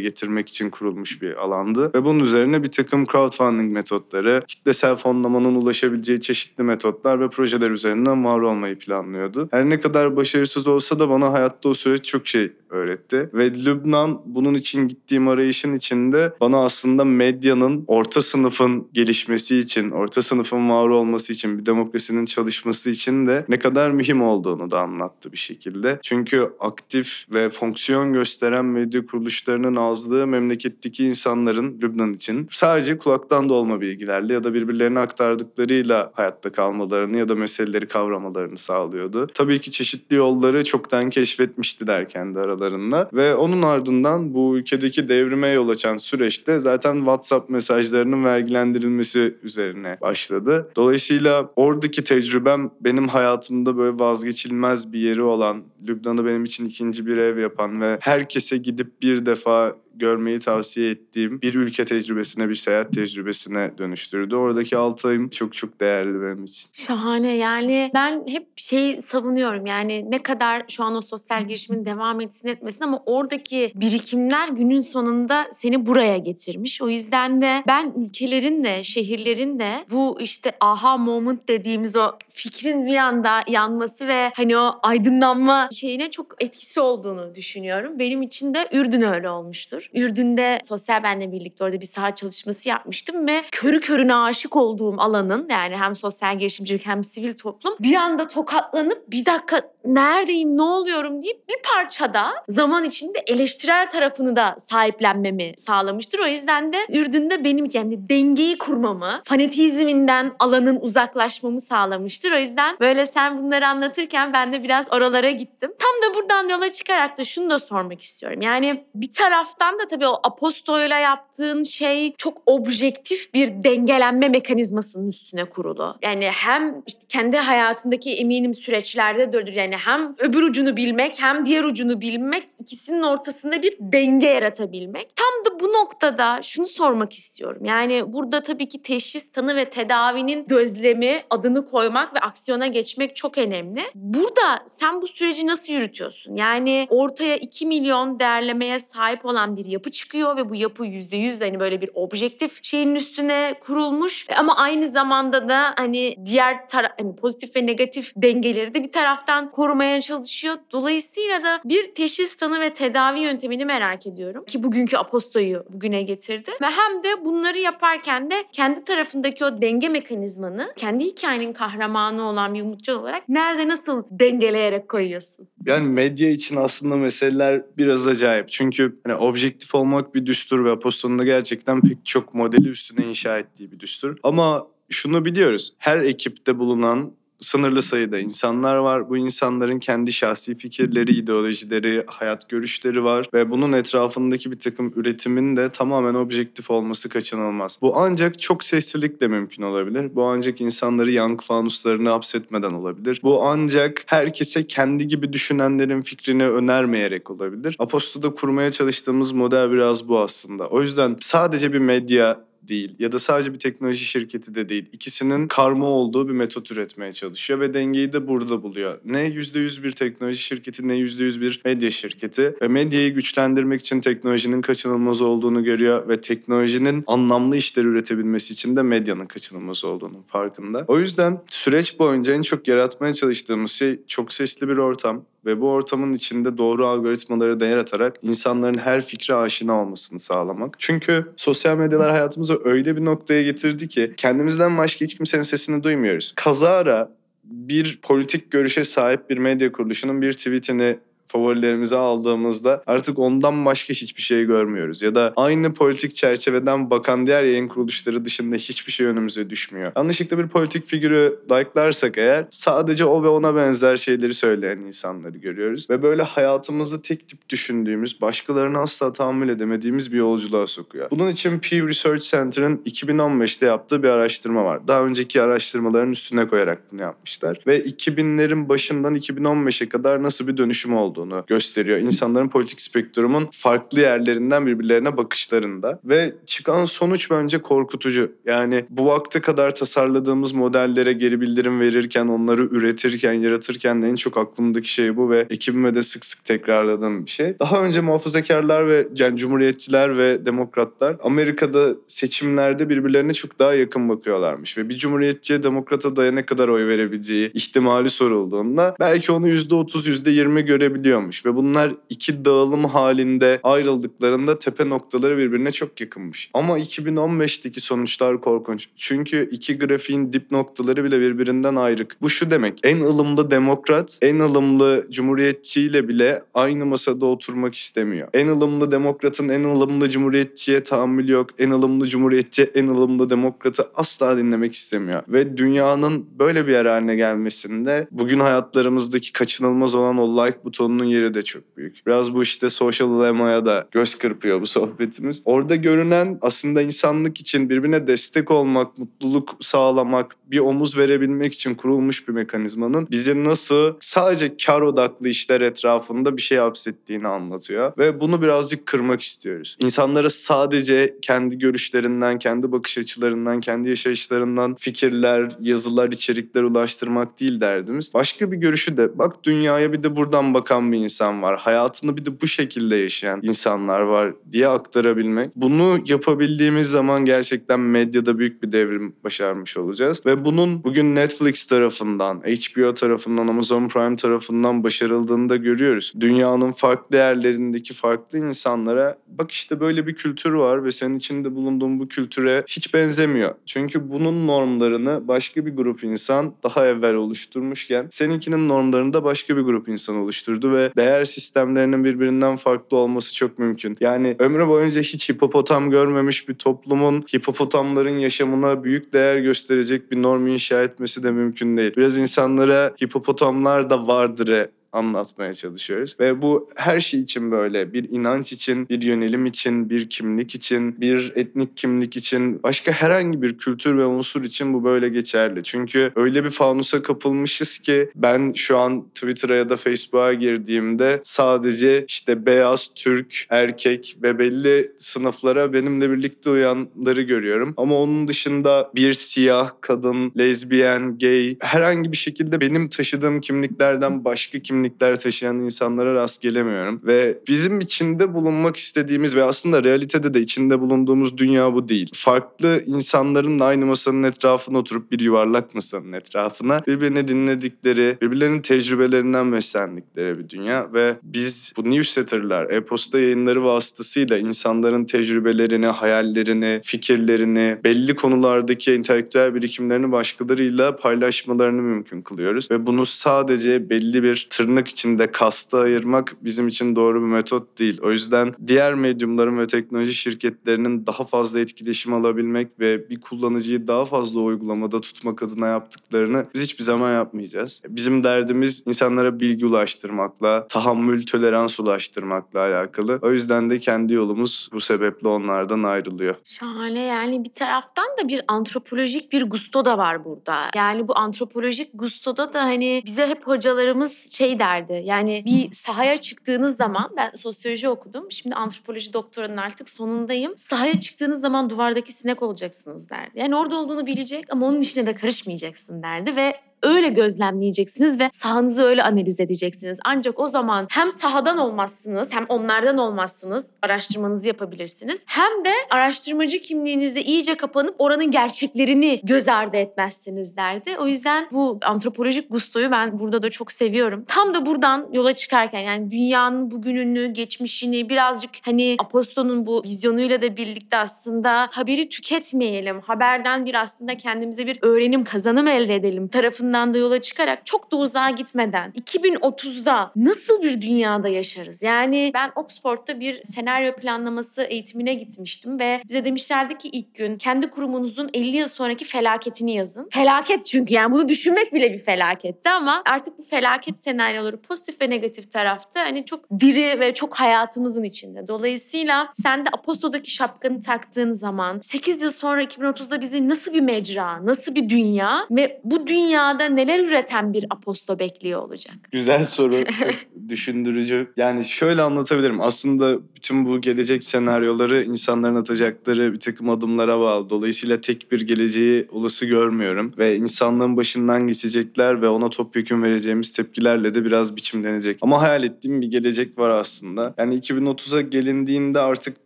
getirmek 0.00 0.48
için 0.48 0.70
kurulmuş 0.70 1.22
bir 1.22 1.44
alandı. 1.44 1.90
Ve 1.94 2.04
bunun 2.04 2.20
üzerine 2.20 2.62
bir 2.62 2.70
takım 2.70 3.04
crowdfunding 3.04 3.72
metotları, 3.72 4.42
kitlesel 4.48 4.96
fonlamanın 4.96 5.54
ulaşabileceği 5.54 6.20
çeşitli 6.20 6.64
metotlar 6.64 7.20
ve 7.20 7.28
projeler 7.28 7.70
üzerinden 7.70 8.24
var 8.24 8.40
olmayı 8.40 8.78
planlıyordu. 8.78 9.48
Her 9.50 9.68
ne 9.68 9.80
kadar 9.80 10.16
başarısız 10.16 10.66
olsa 10.66 10.98
da 10.98 11.10
bana 11.10 11.32
hayatta 11.32 11.68
o 11.68 11.74
süreç 11.74 12.04
çok 12.04 12.26
şey 12.26 12.52
öğretti. 12.70 13.30
Ve 13.34 13.64
Lübnan 13.64 14.20
bunun 14.26 14.54
için 14.54 14.88
gittiğim 14.88 15.28
arayışın 15.28 15.74
içinde 15.74 16.32
bana 16.40 16.64
aslında 16.64 17.04
medyanın 17.04 17.84
orta 17.86 18.22
sınıfın 18.22 18.88
gelişmesi 18.92 19.58
için, 19.58 19.90
orta 19.90 20.22
sınıfın 20.22 20.70
var 20.70 20.88
olması 20.88 21.32
için, 21.32 21.58
bir 21.58 21.66
demokrasinin 21.66 22.24
çalışması 22.24 22.90
için 22.90 23.26
de 23.26 23.44
ne 23.48 23.58
kadar 23.58 23.90
mühim 23.90 24.22
olduğunu 24.22 24.70
da 24.70 24.80
anlattı 24.80 25.32
bir 25.32 25.36
şekilde. 25.36 25.98
Çünkü 26.02 26.50
aktif 26.60 27.07
ve 27.30 27.50
fonksiyon 27.50 28.12
gösteren 28.12 28.64
medya 28.64 29.06
kuruluşlarının 29.06 29.76
azlığı 29.76 30.26
memleketteki 30.26 31.04
insanların 31.04 31.80
Lübnan 31.82 32.12
için 32.12 32.48
sadece 32.50 32.98
kulaktan 32.98 33.48
dolma 33.48 33.80
bilgilerle 33.80 34.32
ya 34.32 34.44
da 34.44 34.54
birbirlerine 34.54 34.98
aktardıklarıyla 34.98 36.10
hayatta 36.14 36.52
kalmalarını 36.52 37.18
ya 37.18 37.28
da 37.28 37.34
meseleleri 37.34 37.88
kavramalarını 37.88 38.56
sağlıyordu. 38.56 39.26
Tabii 39.34 39.60
ki 39.60 39.70
çeşitli 39.70 40.16
yolları 40.16 40.64
çoktan 40.64 41.10
keşfetmiştiler 41.10 42.08
kendi 42.08 42.38
aralarında 42.38 43.10
ve 43.12 43.34
onun 43.34 43.62
ardından 43.62 44.34
bu 44.34 44.58
ülkedeki 44.58 45.08
devrime 45.08 45.48
yol 45.48 45.68
açan 45.68 45.96
süreçte 45.96 46.60
zaten 46.60 46.96
WhatsApp 46.96 47.50
mesajlarının 47.50 48.24
vergilendirilmesi 48.24 49.34
üzerine 49.42 49.98
başladı. 50.00 50.70
Dolayısıyla 50.76 51.50
oradaki 51.56 52.04
tecrübem 52.04 52.70
benim 52.80 53.08
hayatımda 53.08 53.76
böyle 53.76 53.98
vazgeçilmez 53.98 54.92
bir 54.92 54.98
yeri 54.98 55.22
olan, 55.22 55.62
Lübnan'ı 55.88 56.26
benim 56.26 56.44
için 56.44 56.66
ikinci 56.66 56.97
bir 57.06 57.16
ev 57.16 57.38
yapan 57.38 57.80
ve 57.80 57.98
herkese 58.00 58.56
gidip 58.56 59.02
bir 59.02 59.26
defa 59.26 59.76
görmeyi 59.98 60.38
tavsiye 60.38 60.90
ettiğim 60.90 61.42
bir 61.42 61.54
ülke 61.54 61.84
tecrübesine, 61.84 62.48
bir 62.48 62.54
seyahat 62.54 62.92
tecrübesine 62.92 63.70
dönüştürdü. 63.78 64.36
Oradaki 64.36 64.76
6 64.76 65.08
ayım 65.08 65.28
çok 65.28 65.54
çok 65.54 65.80
değerli 65.80 66.22
benim 66.22 66.44
için. 66.44 66.70
Şahane 66.72 67.36
yani 67.36 67.90
ben 67.94 68.24
hep 68.28 68.46
şey 68.56 69.00
savunuyorum 69.00 69.66
yani 69.66 70.10
ne 70.10 70.22
kadar 70.22 70.62
şu 70.68 70.84
an 70.84 70.96
o 70.96 71.00
sosyal 71.00 71.48
girişimin 71.48 71.84
devam 71.84 72.20
etsin 72.20 72.48
etmesin 72.48 72.84
ama 72.84 73.02
oradaki 73.06 73.72
birikimler 73.74 74.48
günün 74.48 74.80
sonunda 74.80 75.46
seni 75.52 75.86
buraya 75.86 76.18
getirmiş. 76.18 76.82
O 76.82 76.88
yüzden 76.88 77.42
de 77.42 77.62
ben 77.66 77.92
ülkelerin 77.96 78.64
de 78.64 78.84
şehirlerin 78.84 79.58
de 79.58 79.84
bu 79.90 80.18
işte 80.20 80.52
aha 80.60 80.96
moment 80.96 81.48
dediğimiz 81.48 81.96
o 81.96 82.12
fikrin 82.28 82.86
bir 82.86 82.96
anda 82.96 83.40
yanması 83.48 84.08
ve 84.08 84.32
hani 84.34 84.56
o 84.56 84.72
aydınlanma 84.82 85.68
şeyine 85.72 86.10
çok 86.10 86.26
etkisi 86.40 86.77
olduğunu 86.78 87.34
düşünüyorum. 87.34 87.98
Benim 87.98 88.22
için 88.22 88.54
de 88.54 88.68
Ürdün 88.72 89.02
öyle 89.02 89.30
olmuştur. 89.30 89.90
Ürdün'de 89.94 90.58
sosyal 90.64 91.02
benle 91.02 91.32
birlikte 91.32 91.64
orada 91.64 91.80
bir 91.80 91.86
saha 91.86 92.14
çalışması 92.14 92.68
yapmıştım 92.68 93.26
ve 93.26 93.44
körü 93.52 93.80
körüne 93.80 94.14
aşık 94.14 94.56
olduğum 94.56 94.94
alanın 94.98 95.46
yani 95.50 95.76
hem 95.76 95.96
sosyal 95.96 96.38
girişimcilik 96.38 96.86
hem 96.86 97.04
sivil 97.04 97.34
toplum 97.34 97.74
bir 97.80 97.94
anda 97.94 98.28
tokatlanıp 98.28 99.10
bir 99.10 99.26
dakika 99.26 99.62
neredeyim 99.84 100.56
ne 100.56 100.62
oluyorum 100.62 101.22
deyip 101.22 101.48
bir 101.48 101.56
parçada 101.74 102.32
zaman 102.48 102.84
içinde 102.84 103.18
eleştirel 103.26 103.88
tarafını 103.88 104.36
da 104.36 104.54
sahiplenmemi 104.58 105.52
sağlamıştır. 105.56 106.18
O 106.18 106.26
yüzden 106.26 106.72
de 106.72 106.76
Ürdün'de 106.88 107.44
benim 107.44 107.68
yani 107.72 108.08
dengeyi 108.08 108.58
kurmamı, 108.58 109.22
fanatizminden 109.24 110.32
alanın 110.38 110.78
uzaklaşmamı 110.80 111.60
sağlamıştır. 111.60 112.32
O 112.32 112.38
yüzden 112.38 112.76
böyle 112.80 113.06
sen 113.06 113.38
bunları 113.38 113.66
anlatırken 113.66 114.32
ben 114.32 114.52
de 114.52 114.62
biraz 114.62 114.92
oralara 114.92 115.30
gittim. 115.30 115.72
Tam 115.78 116.10
da 116.10 116.16
buradan 116.16 116.48
yola 116.48 116.67
çıkarak 116.70 117.18
da 117.18 117.24
şunu 117.24 117.50
da 117.50 117.58
sormak 117.58 118.02
istiyorum. 118.02 118.42
Yani 118.42 118.84
bir 118.94 119.12
taraftan 119.12 119.78
da 119.78 119.86
tabii 119.86 120.06
o 120.06 120.20
apostoyla 120.22 120.98
yaptığın 120.98 121.62
şey 121.62 122.14
çok 122.18 122.42
objektif 122.46 123.34
bir 123.34 123.64
dengelenme 123.64 124.28
mekanizmasının 124.28 125.08
üstüne 125.08 125.44
kurulu. 125.44 125.96
Yani 126.02 126.24
hem 126.24 126.82
işte 126.86 127.00
kendi 127.08 127.36
hayatındaki 127.36 128.14
eminim 128.14 128.54
süreçlerde 128.54 129.32
döndür. 129.32 129.52
Yani 129.52 129.76
hem 129.76 130.14
öbür 130.18 130.42
ucunu 130.42 130.76
bilmek 130.76 131.20
hem 131.20 131.44
diğer 131.44 131.64
ucunu 131.64 132.00
bilmek 132.00 132.48
ikisinin 132.58 133.02
ortasında 133.02 133.62
bir 133.62 133.76
denge 133.80 134.28
yaratabilmek. 134.28 135.16
Tam 135.16 135.44
da 135.44 135.60
bu 135.60 135.72
noktada 135.72 136.42
şunu 136.42 136.66
sormak 136.66 137.12
istiyorum. 137.12 137.64
Yani 137.64 138.12
burada 138.12 138.42
tabii 138.42 138.68
ki 138.68 138.82
teşhis, 138.82 139.32
tanı 139.32 139.56
ve 139.56 139.70
tedavinin 139.70 140.46
gözlemi, 140.46 141.22
adını 141.30 141.66
koymak 141.66 142.14
ve 142.14 142.18
aksiyona 142.18 142.66
geçmek 142.66 143.16
çok 143.16 143.38
önemli. 143.38 143.82
Burada 143.94 144.62
sen 144.66 145.02
bu 145.02 145.08
süreci 145.08 145.46
nasıl 145.46 145.72
yürütüyorsun? 145.72 146.36
Yani 146.36 146.57
ortaya 146.90 147.36
2 147.36 147.66
milyon 147.66 148.20
değerlemeye 148.20 148.80
sahip 148.80 149.24
olan 149.24 149.56
bir 149.56 149.64
yapı 149.64 149.90
çıkıyor 149.90 150.36
ve 150.36 150.50
bu 150.50 150.54
yapı 150.54 150.86
%100 150.86 151.44
hani 151.44 151.60
böyle 151.60 151.80
bir 151.80 151.90
objektif 151.94 152.64
şeyin 152.64 152.94
üstüne 152.94 153.54
kurulmuş 153.60 154.26
ama 154.36 154.56
aynı 154.56 154.88
zamanda 154.88 155.48
da 155.48 155.74
hani 155.76 156.16
diğer 156.24 156.68
tara- 156.68 156.92
hani 156.98 157.16
pozitif 157.16 157.56
ve 157.56 157.66
negatif 157.66 158.12
dengeleri 158.16 158.74
de 158.74 158.82
bir 158.82 158.90
taraftan 158.90 159.50
korumaya 159.50 160.00
çalışıyor. 160.00 160.56
Dolayısıyla 160.72 161.42
da 161.42 161.60
bir 161.64 161.94
teşhis, 161.94 162.36
tanı 162.36 162.60
ve 162.60 162.72
tedavi 162.72 163.20
yöntemini 163.20 163.64
merak 163.64 164.06
ediyorum 164.06 164.44
ki 164.44 164.62
bugünkü 164.62 164.96
apostoyu 164.96 165.64
bugüne 165.68 166.02
getirdi 166.02 166.50
ve 166.60 166.66
hem 166.66 167.04
de 167.04 167.24
bunları 167.24 167.58
yaparken 167.58 168.30
de 168.30 168.44
kendi 168.52 168.84
tarafındaki 168.84 169.44
o 169.44 169.62
denge 169.62 169.88
mekanizmanı 169.88 170.72
kendi 170.76 171.04
hikayenin 171.04 171.52
kahramanı 171.52 172.22
olan 172.22 172.54
bir 172.54 172.62
Umutcan 172.62 172.98
olarak 172.98 173.28
nerede 173.28 173.68
nasıl 173.68 174.04
dengeleyerek 174.10 174.88
koyuyorsun? 174.88 175.48
Yani 175.66 175.88
medya 175.88 176.30
için 176.30 176.47
aslında 176.56 176.96
meseleler 176.96 177.62
biraz 177.78 178.06
acayip. 178.06 178.48
Çünkü 178.48 178.98
hani 179.04 179.16
objektif 179.16 179.74
olmak 179.74 180.14
bir 180.14 180.26
düstur 180.26 180.64
ve 180.64 180.70
Aposto'nun 180.70 181.18
da 181.18 181.24
gerçekten 181.24 181.80
pek 181.80 182.06
çok 182.06 182.34
modeli 182.34 182.68
üstüne 182.68 183.06
inşa 183.06 183.38
ettiği 183.38 183.72
bir 183.72 183.80
düstur. 183.80 184.16
Ama 184.22 184.66
şunu 184.90 185.24
biliyoruz. 185.24 185.74
Her 185.78 185.98
ekipte 185.98 186.58
bulunan 186.58 187.12
sınırlı 187.40 187.82
sayıda 187.82 188.18
insanlar 188.18 188.76
var. 188.76 189.08
Bu 189.08 189.16
insanların 189.16 189.78
kendi 189.78 190.12
şahsi 190.12 190.54
fikirleri, 190.54 191.12
ideolojileri, 191.12 192.04
hayat 192.06 192.48
görüşleri 192.48 193.04
var 193.04 193.26
ve 193.34 193.50
bunun 193.50 193.72
etrafındaki 193.72 194.50
bir 194.50 194.58
takım 194.58 194.92
üretimin 194.96 195.56
de 195.56 195.70
tamamen 195.70 196.14
objektif 196.14 196.70
olması 196.70 197.08
kaçınılmaz. 197.08 197.78
Bu 197.82 197.96
ancak 197.96 198.40
çok 198.40 198.64
seslilikle 198.64 199.28
mümkün 199.28 199.62
olabilir. 199.62 200.14
Bu 200.14 200.24
ancak 200.24 200.60
insanları 200.60 201.10
yankı 201.10 201.46
fanuslarına 201.46 202.12
hapsetmeden 202.12 202.72
olabilir. 202.72 203.20
Bu 203.22 203.42
ancak 203.42 204.02
herkese 204.06 204.66
kendi 204.66 205.08
gibi 205.08 205.32
düşünenlerin 205.32 206.02
fikrini 206.02 206.48
önermeyerek 206.48 207.30
olabilir. 207.30 207.76
Aposto'da 207.78 208.34
kurmaya 208.34 208.70
çalıştığımız 208.70 209.32
model 209.32 209.72
biraz 209.72 210.08
bu 210.08 210.20
aslında. 210.20 210.66
O 210.66 210.82
yüzden 210.82 211.16
sadece 211.20 211.72
bir 211.72 211.78
medya 211.78 212.47
değil 212.68 212.96
ya 212.98 213.12
da 213.12 213.18
sadece 213.18 213.54
bir 213.54 213.58
teknoloji 213.58 214.04
şirketi 214.04 214.54
de 214.54 214.68
değil. 214.68 214.84
İkisinin 214.92 215.48
karma 215.48 215.86
olduğu 215.86 216.28
bir 216.28 216.32
metot 216.32 216.70
üretmeye 216.70 217.12
çalışıyor 217.12 217.60
ve 217.60 217.74
dengeyi 217.74 218.12
de 218.12 218.28
burada 218.28 218.62
buluyor. 218.62 218.98
Ne 219.04 219.28
%100 219.28 219.82
bir 219.82 219.92
teknoloji 219.92 220.38
şirketi 220.38 220.88
ne 220.88 220.92
%100 220.92 221.40
bir 221.40 221.60
medya 221.64 221.90
şirketi 221.90 222.54
ve 222.62 222.68
medyayı 222.68 223.14
güçlendirmek 223.14 223.80
için 223.80 224.00
teknolojinin 224.00 224.62
kaçınılmaz 224.62 225.20
olduğunu 225.20 225.64
görüyor 225.64 226.08
ve 226.08 226.20
teknolojinin 226.20 227.04
anlamlı 227.06 227.56
işler 227.56 227.84
üretebilmesi 227.84 228.52
için 228.52 228.76
de 228.76 228.82
medyanın 228.82 229.26
kaçınılmaz 229.26 229.84
olduğunun 229.84 230.22
farkında. 230.22 230.84
O 230.88 230.98
yüzden 230.98 231.40
süreç 231.50 231.98
boyunca 231.98 232.34
en 232.34 232.42
çok 232.42 232.68
yaratmaya 232.68 233.12
çalıştığımız 233.12 233.70
şey 233.70 234.00
çok 234.06 234.32
sesli 234.32 234.68
bir 234.68 234.76
ortam, 234.76 235.24
ve 235.48 235.60
bu 235.60 235.70
ortamın 235.70 236.12
içinde 236.12 236.58
doğru 236.58 236.86
algoritmaları 236.86 237.60
da 237.60 237.66
yaratarak 237.66 238.16
insanların 238.22 238.78
her 238.78 239.04
fikre 239.04 239.34
aşina 239.34 239.82
olmasını 239.82 240.18
sağlamak. 240.18 240.74
Çünkü 240.78 241.26
sosyal 241.36 241.76
medyalar 241.76 242.10
hayatımızı 242.10 242.60
öyle 242.64 242.96
bir 242.96 243.04
noktaya 243.04 243.42
getirdi 243.42 243.88
ki 243.88 244.12
kendimizden 244.16 244.78
başka 244.78 245.04
hiç 245.04 245.16
kimsenin 245.16 245.42
sesini 245.42 245.82
duymuyoruz. 245.82 246.32
Kazara 246.36 247.10
bir 247.44 247.98
politik 248.02 248.50
görüşe 248.50 248.84
sahip 248.84 249.30
bir 249.30 249.38
medya 249.38 249.72
kuruluşunun 249.72 250.22
bir 250.22 250.32
tweetini 250.32 250.98
favorilerimize 251.28 251.96
aldığımızda 251.96 252.82
artık 252.86 253.18
ondan 253.18 253.64
başka 253.64 253.94
hiçbir 253.94 254.22
şey 254.22 254.44
görmüyoruz. 254.44 255.02
Ya 255.02 255.14
da 255.14 255.32
aynı 255.36 255.74
politik 255.74 256.14
çerçeveden 256.14 256.90
bakan 256.90 257.26
diğer 257.26 257.42
yayın 257.42 257.68
kuruluşları 257.68 258.24
dışında 258.24 258.56
hiçbir 258.56 258.92
şey 258.92 259.06
önümüze 259.06 259.50
düşmüyor. 259.50 259.92
Yanlışlıkla 259.96 260.38
bir 260.38 260.48
politik 260.48 260.86
figürü 260.86 261.38
like'larsak 261.50 262.18
eğer 262.18 262.46
sadece 262.50 263.04
o 263.04 263.22
ve 263.22 263.28
ona 263.28 263.56
benzer 263.56 263.96
şeyleri 263.96 264.34
söyleyen 264.34 264.78
insanları 264.78 265.38
görüyoruz. 265.38 265.90
Ve 265.90 266.02
böyle 266.02 266.22
hayatımızı 266.22 267.02
tek 267.02 267.28
tip 267.28 267.48
düşündüğümüz, 267.48 268.20
başkalarına 268.20 268.78
asla 268.78 269.12
tahammül 269.12 269.48
edemediğimiz 269.48 270.12
bir 270.12 270.18
yolculuğa 270.18 270.66
sokuyor. 270.66 271.10
Bunun 271.10 271.28
için 271.28 271.58
Pew 271.58 271.88
Research 271.88 272.22
Center'ın 272.22 272.76
2015'te 272.76 273.66
yaptığı 273.66 274.02
bir 274.02 274.08
araştırma 274.08 274.64
var. 274.64 274.88
Daha 274.88 275.02
önceki 275.02 275.42
araştırmaların 275.42 276.12
üstüne 276.12 276.48
koyarak 276.48 276.92
bunu 276.92 277.00
yapmışlar. 277.00 277.60
Ve 277.66 277.80
2000'lerin 277.80 278.68
başından 278.68 279.16
2015'e 279.16 279.88
kadar 279.88 280.22
nasıl 280.22 280.46
bir 280.46 280.56
dönüşüm 280.56 280.96
oldu 280.96 281.17
olduğunu 281.18 281.44
gösteriyor. 281.46 281.98
İnsanların 281.98 282.48
politik 282.48 282.80
spektrumun 282.80 283.48
farklı 283.52 284.00
yerlerinden 284.00 284.66
birbirlerine 284.66 285.16
bakışlarında 285.16 286.00
ve 286.04 286.34
çıkan 286.46 286.84
sonuç 286.84 287.30
bence 287.30 287.58
korkutucu. 287.58 288.32
Yani 288.46 288.84
bu 288.90 289.06
vakte 289.06 289.40
kadar 289.40 289.74
tasarladığımız 289.74 290.52
modellere 290.52 291.12
geri 291.12 291.40
bildirim 291.40 291.80
verirken, 291.80 292.26
onları 292.26 292.62
üretirken, 292.62 293.32
yaratırken 293.32 294.02
en 294.02 294.16
çok 294.16 294.36
aklımdaki 294.36 294.92
şey 294.92 295.16
bu 295.16 295.30
ve 295.30 295.46
ekibime 295.50 295.94
de 295.94 296.02
sık 296.02 296.24
sık 296.24 296.44
tekrarladığım 296.44 297.26
bir 297.26 297.30
şey. 297.30 297.58
Daha 297.60 297.84
önce 297.84 298.00
muhafazakarlar 298.00 298.88
ve 298.88 299.08
yani 299.14 299.36
cumhuriyetçiler 299.36 300.18
ve 300.18 300.46
demokratlar 300.46 301.16
Amerika'da 301.22 301.94
seçimlerde 302.06 302.88
birbirlerine 302.88 303.32
çok 303.32 303.58
daha 303.58 303.74
yakın 303.74 304.08
bakıyorlarmış 304.08 304.78
ve 304.78 304.88
bir 304.88 304.94
cumhuriyetçiye 304.94 305.62
demokrata 305.62 306.16
da 306.16 306.32
ne 306.32 306.46
kadar 306.46 306.68
oy 306.68 306.86
verebileceği 306.86 307.50
ihtimali 307.54 308.10
sorulduğunda 308.10 308.96
belki 309.00 309.32
onu 309.32 309.48
%30 309.48 310.08
%20 310.08 310.60
görebiliyormuş 311.08 311.46
ve 311.46 311.54
bunlar 311.54 311.94
iki 312.08 312.44
dağılım 312.44 312.84
halinde 312.84 313.60
ayrıldıklarında 313.62 314.58
tepe 314.58 314.88
noktaları 314.88 315.38
birbirine 315.38 315.70
çok 315.70 316.00
yakınmış. 316.00 316.50
Ama 316.54 316.78
2015'teki 316.78 317.80
sonuçlar 317.80 318.40
korkunç. 318.40 318.88
Çünkü 318.96 319.48
iki 319.50 319.78
grafiğin 319.78 320.32
dip 320.32 320.50
noktaları 320.50 321.04
bile 321.04 321.20
birbirinden 321.20 321.76
ayrık. 321.76 322.16
Bu 322.22 322.28
şu 322.28 322.50
demek. 322.50 322.78
En 322.82 323.00
ılımlı 323.00 323.50
demokrat, 323.50 324.18
en 324.22 324.38
ılımlı 324.38 325.06
cumhuriyetçiyle 325.10 326.08
bile 326.08 326.42
aynı 326.54 326.86
masada 326.86 327.26
oturmak 327.26 327.74
istemiyor. 327.74 328.28
En 328.32 328.48
ılımlı 328.48 328.90
demokratın 328.90 329.48
en 329.48 329.64
ılımlı 329.64 330.08
cumhuriyetçiye 330.08 330.82
tahammül 330.82 331.28
yok. 331.28 331.50
En 331.58 331.70
ılımlı 331.70 332.06
cumhuriyetçi 332.06 332.70
en 332.74 332.86
ılımlı 332.86 333.30
demokratı 333.30 333.88
asla 333.94 334.36
dinlemek 334.36 334.74
istemiyor. 334.74 335.22
Ve 335.28 335.56
dünyanın 335.56 336.26
böyle 336.38 336.66
bir 336.66 336.72
yer 336.72 336.86
haline 336.86 337.16
gelmesinde 337.16 338.08
bugün 338.10 338.40
hayatlarımızdaki 338.40 339.32
kaçınılmaz 339.32 339.94
olan 339.94 340.18
o 340.18 340.46
like 340.46 340.58
butonunun 340.98 341.10
yeri 341.10 341.34
de 341.34 341.42
çok 341.42 341.76
büyük. 341.76 342.06
Biraz 342.06 342.34
bu 342.34 342.42
işte 342.42 342.68
social 342.68 343.22
lema'ya 343.22 343.66
da 343.66 343.88
göz 343.90 344.14
kırpıyor 344.14 344.60
bu 344.60 344.66
sohbetimiz. 344.66 345.42
Orada 345.44 345.76
görünen 345.76 346.38
aslında 346.40 346.82
insanlık 346.82 347.40
için 347.40 347.70
birbirine 347.70 348.06
destek 348.06 348.50
olmak, 348.50 348.98
mutluluk 348.98 349.56
sağlamak, 349.60 350.36
bir 350.46 350.58
omuz 350.58 350.98
verebilmek 350.98 351.54
için 351.54 351.74
kurulmuş 351.74 352.28
bir 352.28 352.32
mekanizmanın 352.32 353.08
bizi 353.10 353.44
nasıl 353.44 353.94
sadece 354.00 354.56
kar 354.56 354.80
odaklı 354.80 355.28
işler 355.28 355.60
etrafında 355.60 356.36
bir 356.36 356.42
şey 356.42 356.58
hapsettiğini 356.58 357.28
anlatıyor. 357.28 357.92
Ve 357.98 358.20
bunu 358.20 358.42
birazcık 358.42 358.86
kırmak 358.86 359.22
istiyoruz. 359.22 359.76
İnsanlara 359.80 360.30
sadece 360.30 361.16
kendi 361.22 361.58
görüşlerinden, 361.58 362.38
kendi 362.38 362.72
bakış 362.72 362.98
açılarından, 362.98 363.60
kendi 363.60 363.88
yaşayışlarından 363.88 364.74
fikirler, 364.74 365.50
yazılar, 365.60 366.08
içerikler 366.08 366.62
ulaştırmak 366.62 367.40
değil 367.40 367.60
derdimiz. 367.60 368.14
Başka 368.14 368.52
bir 368.52 368.56
görüşü 368.56 368.96
de 368.96 369.18
bak 369.18 369.44
dünyaya 369.44 369.92
bir 369.92 370.02
de 370.02 370.16
buradan 370.16 370.54
bakan 370.54 370.87
bir 370.92 370.98
insan 370.98 371.42
var. 371.42 371.58
Hayatını 371.60 372.16
bir 372.16 372.24
de 372.24 372.40
bu 372.40 372.46
şekilde 372.46 372.96
yaşayan 372.96 373.40
insanlar 373.42 374.00
var 374.00 374.34
diye 374.52 374.68
aktarabilmek. 374.68 375.56
Bunu 375.56 375.98
yapabildiğimiz 376.06 376.88
zaman 376.88 377.24
gerçekten 377.24 377.80
medyada 377.80 378.38
büyük 378.38 378.62
bir 378.62 378.72
devrim 378.72 379.14
başarmış 379.24 379.76
olacağız. 379.76 380.26
Ve 380.26 380.44
bunun 380.44 380.84
bugün 380.84 381.14
Netflix 381.14 381.66
tarafından, 381.66 382.36
HBO 382.40 382.94
tarafından, 382.94 383.48
Amazon 383.48 383.88
Prime 383.88 384.16
tarafından 384.16 384.84
başarıldığını 384.84 385.48
da 385.48 385.56
görüyoruz. 385.56 386.12
Dünyanın 386.20 386.72
farklı 386.72 387.16
yerlerindeki 387.16 387.94
farklı 387.94 388.38
insanlara 388.38 389.18
bak 389.28 389.50
işte 389.50 389.80
böyle 389.80 390.06
bir 390.06 390.14
kültür 390.14 390.52
var 390.52 390.84
ve 390.84 390.92
senin 390.92 391.16
içinde 391.16 391.54
bulunduğun 391.54 392.00
bu 392.00 392.08
kültüre 392.08 392.64
hiç 392.68 392.94
benzemiyor. 392.94 393.54
Çünkü 393.66 394.10
bunun 394.10 394.46
normlarını 394.46 395.28
başka 395.28 395.66
bir 395.66 395.76
grup 395.76 396.04
insan 396.04 396.54
daha 396.62 396.86
evvel 396.86 397.14
oluşturmuşken 397.14 398.08
seninkinin 398.10 398.68
normlarını 398.68 399.12
da 399.12 399.24
başka 399.24 399.56
bir 399.56 399.62
grup 399.62 399.88
insan 399.88 400.16
oluşturdu 400.16 400.72
ve 400.72 400.77
değer 400.96 401.24
sistemlerinin 401.24 402.04
birbirinden 402.04 402.56
farklı 402.56 402.96
olması 402.96 403.34
çok 403.34 403.58
mümkün. 403.58 403.96
Yani 404.00 404.36
ömrü 404.38 404.68
boyunca 404.68 405.00
hiç 405.00 405.28
hipopotam 405.30 405.90
görmemiş 405.90 406.48
bir 406.48 406.54
toplumun 406.54 407.24
hipopotamların 407.36 408.18
yaşamına 408.18 408.84
büyük 408.84 409.12
değer 409.12 409.36
gösterecek 409.36 410.10
bir 410.10 410.22
norm 410.22 410.46
inşa 410.46 410.82
etmesi 410.82 411.22
de 411.22 411.30
mümkün 411.30 411.76
değil. 411.76 411.92
Biraz 411.96 412.18
insanlara 412.18 412.94
hipopotamlar 413.04 413.90
da 413.90 414.06
vardır 414.06 414.48
anlatmaya 414.92 415.54
çalışıyoruz. 415.54 416.16
Ve 416.20 416.42
bu 416.42 416.68
her 416.76 417.00
şey 417.00 417.20
için 417.20 417.50
böyle. 417.50 417.92
Bir 417.92 418.10
inanç 418.10 418.52
için, 418.52 418.88
bir 418.88 419.02
yönelim 419.02 419.46
için, 419.46 419.90
bir 419.90 420.10
kimlik 420.10 420.54
için, 420.54 421.00
bir 421.00 421.32
etnik 421.36 421.76
kimlik 421.76 422.16
için, 422.16 422.62
başka 422.62 422.92
herhangi 422.92 423.42
bir 423.42 423.58
kültür 423.58 423.98
ve 423.98 424.04
unsur 424.04 424.42
için 424.42 424.74
bu 424.74 424.84
böyle 424.84 425.08
geçerli. 425.08 425.62
Çünkü 425.62 426.12
öyle 426.16 426.44
bir 426.44 426.50
fanusa 426.50 427.02
kapılmışız 427.02 427.78
ki 427.78 428.10
ben 428.14 428.52
şu 428.52 428.78
an 428.78 429.08
Twitter'a 429.14 429.56
ya 429.56 429.70
da 429.70 429.76
Facebook'a 429.76 430.34
girdiğimde 430.34 431.20
sadece 431.24 432.04
işte 432.08 432.46
beyaz, 432.46 432.90
Türk, 432.94 433.46
erkek 433.50 434.16
ve 434.22 434.38
belli 434.38 434.92
sınıflara 434.96 435.72
benimle 435.72 436.10
birlikte 436.10 436.50
uyanları 436.50 437.22
görüyorum. 437.22 437.74
Ama 437.76 438.02
onun 438.02 438.28
dışında 438.28 438.90
bir 438.94 439.12
siyah, 439.12 439.70
kadın, 439.80 440.32
lezbiyen, 440.38 441.18
gay 441.18 441.56
herhangi 441.60 442.12
bir 442.12 442.16
şekilde 442.16 442.60
benim 442.60 442.88
taşıdığım 442.88 443.40
kimliklerden 443.40 444.24
başka 444.24 444.58
kimlik 444.58 444.77
kimlikler 444.78 445.20
taşıyan 445.20 445.58
insanlara 445.58 446.14
rast 446.14 446.42
gelemiyorum. 446.42 447.00
Ve 447.04 447.38
bizim 447.48 447.80
içinde 447.80 448.34
bulunmak 448.34 448.76
istediğimiz 448.76 449.36
ve 449.36 449.42
aslında 449.42 449.84
realitede 449.84 450.34
de 450.34 450.40
içinde 450.40 450.80
bulunduğumuz 450.80 451.38
dünya 451.38 451.74
bu 451.74 451.88
değil. 451.88 452.10
Farklı 452.14 452.82
insanların 452.86 453.58
aynı 453.58 453.86
masanın 453.86 454.22
etrafına 454.22 454.78
oturup 454.78 455.12
bir 455.12 455.20
yuvarlak 455.20 455.74
masanın 455.74 456.12
etrafına 456.12 456.82
birbirini 456.86 457.28
dinledikleri, 457.28 458.16
birbirlerinin 458.22 458.60
tecrübelerinden 458.60 459.52
beslendikleri 459.52 460.38
bir 460.38 460.48
dünya 460.48 460.92
ve 460.92 461.16
biz 461.22 461.72
bu 461.76 461.90
newsletter'lar, 461.90 462.70
e-posta 462.70 463.18
yayınları 463.18 463.64
vasıtasıyla 463.64 464.38
insanların 464.38 465.04
tecrübelerini, 465.04 465.86
hayallerini, 465.86 466.80
fikirlerini, 466.84 467.78
belli 467.84 468.14
konulardaki 468.14 468.92
entelektüel 468.92 469.54
birikimlerini 469.54 470.12
başkalarıyla 470.12 470.96
paylaşmalarını 470.96 471.82
mümkün 471.82 472.22
kılıyoruz 472.22 472.70
ve 472.70 472.86
bunu 472.86 473.06
sadece 473.06 473.90
belli 473.90 474.22
bir 474.22 474.46
tırnak 474.50 474.67
tırnak 474.68 474.88
içinde 474.88 475.30
kasta 475.30 475.78
ayırmak 475.78 476.36
bizim 476.42 476.68
için 476.68 476.96
doğru 476.96 477.22
bir 477.22 477.26
metot 477.26 477.78
değil. 477.78 478.00
O 478.02 478.12
yüzden 478.12 478.54
diğer 478.66 478.94
medyumların 478.94 479.58
ve 479.58 479.66
teknoloji 479.66 480.14
şirketlerinin 480.14 481.06
daha 481.06 481.24
fazla 481.24 481.60
etkileşim 481.60 482.14
alabilmek 482.14 482.80
ve 482.80 483.10
bir 483.10 483.20
kullanıcıyı 483.20 483.86
daha 483.86 484.04
fazla 484.04 484.40
uygulamada 484.40 485.00
tutmak 485.00 485.42
adına 485.42 485.66
yaptıklarını 485.66 486.44
biz 486.54 486.62
hiçbir 486.62 486.84
zaman 486.84 487.12
yapmayacağız. 487.12 487.82
Bizim 487.88 488.24
derdimiz 488.24 488.82
insanlara 488.86 489.40
bilgi 489.40 489.66
ulaştırmakla, 489.66 490.66
tahammül, 490.66 491.26
tolerans 491.26 491.80
ulaştırmakla 491.80 492.60
alakalı. 492.60 493.18
O 493.22 493.32
yüzden 493.32 493.70
de 493.70 493.78
kendi 493.78 494.14
yolumuz 494.14 494.68
bu 494.72 494.80
sebeple 494.80 495.28
onlardan 495.28 495.82
ayrılıyor. 495.82 496.34
Şahane 496.44 497.00
yani 497.00 497.44
bir 497.44 497.52
taraftan 497.52 498.06
da 498.22 498.28
bir 498.28 498.42
antropolojik 498.48 499.32
bir 499.32 499.42
gusto 499.42 499.84
da 499.84 499.98
var 499.98 500.24
burada. 500.24 500.56
Yani 500.76 501.08
bu 501.08 501.18
antropolojik 501.18 501.90
gustoda 501.94 502.52
da 502.52 502.64
hani 502.64 503.02
bize 503.06 503.26
hep 503.26 503.46
hocalarımız 503.46 504.32
şey 504.32 504.57
derdi. 504.58 505.02
Yani 505.04 505.42
bir 505.44 505.72
sahaya 505.72 506.20
çıktığınız 506.20 506.76
zaman 506.76 507.10
ben 507.16 507.30
sosyoloji 507.30 507.88
okudum. 507.88 508.30
Şimdi 508.30 508.54
antropoloji 508.54 509.12
doktoranın 509.12 509.56
artık 509.56 509.88
sonundayım. 509.88 510.56
Sahaya 510.56 511.00
çıktığınız 511.00 511.40
zaman 511.40 511.70
duvardaki 511.70 512.12
sinek 512.12 512.42
olacaksınız 512.42 513.10
derdi. 513.10 513.38
Yani 513.38 513.56
orada 513.56 513.76
olduğunu 513.76 514.06
bilecek 514.06 514.44
ama 514.50 514.66
onun 514.66 514.80
içine 514.80 515.06
de 515.06 515.14
karışmayacaksın 515.14 516.02
derdi 516.02 516.36
ve 516.36 516.67
öyle 516.82 517.08
gözlemleyeceksiniz 517.08 518.20
ve 518.20 518.28
sahanızı 518.32 518.84
öyle 518.84 519.02
analiz 519.02 519.40
edeceksiniz. 519.40 519.98
Ancak 520.04 520.38
o 520.38 520.48
zaman 520.48 520.86
hem 520.90 521.10
sahadan 521.10 521.58
olmazsınız 521.58 522.32
hem 522.32 522.46
onlardan 522.48 522.98
olmazsınız. 522.98 523.70
Araştırmanızı 523.82 524.48
yapabilirsiniz. 524.48 525.24
Hem 525.26 525.64
de 525.64 525.72
araştırmacı 525.90 526.62
kimliğinizi 526.62 527.20
iyice 527.20 527.54
kapanıp 527.54 527.94
oranın 527.98 528.30
gerçeklerini 528.30 529.20
göz 529.24 529.48
ardı 529.48 529.76
etmezsiniz 529.76 530.56
derdi. 530.56 530.96
O 530.98 531.06
yüzden 531.06 531.48
bu 531.52 531.78
antropolojik 531.82 532.50
gustoyu 532.50 532.90
ben 532.90 533.18
burada 533.18 533.42
da 533.42 533.50
çok 533.50 533.72
seviyorum. 533.72 534.24
Tam 534.28 534.54
da 534.54 534.66
buradan 534.66 535.08
yola 535.12 535.32
çıkarken 535.32 535.80
yani 535.80 536.10
dünyanın 536.10 536.70
bugününü, 536.70 537.32
geçmişini 537.32 538.08
birazcık 538.08 538.50
hani 538.62 538.96
Aposto'nun 538.98 539.66
bu 539.66 539.82
vizyonuyla 539.82 540.42
da 540.42 540.56
birlikte 540.56 540.96
aslında 540.96 541.68
haberi 541.72 542.08
tüketmeyelim. 542.08 543.00
Haberden 543.00 543.66
bir 543.66 543.74
aslında 543.74 544.16
kendimize 544.16 544.66
bir 544.66 544.78
öğrenim, 544.82 545.24
kazanım 545.24 545.68
elde 545.68 545.94
edelim 545.94 546.28
tarafından 546.28 546.67
tarafından 546.68 546.94
da 546.94 546.98
yola 546.98 547.20
çıkarak 547.20 547.66
çok 547.66 547.92
da 547.92 547.96
uzağa 547.96 548.30
gitmeden 548.30 548.92
2030'da 548.92 550.12
nasıl 550.16 550.62
bir 550.62 550.80
dünyada 550.80 551.28
yaşarız? 551.28 551.82
Yani 551.82 552.30
ben 552.34 552.52
Oxford'da 552.56 553.20
bir 553.20 553.42
senaryo 553.42 553.96
planlaması 553.96 554.62
eğitimine 554.62 555.14
gitmiştim 555.14 555.78
ve 555.78 556.02
bize 556.08 556.24
demişlerdi 556.24 556.78
ki 556.78 556.88
ilk 556.88 557.14
gün 557.14 557.38
kendi 557.38 557.70
kurumunuzun 557.70 558.30
50 558.34 558.56
yıl 558.56 558.68
sonraki 558.68 559.04
felaketini 559.04 559.74
yazın. 559.74 560.08
Felaket 560.12 560.66
çünkü 560.66 560.94
yani 560.94 561.12
bunu 561.12 561.28
düşünmek 561.28 561.72
bile 561.72 561.92
bir 561.92 561.98
felaketti 561.98 562.70
ama 562.70 563.02
artık 563.06 563.38
bu 563.38 563.42
felaket 563.42 563.98
senaryoları 563.98 564.60
pozitif 564.60 565.00
ve 565.00 565.10
negatif 565.10 565.52
tarafta 565.52 566.00
hani 566.00 566.24
çok 566.24 566.40
diri 566.60 567.00
ve 567.00 567.14
çok 567.14 567.34
hayatımızın 567.34 568.02
içinde. 568.02 568.48
Dolayısıyla 568.48 569.28
sen 569.34 569.66
de 569.66 569.68
Aposto'daki 569.72 570.30
şapkanı 570.30 570.80
taktığın 570.80 571.32
zaman 571.32 571.80
8 571.80 572.22
yıl 572.22 572.30
sonra 572.30 572.62
2030'da 572.62 573.20
bizi 573.20 573.48
nasıl 573.48 573.72
bir 573.72 573.80
mecra, 573.80 574.46
nasıl 574.46 574.74
bir 574.74 574.88
dünya 574.88 575.46
ve 575.50 575.80
bu 575.84 576.06
dünyada 576.06 576.57
dünyada 576.58 576.74
neler 576.74 577.04
üreten 577.04 577.52
bir 577.52 577.66
aposto 577.70 578.18
bekliyor 578.18 578.62
olacak? 578.62 578.96
Güzel 579.12 579.44
soru. 579.44 579.84
Düşündürücü. 580.48 581.32
Yani 581.36 581.64
şöyle 581.64 582.02
anlatabilirim. 582.02 582.60
Aslında 582.60 583.18
bütün 583.38 583.66
bu 583.66 583.80
gelecek 583.80 584.24
senaryoları 584.24 585.02
insanların 585.02 585.54
atacakları 585.54 586.32
bir 586.32 586.40
takım 586.40 586.70
adımlara 586.70 587.20
bağlı. 587.20 587.50
Dolayısıyla 587.50 588.00
tek 588.00 588.32
bir 588.32 588.40
geleceği 588.40 589.06
olası 589.12 589.46
görmüyorum. 589.46 590.12
Ve 590.18 590.36
insanlığın 590.36 590.96
başından 590.96 591.46
geçecekler 591.46 592.22
ve 592.22 592.28
ona 592.28 592.50
topyekun 592.50 593.02
vereceğimiz 593.02 593.52
tepkilerle 593.52 594.14
de 594.14 594.24
biraz 594.24 594.56
biçimlenecek. 594.56 595.18
Ama 595.22 595.42
hayal 595.42 595.64
ettiğim 595.64 596.00
bir 596.00 596.10
gelecek 596.10 596.58
var 596.58 596.70
aslında. 596.70 597.34
Yani 597.38 597.60
2030'a 597.60 598.20
gelindiğinde 598.20 599.00
artık 599.00 599.36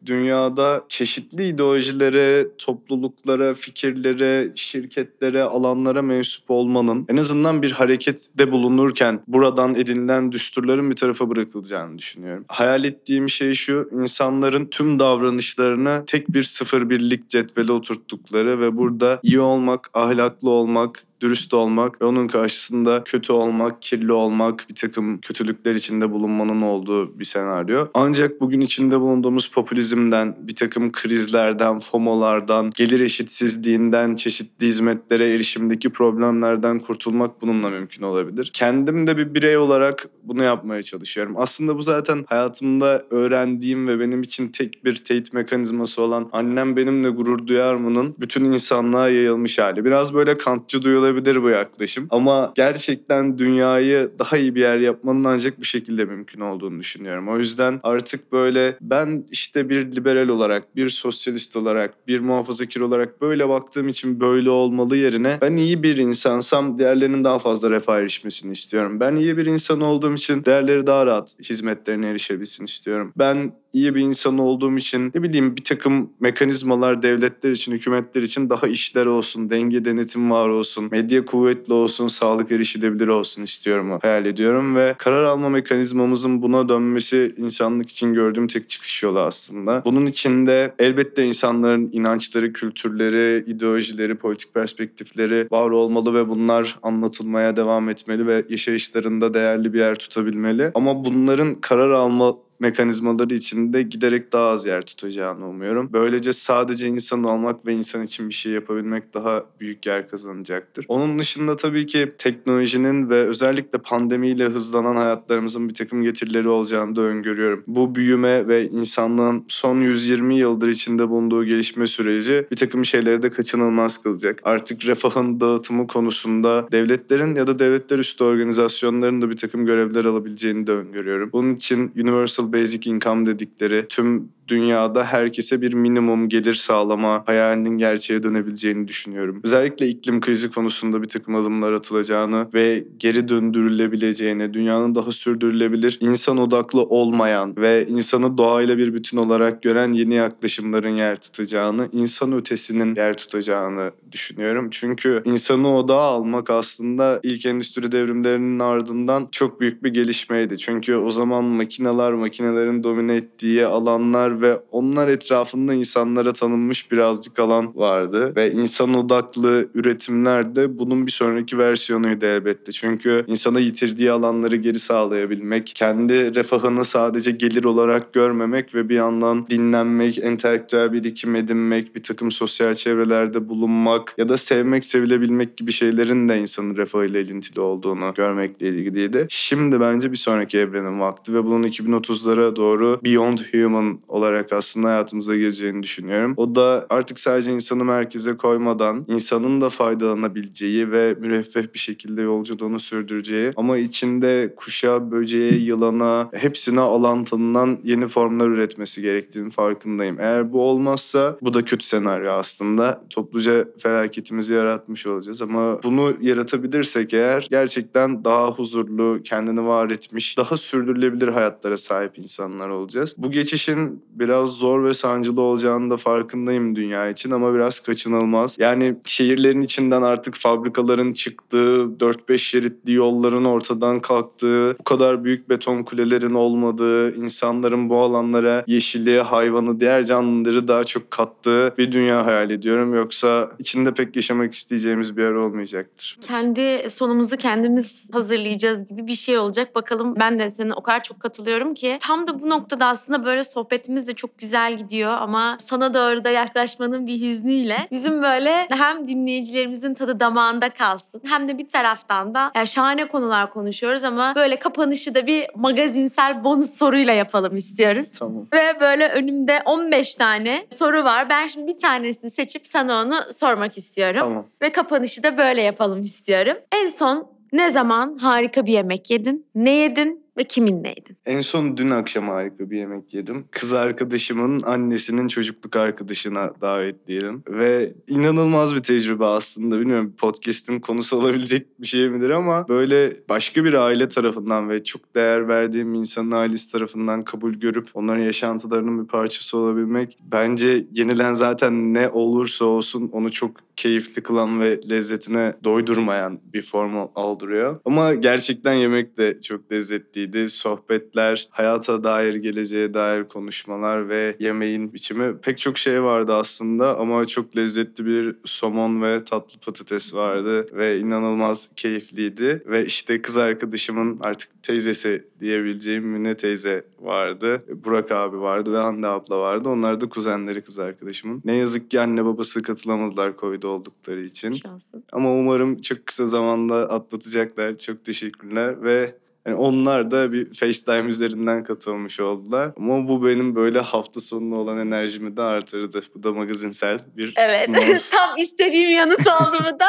dünyada 0.06 0.84
çeşitli 0.88 1.48
ideolojilere, 1.48 2.46
topluluklara, 2.58 3.54
fikirlere, 3.54 4.52
şirketlere, 4.54 5.42
alanlara 5.42 6.02
mensup 6.02 6.50
olmanın 6.50 7.06
en 7.08 7.16
azından 7.16 7.62
bir 7.62 7.70
harekette 7.70 8.52
bulunurken 8.52 9.20
buradan 9.26 9.74
edinilen 9.74 10.32
düsturların 10.32 10.90
bir 10.90 10.96
tarafa 10.96 11.30
bırakılacağını 11.30 11.98
düşünüyorum. 11.98 12.44
Hayal 12.48 12.84
ettiğim 12.84 13.28
şey 13.30 13.54
şu, 13.54 13.81
insanların 13.92 14.66
tüm 14.66 14.98
davranışlarını 14.98 16.04
tek 16.06 16.28
bir 16.28 16.42
sıfır 16.42 16.90
birlik 16.90 17.28
cetvele 17.28 17.72
oturttukları 17.72 18.60
ve 18.60 18.76
burada 18.76 19.20
iyi 19.22 19.40
olmak, 19.40 19.90
ahlaklı 19.94 20.50
olmak, 20.50 21.04
dürüst 21.22 21.54
olmak 21.54 22.02
ve 22.02 22.04
onun 22.04 22.28
karşısında 22.28 23.04
kötü 23.04 23.32
olmak, 23.32 23.82
kirli 23.82 24.12
olmak, 24.12 24.66
bir 24.70 24.74
takım 24.74 25.18
kötülükler 25.18 25.74
içinde 25.74 26.10
bulunmanın 26.10 26.62
olduğu 26.62 27.18
bir 27.18 27.24
senaryo. 27.24 27.86
Ancak 27.94 28.40
bugün 28.40 28.60
içinde 28.60 29.00
bulunduğumuz 29.00 29.50
popülizmden, 29.50 30.36
bir 30.38 30.56
takım 30.56 30.92
krizlerden, 30.92 31.78
FOMO'lardan, 31.78 32.70
gelir 32.70 33.00
eşitsizliğinden, 33.00 34.14
çeşitli 34.14 34.66
hizmetlere 34.66 35.30
erişimdeki 35.34 35.90
problemlerden 35.90 36.78
kurtulmak 36.78 37.42
bununla 37.42 37.70
mümkün 37.70 38.02
olabilir. 38.02 38.50
Kendim 38.54 39.06
de 39.06 39.16
bir 39.16 39.34
birey 39.34 39.56
olarak 39.56 40.08
bunu 40.22 40.42
yapmaya 40.42 40.82
çalışıyorum. 40.82 41.34
Aslında 41.36 41.76
bu 41.76 41.82
zaten 41.82 42.24
hayatımda 42.28 43.02
öğrendiğim 43.10 43.88
ve 43.88 44.00
benim 44.00 44.22
için 44.22 44.48
tek 44.48 44.84
bir 44.84 44.94
teyit 44.94 45.32
mekanizması 45.32 46.02
olan 46.02 46.28
annem 46.32 46.76
benimle 46.76 47.08
gurur 47.08 47.46
duyar 47.46 47.74
mı'nın 47.74 48.14
bütün 48.20 48.44
insanlığa 48.44 49.08
yayılmış 49.08 49.58
hali. 49.58 49.84
Biraz 49.84 50.14
böyle 50.14 50.38
kantçı 50.38 50.82
duyulabilir 50.82 51.11
olabilir 51.12 51.42
bu 51.42 51.48
yaklaşım. 51.48 52.06
Ama 52.10 52.52
gerçekten 52.54 53.38
dünyayı 53.38 54.10
daha 54.18 54.36
iyi 54.36 54.54
bir 54.54 54.60
yer 54.60 54.78
yapmanın 54.78 55.24
ancak 55.24 55.60
bu 55.60 55.64
şekilde 55.64 56.04
mümkün 56.04 56.40
olduğunu 56.40 56.80
düşünüyorum. 56.80 57.28
O 57.28 57.38
yüzden 57.38 57.80
artık 57.82 58.32
böyle 58.32 58.76
ben 58.80 59.24
işte 59.30 59.68
bir 59.68 59.96
liberal 59.96 60.28
olarak, 60.28 60.76
bir 60.76 60.88
sosyalist 60.88 61.56
olarak, 61.56 62.08
bir 62.08 62.20
muhafazakar 62.20 62.80
olarak 62.80 63.20
böyle 63.20 63.48
baktığım 63.48 63.88
için 63.88 64.20
böyle 64.20 64.50
olmalı 64.50 64.96
yerine 64.96 65.38
ben 65.40 65.56
iyi 65.56 65.82
bir 65.82 65.96
insansam 65.96 66.78
diğerlerinin 66.78 67.24
daha 67.24 67.38
fazla 67.38 67.70
refah 67.70 67.98
erişmesini 67.98 68.52
istiyorum. 68.52 69.00
Ben 69.00 69.16
iyi 69.16 69.36
bir 69.36 69.46
insan 69.46 69.80
olduğum 69.80 70.14
için 70.14 70.44
değerleri 70.44 70.86
daha 70.86 71.06
rahat 71.06 71.36
hizmetlerine 71.50 72.08
erişebilsin 72.08 72.64
istiyorum. 72.64 73.12
Ben 73.18 73.52
iyi 73.72 73.94
bir 73.94 74.00
insan 74.00 74.38
olduğum 74.38 74.76
için 74.76 75.10
ne 75.14 75.22
bileyim 75.22 75.56
bir 75.56 75.64
takım 75.64 76.10
mekanizmalar 76.20 77.02
devletler 77.02 77.50
için, 77.50 77.72
hükümetler 77.72 78.22
için 78.22 78.50
daha 78.50 78.68
işler 78.68 79.06
olsun, 79.06 79.50
denge 79.50 79.84
denetim 79.84 80.30
var 80.30 80.48
olsun, 80.48 80.88
medya 80.90 81.24
kuvvetli 81.24 81.72
olsun, 81.72 82.08
sağlık 82.08 82.52
erişilebilir 82.52 83.08
olsun 83.08 83.42
istiyorum, 83.42 83.98
hayal 84.02 84.26
ediyorum 84.26 84.76
ve 84.76 84.94
karar 84.98 85.24
alma 85.24 85.48
mekanizmamızın 85.48 86.42
buna 86.42 86.68
dönmesi 86.68 87.28
insanlık 87.36 87.90
için 87.90 88.14
gördüğüm 88.14 88.46
tek 88.46 88.68
çıkış 88.68 89.02
yolu 89.02 89.20
aslında. 89.20 89.82
Bunun 89.84 90.06
içinde 90.06 90.74
elbette 90.78 91.24
insanların 91.24 91.90
inançları, 91.92 92.52
kültürleri, 92.52 93.44
ideolojileri, 93.50 94.14
politik 94.14 94.54
perspektifleri 94.54 95.46
var 95.50 95.70
olmalı 95.70 96.14
ve 96.14 96.28
bunlar 96.28 96.76
anlatılmaya 96.82 97.56
devam 97.56 97.88
etmeli 97.88 98.26
ve 98.26 98.44
yaşayışlarında 98.48 99.34
değerli 99.34 99.72
bir 99.72 99.78
yer 99.78 99.94
tutabilmeli. 99.94 100.70
Ama 100.74 101.04
bunların 101.04 101.54
karar 101.54 101.90
alma 101.90 102.34
mekanizmaları 102.62 103.34
içinde 103.34 103.82
giderek 103.82 104.32
daha 104.32 104.48
az 104.48 104.66
yer 104.66 104.82
tutacağını 104.82 105.48
umuyorum. 105.48 105.90
Böylece 105.92 106.32
sadece 106.32 106.88
insan 106.88 107.24
olmak 107.24 107.66
ve 107.66 107.74
insan 107.74 108.02
için 108.02 108.28
bir 108.28 108.34
şey 108.34 108.52
yapabilmek 108.52 109.14
daha 109.14 109.44
büyük 109.60 109.86
yer 109.86 110.08
kazanacaktır. 110.08 110.84
Onun 110.88 111.18
dışında 111.18 111.56
tabii 111.56 111.86
ki 111.86 112.12
teknolojinin 112.18 113.10
ve 113.10 113.14
özellikle 113.14 113.78
pandemiyle 113.78 114.44
hızlanan 114.44 114.96
hayatlarımızın 114.96 115.68
bir 115.68 115.74
takım 115.74 116.02
getirileri 116.02 116.48
olacağını 116.48 116.96
da 116.96 117.00
öngörüyorum. 117.00 117.64
Bu 117.66 117.94
büyüme 117.94 118.48
ve 118.48 118.68
insanlığın 118.68 119.44
son 119.48 119.80
120 119.80 120.38
yıldır 120.38 120.68
içinde 120.68 121.08
bulunduğu 121.08 121.44
gelişme 121.44 121.86
süreci 121.86 122.46
bir 122.50 122.56
takım 122.56 122.84
şeyleri 122.84 123.22
de 123.22 123.30
kaçınılmaz 123.30 124.02
kılacak. 124.02 124.40
Artık 124.44 124.86
refahın 124.86 125.40
dağıtımı 125.40 125.86
konusunda 125.86 126.68
devletlerin 126.72 127.34
ya 127.34 127.46
da 127.46 127.58
devletler 127.58 127.98
üstü 127.98 128.24
organizasyonların 128.24 129.22
da 129.22 129.30
bir 129.30 129.36
takım 129.36 129.66
görevler 129.66 130.04
alabileceğini 130.04 130.66
de 130.66 130.72
öngörüyorum. 130.72 131.30
Bunun 131.32 131.54
için 131.54 131.92
Universal 131.96 132.51
basic 132.52 132.86
income 132.86 133.26
dedikleri 133.26 133.88
tüm 133.88 134.28
dünyada 134.52 135.04
herkese 135.04 135.62
bir 135.62 135.72
minimum 135.72 136.28
gelir 136.28 136.54
sağlama 136.54 137.22
hayalinin 137.26 137.78
gerçeğe 137.78 138.22
dönebileceğini 138.22 138.88
düşünüyorum. 138.88 139.40
Özellikle 139.44 139.88
iklim 139.88 140.20
krizi 140.20 140.50
konusunda 140.50 141.02
bir 141.02 141.08
takım 141.08 141.34
adımlar 141.34 141.72
atılacağını 141.72 142.48
ve 142.54 142.84
geri 142.98 143.28
döndürülebileceğini, 143.28 144.54
dünyanın 144.54 144.94
daha 144.94 145.12
sürdürülebilir, 145.12 145.98
insan 146.00 146.38
odaklı 146.38 146.82
olmayan 146.82 147.56
ve 147.56 147.86
insanı 147.86 148.38
doğayla 148.38 148.78
bir 148.78 148.94
bütün 148.94 149.18
olarak 149.18 149.62
gören 149.62 149.92
yeni 149.92 150.14
yaklaşımların 150.14 150.96
yer 150.96 151.20
tutacağını, 151.20 151.88
insan 151.92 152.32
ötesinin 152.32 152.94
yer 152.94 153.16
tutacağını 153.16 153.90
düşünüyorum. 154.12 154.68
Çünkü 154.70 155.22
insanı 155.24 155.76
odağa 155.76 156.00
almak 156.00 156.50
aslında 156.50 157.20
ilk 157.22 157.46
endüstri 157.46 157.92
devrimlerinin 157.92 158.58
ardından 158.58 159.28
çok 159.32 159.60
büyük 159.60 159.84
bir 159.84 159.94
gelişmeydi. 159.94 160.58
Çünkü 160.58 160.96
o 160.96 161.10
zaman 161.10 161.44
makineler, 161.44 162.12
makinelerin 162.12 162.84
domine 162.84 163.16
ettiği 163.16 163.66
alanlar 163.66 164.41
ve 164.42 164.60
onlar 164.70 165.08
etrafında 165.08 165.74
insanlara 165.74 166.32
tanınmış 166.32 166.92
birazcık 166.92 167.38
alan 167.38 167.76
vardı. 167.76 168.32
Ve 168.36 168.52
insan 168.52 168.94
odaklı 168.94 169.68
üretimler 169.74 170.56
de 170.56 170.78
bunun 170.78 171.06
bir 171.06 171.12
sonraki 171.12 171.58
versiyonuydu 171.58 172.26
elbette. 172.26 172.72
Çünkü 172.72 173.24
insana 173.26 173.60
yitirdiği 173.60 174.10
alanları 174.10 174.56
geri 174.56 174.78
sağlayabilmek, 174.78 175.72
kendi 175.74 176.34
refahını 176.34 176.84
sadece 176.84 177.30
gelir 177.30 177.64
olarak 177.64 178.12
görmemek 178.12 178.74
ve 178.74 178.88
bir 178.88 178.94
yandan 178.94 179.46
dinlenmek, 179.50 180.18
entelektüel 180.18 180.92
birikim 180.92 181.36
edinmek, 181.36 181.94
bir 181.94 182.02
takım 182.02 182.30
sosyal 182.30 182.74
çevrelerde 182.74 183.48
bulunmak 183.48 184.14
ya 184.18 184.28
da 184.28 184.36
sevmek, 184.36 184.84
sevilebilmek 184.84 185.56
gibi 185.56 185.72
şeylerin 185.72 186.28
de 186.28 186.38
insanın 186.38 186.76
refahıyla 186.76 187.20
ilintili 187.20 187.60
olduğunu 187.60 188.12
görmekle 188.14 188.68
ilgiliydi. 188.68 189.26
Şimdi 189.28 189.80
bence 189.80 190.12
bir 190.12 190.16
sonraki 190.16 190.58
evrenin 190.58 191.00
vakti 191.00 191.34
ve 191.34 191.44
bunun 191.44 191.62
2030'lara 191.62 192.56
doğru 192.56 193.00
Beyond 193.04 193.38
Human 193.52 193.98
olarak 194.08 194.31
aslında 194.52 194.88
hayatımıza 194.88 195.36
gireceğini 195.36 195.82
düşünüyorum. 195.82 196.34
O 196.36 196.54
da 196.54 196.86
artık 196.90 197.18
sadece 197.18 197.52
insanı 197.52 197.84
merkeze 197.84 198.36
koymadan 198.36 199.04
insanın 199.08 199.60
da 199.60 199.70
faydalanabileceği 199.70 200.90
ve 200.90 201.16
müreffeh 201.20 201.62
bir 201.74 201.78
şekilde 201.78 202.22
yolculuğunu 202.22 202.78
sürdüreceği 202.78 203.52
ama 203.56 203.78
içinde 203.78 204.54
kuşa, 204.56 205.10
böceğe, 205.10 205.54
yılana 205.54 206.28
hepsine 206.32 206.80
alan 206.80 207.24
tanınan 207.24 207.78
yeni 207.84 208.08
formlar 208.08 208.48
üretmesi 208.48 209.02
gerektiğini 209.02 209.50
farkındayım. 209.50 210.20
Eğer 210.20 210.52
bu 210.52 210.62
olmazsa 210.62 211.36
bu 211.42 211.54
da 211.54 211.64
kötü 211.64 211.86
senaryo 211.86 212.32
aslında. 212.32 213.04
Topluca 213.10 213.68
felaketimizi 213.78 214.54
yaratmış 214.54 215.06
olacağız 215.06 215.42
ama 215.42 215.82
bunu 215.82 216.16
yaratabilirsek 216.20 217.14
eğer 217.14 217.46
gerçekten 217.50 218.24
daha 218.24 218.50
huzurlu, 218.50 219.20
kendini 219.24 219.66
var 219.66 219.90
etmiş, 219.90 220.38
daha 220.38 220.56
sürdürülebilir 220.56 221.28
hayatlara 221.28 221.76
sahip 221.76 222.18
insanlar 222.18 222.68
olacağız. 222.68 223.14
Bu 223.18 223.30
geçişin 223.30 224.04
biraz 224.12 224.50
zor 224.50 224.84
ve 224.84 224.94
sancılı 224.94 225.40
olacağını 225.40 225.90
da 225.90 225.96
farkındayım 225.96 226.76
dünya 226.76 227.08
için 227.08 227.30
ama 227.30 227.54
biraz 227.54 227.80
kaçınılmaz. 227.80 228.58
Yani 228.58 228.94
şehirlerin 229.06 229.60
içinden 229.60 230.02
artık 230.02 230.36
fabrikaların 230.36 231.12
çıktığı, 231.12 231.88
4-5 232.00 232.38
şeritli 232.38 232.92
yolların 232.92 233.44
ortadan 233.44 234.00
kalktığı, 234.00 234.76
bu 234.78 234.84
kadar 234.84 235.24
büyük 235.24 235.48
beton 235.48 235.82
kulelerin 235.82 236.34
olmadığı, 236.34 237.16
insanların 237.16 237.88
bu 237.88 237.96
alanlara 237.96 238.64
yeşili, 238.66 239.20
hayvanı, 239.20 239.80
diğer 239.80 240.04
canlıları 240.04 240.68
daha 240.68 240.84
çok 240.84 241.10
kattığı 241.10 241.74
bir 241.78 241.92
dünya 241.92 242.26
hayal 242.26 242.50
ediyorum. 242.50 242.94
Yoksa 242.94 243.50
içinde 243.58 243.94
pek 243.94 244.16
yaşamak 244.16 244.54
isteyeceğimiz 244.54 245.16
bir 245.16 245.22
yer 245.22 245.32
olmayacaktır. 245.32 246.18
Kendi 246.28 246.90
sonumuzu 246.90 247.36
kendimiz 247.36 248.10
hazırlayacağız 248.12 248.88
gibi 248.88 249.06
bir 249.06 249.14
şey 249.14 249.38
olacak. 249.38 249.74
Bakalım 249.74 250.14
ben 250.20 250.38
de 250.38 250.50
senin 250.50 250.70
o 250.70 250.82
kadar 250.82 251.02
çok 251.02 251.20
katılıyorum 251.20 251.74
ki 251.74 251.98
tam 252.00 252.26
da 252.26 252.40
bu 252.40 252.50
noktada 252.50 252.86
aslında 252.86 253.24
böyle 253.24 253.44
sohbetimiz 253.44 254.01
sohbetimiz 254.02 254.06
de 254.06 254.14
çok 254.14 254.38
güzel 254.38 254.78
gidiyor 254.78 255.10
ama 255.10 255.56
sana 255.60 255.94
doğru 255.94 256.24
da 256.24 256.30
yaklaşmanın 256.30 257.06
bir 257.06 257.20
hüznüyle 257.20 257.88
bizim 257.90 258.22
böyle 258.22 258.66
hem 258.70 259.06
dinleyicilerimizin 259.06 259.94
tadı 259.94 260.20
damağında 260.20 260.70
kalsın 260.70 261.22
hem 261.24 261.48
de 261.48 261.58
bir 261.58 261.68
taraftan 261.68 262.34
da 262.34 262.52
ya 262.54 262.66
şahane 262.66 263.08
konular 263.08 263.50
konuşuyoruz 263.50 264.04
ama 264.04 264.34
böyle 264.34 264.58
kapanışı 264.58 265.14
da 265.14 265.26
bir 265.26 265.46
magazinsel 265.54 266.44
bonus 266.44 266.70
soruyla 266.70 267.12
yapalım 267.12 267.56
istiyoruz. 267.56 268.12
Tamam. 268.18 268.46
Ve 268.52 268.80
böyle 268.80 269.08
önümde 269.08 269.62
15 269.64 270.14
tane 270.14 270.66
soru 270.70 271.04
var. 271.04 271.28
Ben 271.28 271.46
şimdi 271.48 271.66
bir 271.66 271.80
tanesini 271.80 272.30
seçip 272.30 272.66
sana 272.66 273.02
onu 273.02 273.14
sormak 273.32 273.78
istiyorum. 273.78 274.20
Tamam. 274.20 274.46
Ve 274.62 274.72
kapanışı 274.72 275.22
da 275.22 275.36
böyle 275.36 275.62
yapalım 275.62 276.02
istiyorum. 276.02 276.56
En 276.72 276.86
son 276.86 277.32
ne 277.52 277.70
zaman 277.70 278.18
harika 278.18 278.66
bir 278.66 278.72
yemek 278.72 279.10
yedin? 279.10 279.46
Ne 279.54 279.70
yedin 279.70 280.21
ve 280.36 280.44
kiminle 280.44 280.88
yedin? 280.88 281.16
En 281.26 281.40
son 281.40 281.76
dün 281.76 281.90
akşam 281.90 282.28
harika 282.28 282.70
bir 282.70 282.78
yemek 282.78 283.14
yedim. 283.14 283.44
Kız 283.50 283.72
arkadaşımın 283.72 284.62
annesinin 284.62 285.28
çocukluk 285.28 285.76
arkadaşına 285.76 286.52
davetliyelim. 286.60 287.42
Ve 287.48 287.92
inanılmaz 288.08 288.74
bir 288.74 288.82
tecrübe 288.82 289.24
aslında. 289.24 289.80
Bilmiyorum 289.80 290.14
podcast'in 290.18 290.80
konusu 290.80 291.16
olabilecek 291.16 291.80
bir 291.80 291.86
şey 291.86 292.08
midir 292.08 292.30
ama 292.30 292.68
böyle 292.68 293.12
başka 293.28 293.64
bir 293.64 293.74
aile 293.74 294.08
tarafından 294.08 294.70
ve 294.70 294.84
çok 294.84 295.14
değer 295.14 295.48
verdiğim 295.48 295.94
insanın 295.94 296.30
ailesi 296.30 296.72
tarafından 296.72 297.24
kabul 297.24 297.52
görüp 297.52 297.88
onların 297.94 298.22
yaşantılarının 298.22 299.02
bir 299.02 299.08
parçası 299.08 299.58
olabilmek 299.58 300.18
bence 300.32 300.84
yenilen 300.92 301.34
zaten 301.34 301.94
ne 301.94 302.08
olursa 302.08 302.64
olsun 302.64 303.10
onu 303.12 303.30
çok 303.30 303.71
keyifli 303.76 304.22
kılan 304.22 304.60
ve 304.60 304.80
lezzetine 304.90 305.54
doydurmayan 305.64 306.40
bir 306.54 306.62
form 306.62 307.08
aldırıyor. 307.14 307.80
Ama 307.84 308.14
gerçekten 308.14 308.72
yemek 308.72 309.18
de 309.18 309.40
çok 309.40 309.72
lezzetliydi. 309.72 310.48
Sohbetler, 310.48 311.48
hayata 311.50 312.04
dair, 312.04 312.34
geleceğe 312.34 312.94
dair 312.94 313.24
konuşmalar 313.24 314.08
ve 314.08 314.36
yemeğin 314.38 314.92
biçimi 314.92 315.38
pek 315.38 315.58
çok 315.58 315.78
şey 315.78 316.02
vardı 316.02 316.34
aslında 316.34 316.98
ama 316.98 317.24
çok 317.24 317.56
lezzetli 317.56 318.06
bir 318.06 318.36
somon 318.44 319.02
ve 319.02 319.24
tatlı 319.24 319.60
patates 319.60 320.14
vardı 320.14 320.66
ve 320.76 320.98
inanılmaz 320.98 321.68
keyifliydi. 321.76 322.62
Ve 322.66 322.86
işte 322.86 323.22
kız 323.22 323.36
arkadaşımın 323.36 324.20
artık 324.22 324.62
teyzesi 324.62 325.24
diyebileceğim 325.40 326.04
Mine 326.04 326.36
teyze 326.36 326.84
vardı. 327.00 327.64
Burak 327.84 328.12
abi 328.12 328.40
vardı 328.40 328.72
ve 328.72 328.78
Hande 328.78 329.06
abla 329.06 329.38
vardı. 329.38 329.68
Onlar 329.68 330.00
da 330.00 330.08
kuzenleri 330.08 330.60
kız 330.60 330.78
arkadaşımın. 330.78 331.42
Ne 331.44 331.56
yazık 331.56 331.90
ki 331.90 332.00
anne 332.00 332.24
babası 332.24 332.62
katılamadılar 332.62 333.32
Covid 333.36 333.61
oldukları 333.68 334.20
için. 334.24 334.54
Şansın. 334.54 335.04
Ama 335.12 335.32
umarım 335.32 335.80
çok 335.80 336.06
kısa 336.06 336.26
zamanda 336.26 336.90
atlatacaklar. 336.90 337.78
Çok 337.78 338.04
teşekkürler 338.04 338.82
ve 338.82 339.14
yani 339.46 339.56
onlar 339.56 340.10
da 340.10 340.32
bir 340.32 340.54
FaceTime 340.54 341.10
üzerinden 341.10 341.64
katılmış 341.64 342.20
oldular. 342.20 342.70
Ama 342.76 343.08
bu 343.08 343.26
benim 343.26 343.54
böyle 343.54 343.80
hafta 343.80 344.20
sonuna 344.20 344.56
olan 344.56 344.78
enerjimi 344.78 345.36
de 345.36 345.42
artırdı. 345.42 346.00
Bu 346.14 346.22
da 346.22 346.32
magazinsel 346.32 346.98
bir 347.16 347.34
Evet. 347.36 347.68
Tam 348.12 348.38
istediğim 348.38 348.90
yanıt 348.90 349.26
oldu 349.26 349.56
bu 349.60 349.80
da. 349.80 349.86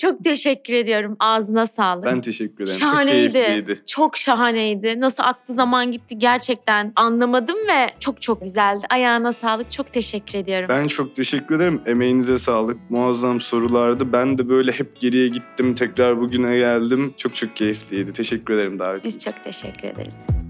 Çok 0.00 0.24
teşekkür 0.24 0.72
ediyorum. 0.72 1.16
Ağzına 1.20 1.66
sağlık. 1.66 2.04
Ben 2.04 2.20
teşekkür 2.20 2.64
ederim. 2.64 2.78
Şahaneydi. 2.80 3.32
Çok 3.32 3.32
keyifliydi. 3.32 3.80
Çok 3.86 4.16
şahaneydi. 4.16 5.00
Nasıl 5.00 5.22
aktı 5.22 5.52
zaman 5.52 5.92
gitti 5.92 6.18
gerçekten 6.18 6.92
anlamadım 6.96 7.56
ve 7.68 7.86
çok 8.00 8.22
çok 8.22 8.40
güzeldi. 8.40 8.86
Ayağına 8.90 9.32
sağlık. 9.32 9.72
Çok 9.72 9.92
teşekkür 9.92 10.38
ediyorum. 10.38 10.66
Ben 10.68 10.86
çok 10.86 11.14
teşekkür 11.14 11.56
ederim. 11.56 11.82
Emeğinize 11.86 12.38
sağlık. 12.38 12.90
Muazzam 12.90 13.40
sorulardı. 13.40 14.12
Ben 14.12 14.38
de 14.38 14.48
böyle 14.48 14.72
hep 14.72 15.00
geriye 15.00 15.28
gittim. 15.28 15.74
Tekrar 15.74 16.20
bugüne 16.20 16.58
geldim. 16.58 17.14
Çok 17.16 17.36
çok 17.36 17.56
keyifliydi. 17.56 18.12
Teşekkür 18.12 18.54
ederim 18.54 18.78
davetiniz 18.92 19.14
Biz 19.14 19.24
çok 19.24 19.44
teşekkür 19.44 19.88
ederiz. 19.88 20.41